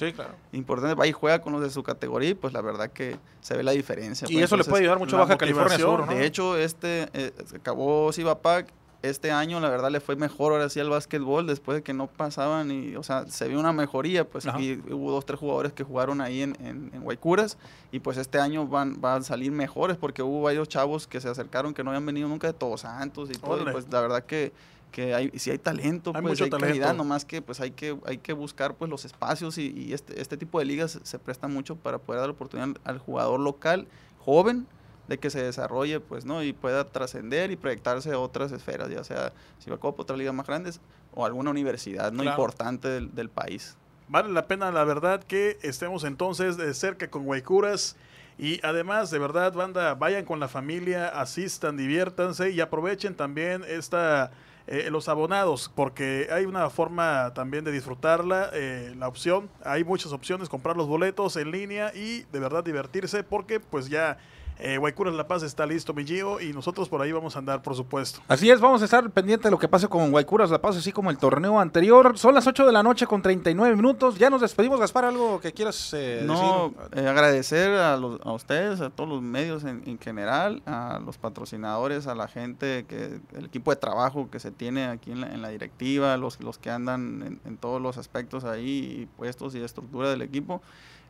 importante, 0.52 0.94
va 0.94 1.06
y 1.06 1.12
juega 1.12 1.40
con 1.40 1.52
los 1.52 1.62
de 1.62 1.70
su 1.70 1.82
categoría 1.82 2.30
y 2.30 2.34
pues 2.34 2.52
la 2.52 2.60
verdad 2.60 2.90
que 2.90 3.16
se 3.40 3.56
ve 3.56 3.62
la 3.62 3.72
diferencia. 3.72 4.26
Y 4.28 4.34
pues, 4.34 4.44
eso 4.44 4.56
le 4.56 4.64
puede 4.64 4.82
ayudar 4.82 4.98
mucho 4.98 5.16
a 5.16 5.20
Baja 5.20 5.38
California 5.38 5.78
Sur, 5.78 6.06
De 6.06 6.26
hecho, 6.26 6.56
este 6.56 7.08
eh, 7.12 7.32
acabó 7.54 8.12
Cibapac 8.12 8.77
este 9.02 9.30
año 9.30 9.60
la 9.60 9.68
verdad 9.70 9.90
le 9.90 10.00
fue 10.00 10.16
mejor 10.16 10.52
ahora 10.52 10.68
sí 10.68 10.80
al 10.80 10.90
básquetbol 10.90 11.46
después 11.46 11.76
de 11.76 11.82
que 11.82 11.94
no 11.94 12.08
pasaban 12.08 12.70
y 12.70 12.96
o 12.96 13.02
sea 13.02 13.26
se 13.28 13.46
vio 13.46 13.60
una 13.60 13.72
mejoría 13.72 14.28
pues 14.28 14.46
y 14.58 14.80
hubo 14.90 15.12
dos 15.12 15.24
tres 15.24 15.38
jugadores 15.38 15.72
que 15.72 15.84
jugaron 15.84 16.20
ahí 16.20 16.42
en, 16.42 16.56
en, 16.60 17.02
Guaycuras 17.02 17.58
y 17.92 18.00
pues 18.00 18.16
este 18.16 18.40
año 18.40 18.66
van, 18.66 19.00
van 19.00 19.22
a 19.22 19.24
salir 19.24 19.52
mejores 19.52 19.96
porque 19.96 20.22
hubo 20.22 20.42
varios 20.42 20.68
chavos 20.68 21.06
que 21.06 21.20
se 21.20 21.28
acercaron 21.28 21.74
que 21.74 21.84
no 21.84 21.90
habían 21.90 22.06
venido 22.06 22.28
nunca 22.28 22.48
de 22.48 22.54
Todos 22.54 22.80
Santos 22.80 23.30
y 23.30 23.34
todo 23.34 23.68
y 23.68 23.72
pues 23.72 23.86
la 23.90 24.00
verdad 24.00 24.24
que 24.24 24.52
que 24.90 25.14
hay, 25.14 25.30
si 25.38 25.50
hay 25.50 25.58
talento, 25.58 26.12
hay 26.14 26.22
pues 26.22 26.40
mucho 26.40 26.44
hay 26.44 26.50
calidad, 26.50 26.94
nomás 26.94 27.26
que 27.26 27.42
pues 27.42 27.60
hay 27.60 27.72
que, 27.72 27.98
hay 28.06 28.16
que 28.16 28.32
buscar 28.32 28.74
pues 28.74 28.90
los 28.90 29.04
espacios 29.04 29.58
y, 29.58 29.70
y 29.76 29.92
este, 29.92 30.18
este 30.18 30.38
tipo 30.38 30.58
de 30.58 30.64
ligas 30.64 30.98
se 31.02 31.18
presta 31.18 31.46
mucho 31.46 31.76
para 31.76 31.98
poder 31.98 32.22
dar 32.22 32.30
oportunidad 32.30 32.74
al 32.84 32.98
jugador 32.98 33.38
local, 33.38 33.86
joven, 34.18 34.66
de 35.08 35.18
que 35.18 35.30
se 35.30 35.42
desarrolle, 35.42 36.00
pues, 36.00 36.24
¿no? 36.24 36.42
Y 36.42 36.52
pueda 36.52 36.84
trascender 36.84 37.50
y 37.50 37.56
proyectarse 37.56 38.12
a 38.12 38.18
otras 38.18 38.52
esferas, 38.52 38.90
ya 38.90 39.02
sea 39.02 39.32
si 39.58 39.70
va 39.70 39.76
a 39.82 39.86
otras 39.86 40.18
ligas 40.18 40.34
más 40.34 40.46
grandes 40.46 40.80
o 41.14 41.24
alguna 41.24 41.50
universidad 41.50 42.12
no 42.12 42.22
importante 42.22 42.88
del, 43.00 43.28
país. 43.30 43.76
Vale 44.08 44.30
la 44.30 44.46
pena, 44.46 44.70
la 44.70 44.84
verdad, 44.84 45.22
que 45.22 45.58
estemos 45.62 46.04
entonces 46.04 46.56
de 46.56 46.72
cerca 46.74 47.10
con 47.10 47.24
Guaycuras. 47.24 47.96
Y 48.38 48.64
además, 48.64 49.10
de 49.10 49.18
verdad, 49.18 49.52
banda, 49.52 49.94
vayan 49.94 50.24
con 50.24 50.38
la 50.38 50.46
familia, 50.46 51.08
asistan, 51.08 51.76
diviértanse 51.76 52.50
y 52.50 52.60
aprovechen 52.60 53.16
también 53.16 53.64
esta, 53.66 54.30
eh, 54.68 54.90
los 54.90 55.08
abonados, 55.08 55.72
porque 55.74 56.28
hay 56.30 56.44
una 56.44 56.70
forma 56.70 57.32
también 57.34 57.64
de 57.64 57.72
disfrutarla, 57.72 58.50
eh, 58.52 58.94
la 58.96 59.08
opción, 59.08 59.50
hay 59.64 59.82
muchas 59.82 60.12
opciones, 60.12 60.48
comprar 60.48 60.76
los 60.76 60.86
boletos 60.86 61.36
en 61.36 61.50
línea 61.50 61.92
y 61.94 62.22
de 62.30 62.38
verdad 62.38 62.62
divertirse, 62.62 63.24
porque 63.24 63.58
pues 63.58 63.88
ya 63.88 64.18
eh, 64.60 64.76
Guaycuras 64.78 65.14
La 65.14 65.26
Paz 65.26 65.42
está 65.42 65.66
listo, 65.66 65.94
mi 65.94 66.04
Gio, 66.04 66.40
y 66.40 66.52
nosotros 66.52 66.88
por 66.88 67.00
ahí 67.00 67.12
vamos 67.12 67.36
a 67.36 67.38
andar, 67.38 67.62
por 67.62 67.74
supuesto. 67.74 68.20
Así 68.28 68.50
es, 68.50 68.60
vamos 68.60 68.82
a 68.82 68.86
estar 68.86 69.08
pendiente 69.10 69.44
de 69.44 69.50
lo 69.50 69.58
que 69.58 69.68
pase 69.68 69.88
con 69.88 70.10
Guaycuras 70.10 70.50
La 70.50 70.60
Paz, 70.60 70.76
así 70.76 70.92
como 70.92 71.10
el 71.10 71.18
torneo 71.18 71.60
anterior. 71.60 72.18
Son 72.18 72.34
las 72.34 72.46
8 72.46 72.66
de 72.66 72.72
la 72.72 72.82
noche 72.82 73.06
con 73.06 73.22
39 73.22 73.76
minutos. 73.76 74.18
Ya 74.18 74.30
nos 74.30 74.40
despedimos, 74.40 74.80
Gaspar, 74.80 75.04
¿algo 75.04 75.40
que 75.40 75.52
quieras 75.52 75.94
eh, 75.94 76.22
no, 76.24 76.74
eh, 76.92 77.06
agradecer 77.06 77.70
a, 77.70 77.94
a, 77.94 78.32
ustedes, 78.32 78.80
a 78.80 78.90
todos 78.90 79.08
los 79.08 79.22
medios 79.22 79.64
en, 79.64 79.98
general, 79.98 80.62
a 80.66 81.00
los 81.04 81.18
patrocinadores, 81.18 82.06
a 82.06 82.14
la 82.14 82.28
gente, 82.28 82.84
que 82.88 83.20
el 83.36 83.46
equipo 83.46 83.70
de 83.70 83.76
trabajo 83.76 84.28
que 84.30 84.40
se 84.40 84.50
tiene 84.50 84.86
aquí 84.86 85.12
en 85.12 85.42
la, 85.42 85.48
directiva, 85.48 86.16
los, 86.16 86.40
los 86.40 86.58
que 86.58 86.70
andan 86.70 87.22
en, 87.22 87.40
en 87.44 87.56
todos 87.56 87.80
los 87.80 87.96
aspectos 87.96 88.44
ahí, 88.44 89.08
puestos 89.16 89.54
y 89.54 89.60
estructura 89.60 90.10
del 90.10 90.22
equipo 90.22 90.62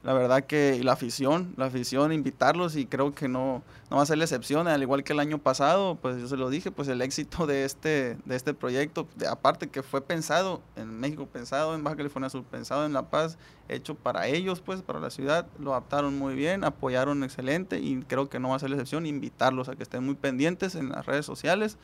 la 0.02 0.12
verdad 0.12 0.44
que 0.44 0.80
la 0.82 0.92
afición, 0.92 1.52
la 1.56 1.66
afición, 1.66 2.12
invitarlos 2.12 2.76
y 2.76 2.86
creo 2.86 3.14
que 3.14 3.28
no, 3.28 3.62
no 3.90 3.96
va 3.96 4.02
a 4.02 4.06
ser 4.06 4.18
la 4.18 4.24
excepción, 4.24 4.68
al 4.68 4.82
igual 4.82 5.02
que 5.02 5.14
el 5.14 5.20
año 5.20 5.38
pasado, 5.38 5.96
pues 5.96 6.20
yo 6.20 6.28
se 6.28 6.36
lo 6.36 6.50
dije, 6.50 6.70
pues 6.70 6.88
el 6.88 7.00
éxito 7.00 7.46
de 7.46 7.64
este, 7.64 8.18
de 8.24 8.36
este 8.36 8.52
proyecto, 8.52 9.08
aparte 9.28 9.68
que 9.68 9.82
fue 9.82 10.02
pensado 10.02 10.60
en 10.76 11.00
México, 11.00 11.26
pensado 11.26 11.74
en 11.74 11.82
Baja 11.84 11.96
California 11.96 12.28
Sur, 12.28 12.44
pensado 12.44 12.84
en 12.84 12.92
La 12.92 13.10
Paz, 13.10 13.38
hecho 13.68 13.94
para 13.94 14.26
ellos, 14.26 14.60
pues 14.60 14.82
para 14.82 15.00
la 15.00 15.10
ciudad, 15.10 15.46
lo 15.58 15.72
adaptaron 15.72 16.18
muy 16.18 16.34
bien, 16.34 16.64
apoyaron 16.64 17.24
excelente 17.24 17.80
y 17.80 18.02
creo 18.02 18.28
que 18.28 18.38
no 18.38 18.50
va 18.50 18.56
a 18.56 18.58
ser 18.58 18.70
la 18.70 18.76
excepción, 18.76 19.06
invitarlos 19.06 19.68
a 19.68 19.76
que 19.76 19.82
estén 19.82 20.04
muy 20.04 20.14
pendientes 20.14 20.74
en 20.74 20.90
las 20.90 21.06
redes 21.06 21.24
sociales 21.24 21.78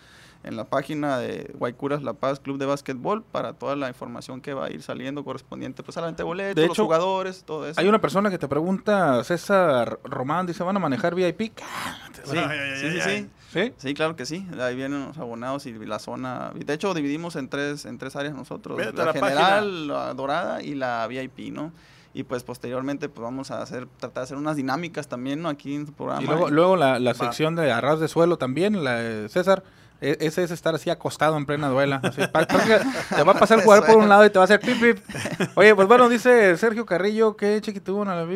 en 0.44 0.56
la 0.56 0.64
página 0.64 1.18
de 1.18 1.50
Guaycuras 1.58 2.02
La 2.02 2.12
Paz 2.12 2.38
Club 2.38 2.58
de 2.58 2.66
Básquetbol 2.66 3.22
para 3.22 3.54
toda 3.54 3.76
la 3.76 3.88
información 3.88 4.40
que 4.40 4.54
va 4.54 4.66
a 4.66 4.70
ir 4.70 4.82
saliendo 4.82 5.24
correspondiente 5.24 5.82
pues 5.82 5.96
a 5.96 6.02
la 6.02 6.06
venta 6.08 6.22
de 6.22 6.24
boletos, 6.24 6.68
los 6.68 6.78
jugadores, 6.78 7.44
todo 7.44 7.66
eso. 7.66 7.80
Hay 7.80 7.88
una 7.88 8.00
persona 8.00 8.30
que 8.30 8.38
te 8.38 8.46
pregunta, 8.46 9.24
César 9.24 9.98
Román, 10.04 10.46
dice, 10.46 10.62
¿van 10.62 10.76
a 10.76 10.80
manejar 10.80 11.14
VIP? 11.14 11.58
Sí, 12.24 12.38
sí, 12.80 13.00
sí, 13.00 13.28
sí, 13.52 13.72
sí. 13.76 13.94
claro 13.94 14.16
que 14.16 14.24
sí. 14.24 14.46
Ahí 14.58 14.74
vienen 14.74 15.06
los 15.06 15.18
abonados 15.18 15.66
y 15.66 15.72
la 15.72 15.98
zona. 15.98 16.52
De 16.54 16.72
hecho, 16.72 16.94
dividimos 16.94 17.36
en 17.36 17.48
tres, 17.48 17.84
en 17.84 17.98
tres 17.98 18.16
áreas 18.16 18.34
nosotros. 18.34 18.78
la, 18.94 19.12
general, 19.12 19.88
la 19.88 20.14
dorada 20.14 20.62
y 20.62 20.74
la 20.74 21.06
VIP, 21.06 21.52
¿no? 21.52 21.72
y 22.14 22.22
pues 22.22 22.44
posteriormente 22.44 23.08
pues 23.08 23.24
vamos 23.24 23.50
a 23.50 23.60
hacer 23.60 23.88
tratar 23.98 24.14
de 24.14 24.22
hacer 24.22 24.36
unas 24.36 24.54
dinámicas 24.54 25.08
también 25.08 25.42
no 25.42 25.48
aquí 25.48 25.74
en 25.74 25.80
el 25.80 25.92
programa 25.92 26.22
y 26.22 26.26
luego, 26.26 26.48
luego 26.48 26.76
la, 26.76 27.00
la 27.00 27.12
sección 27.12 27.56
de 27.56 27.72
arras 27.72 27.98
de 27.98 28.06
suelo 28.06 28.38
también 28.38 28.84
la 28.84 29.28
César 29.28 29.64
e, 30.04 30.18
ese 30.20 30.42
es 30.42 30.50
estar 30.50 30.74
así 30.74 30.90
acostado 30.90 31.38
en 31.38 31.46
plena 31.46 31.68
duela. 31.68 32.00
te 32.14 33.22
va 33.22 33.32
a 33.32 33.38
pasar 33.38 33.58
el 33.58 33.64
jugador 33.64 33.86
por 33.86 33.96
un 33.96 34.08
lado 34.08 34.26
y 34.26 34.30
te 34.30 34.38
va 34.38 34.42
a 34.42 34.44
hacer 34.44 34.60
pip 34.60 34.78
pip. 34.78 34.98
Oye, 35.54 35.74
pues 35.74 35.88
bueno, 35.88 36.10
dice 36.10 36.58
Sergio 36.58 36.84
Carrillo 36.84 37.36
que 37.36 37.58
chiquitú 37.62 38.04
la 38.04 38.26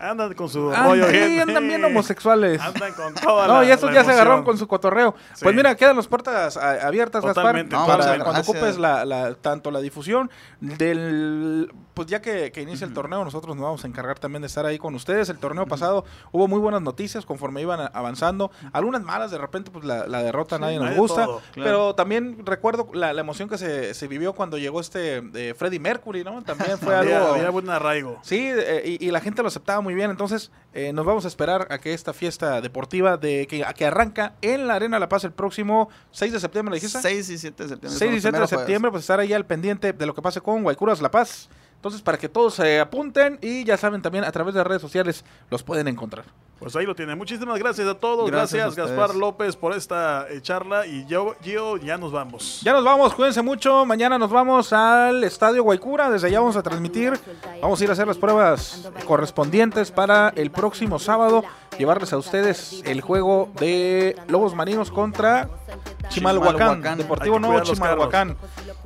Andan 0.00 0.34
con 0.34 0.48
su 0.48 0.72
rollo. 0.72 1.08
Sí, 1.08 1.38
andan 1.38 1.68
bien 1.68 1.84
homosexuales. 1.84 2.60
Andan 2.60 2.92
con 2.94 3.14
toda 3.14 3.46
No, 3.46 3.62
y 3.62 3.70
estos 3.70 3.92
ya 3.94 4.02
se 4.02 4.10
agarraron 4.10 4.42
con 4.42 4.58
su 4.58 4.66
cotorreo. 4.66 5.14
Pues 5.40 5.54
mira, 5.54 5.76
quedan 5.76 5.96
las 5.96 6.08
puertas 6.08 6.56
abiertas, 6.56 7.24
Gaspar, 7.24 7.68
para 7.68 8.24
cuando 8.24 8.40
ocupes 8.40 8.76
la, 8.76 9.34
tanto 9.40 9.70
la 9.70 9.80
difusión 9.80 10.30
del 10.60 11.70
pues 12.00 12.08
ya 12.08 12.22
que, 12.22 12.50
inicia 12.62 12.86
el 12.86 12.94
torneo, 12.94 13.22
nosotros 13.24 13.54
nos 13.54 13.62
vamos 13.62 13.84
a 13.84 13.86
encargar 13.86 14.18
también 14.18 14.40
de 14.40 14.46
estar 14.46 14.64
ahí 14.64 14.78
con 14.78 14.94
ustedes. 14.94 15.28
El 15.28 15.36
torneo 15.38 15.66
pasado 15.66 16.06
hubo 16.32 16.48
muy 16.48 16.58
buenas 16.58 16.80
noticias 16.80 17.26
conforme 17.26 17.60
iban 17.60 17.90
avanzando. 17.92 18.50
Algunas 18.72 19.02
malas, 19.02 19.30
de 19.30 19.36
repente, 19.36 19.70
pues 19.70 19.84
la, 19.84 20.22
derrota 20.22 20.58
nadie 20.58 20.79
nos 20.80 20.96
gusta. 20.96 21.28
Pero 21.54 21.94
también 21.94 22.44
recuerdo 22.44 22.88
la, 22.92 23.10
emoción 23.10 23.48
que 23.48 23.58
se, 23.58 24.08
vivió 24.08 24.32
cuando 24.32 24.58
llegó 24.58 24.80
este 24.80 25.22
eh, 25.34 25.54
Freddie 25.56 25.78
Mercury, 25.78 26.24
¿no? 26.24 26.42
También 26.42 26.78
fue 26.78 26.94
algo. 26.94 27.14
Había 27.14 27.50
buen 27.50 27.68
arraigo. 27.70 28.18
Sí, 28.22 28.50
eh, 28.50 28.98
y, 29.00 29.10
la 29.10 29.20
gente 29.20 29.42
lo 29.42 29.48
aceptaba 29.48 29.80
muy 29.80 29.94
bien. 29.94 30.10
Entonces, 30.10 30.50
eh, 30.72 30.92
nos 30.92 31.04
vamos 31.04 31.24
a 31.24 31.28
esperar 31.28 31.66
a 31.70 31.78
que 31.78 31.92
esta 31.92 32.12
fiesta 32.12 32.60
deportiva 32.60 33.16
de 33.16 33.46
que, 33.46 33.64
que 33.76 33.86
arranca 33.86 34.34
en 34.42 34.66
la 34.66 34.74
Arena 34.74 34.98
La 34.98 35.08
Paz 35.08 35.24
el 35.24 35.32
próximo 35.32 35.88
6 36.12 36.32
de 36.32 36.40
septiembre, 36.40 36.74
dijiste? 36.74 37.00
6 37.00 37.30
y 37.30 37.38
7 37.38 37.62
de 37.62 37.68
septiembre. 37.68 37.98
6 37.98 38.12
y 38.14 38.20
7 38.20 38.40
de 38.40 38.46
septiembre, 38.46 38.90
pues 38.90 39.02
estar 39.02 39.20
ahí 39.20 39.32
al 39.32 39.46
pendiente 39.46 39.92
de 39.92 40.06
lo 40.06 40.14
que 40.14 40.22
pase 40.22 40.40
con 40.40 40.62
Guaycuras 40.62 41.00
La 41.00 41.10
Paz. 41.10 41.48
Entonces, 41.76 42.02
para 42.02 42.18
que 42.18 42.28
todos 42.28 42.54
se 42.54 42.78
apunten 42.78 43.38
y 43.40 43.64
ya 43.64 43.78
saben 43.78 44.02
también 44.02 44.24
a 44.24 44.32
través 44.32 44.54
de 44.54 44.62
redes 44.62 44.82
sociales 44.82 45.24
los 45.50 45.62
pueden 45.62 45.88
encontrar. 45.88 46.26
Pues 46.60 46.76
ahí 46.76 46.84
lo 46.84 46.94
tienen. 46.94 47.16
Muchísimas 47.16 47.58
gracias 47.58 47.88
a 47.88 47.94
todos. 47.94 48.30
Gracias, 48.30 48.76
Gaspar 48.76 49.14
López 49.14 49.56
por 49.56 49.72
esta 49.72 50.26
eh, 50.28 50.42
charla 50.42 50.86
y 50.86 51.06
yo, 51.06 51.34
Gio, 51.42 51.78
ya 51.78 51.96
nos 51.96 52.12
vamos. 52.12 52.60
Ya 52.62 52.74
nos 52.74 52.84
vamos, 52.84 53.14
cuídense 53.14 53.40
mucho. 53.40 53.86
Mañana 53.86 54.18
nos 54.18 54.30
vamos 54.30 54.70
al 54.74 55.24
Estadio 55.24 55.62
Guaycura. 55.62 56.10
Desde 56.10 56.26
allá 56.26 56.40
vamos 56.40 56.56
a 56.56 56.62
transmitir. 56.62 57.18
Vamos 57.62 57.80
a 57.80 57.84
ir 57.84 57.88
a 57.88 57.94
hacer 57.94 58.06
las 58.06 58.18
pruebas 58.18 58.90
correspondientes 59.06 59.90
para 59.90 60.34
el 60.36 60.50
próximo 60.50 60.98
sábado. 60.98 61.42
Llevarles 61.78 62.12
a 62.12 62.18
ustedes 62.18 62.82
el 62.84 63.00
juego 63.00 63.50
de 63.58 64.14
Lobos 64.28 64.54
Marinos 64.54 64.90
contra 64.90 65.48
Chimalhuacán. 66.10 66.82
Deportivo 66.98 67.38
Nuevo 67.38 67.60
Chimalhuacán. 67.60 68.36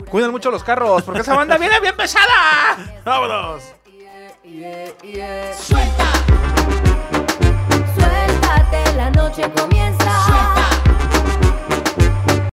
Cuiden 0.09 0.31
mucho 0.31 0.53
los 0.53 0.63
carros, 0.63 1.03
porque 1.03 1.23
esa 1.23 1.35
banda 1.35 1.59
viene 1.59 1.81
bien 1.81 1.97
pesada. 1.97 2.77
¡Vámonos! 3.05 3.65
Suelta. 5.59 6.84
La 8.97 9.11
noche 9.11 9.51
comienza. 9.55 10.64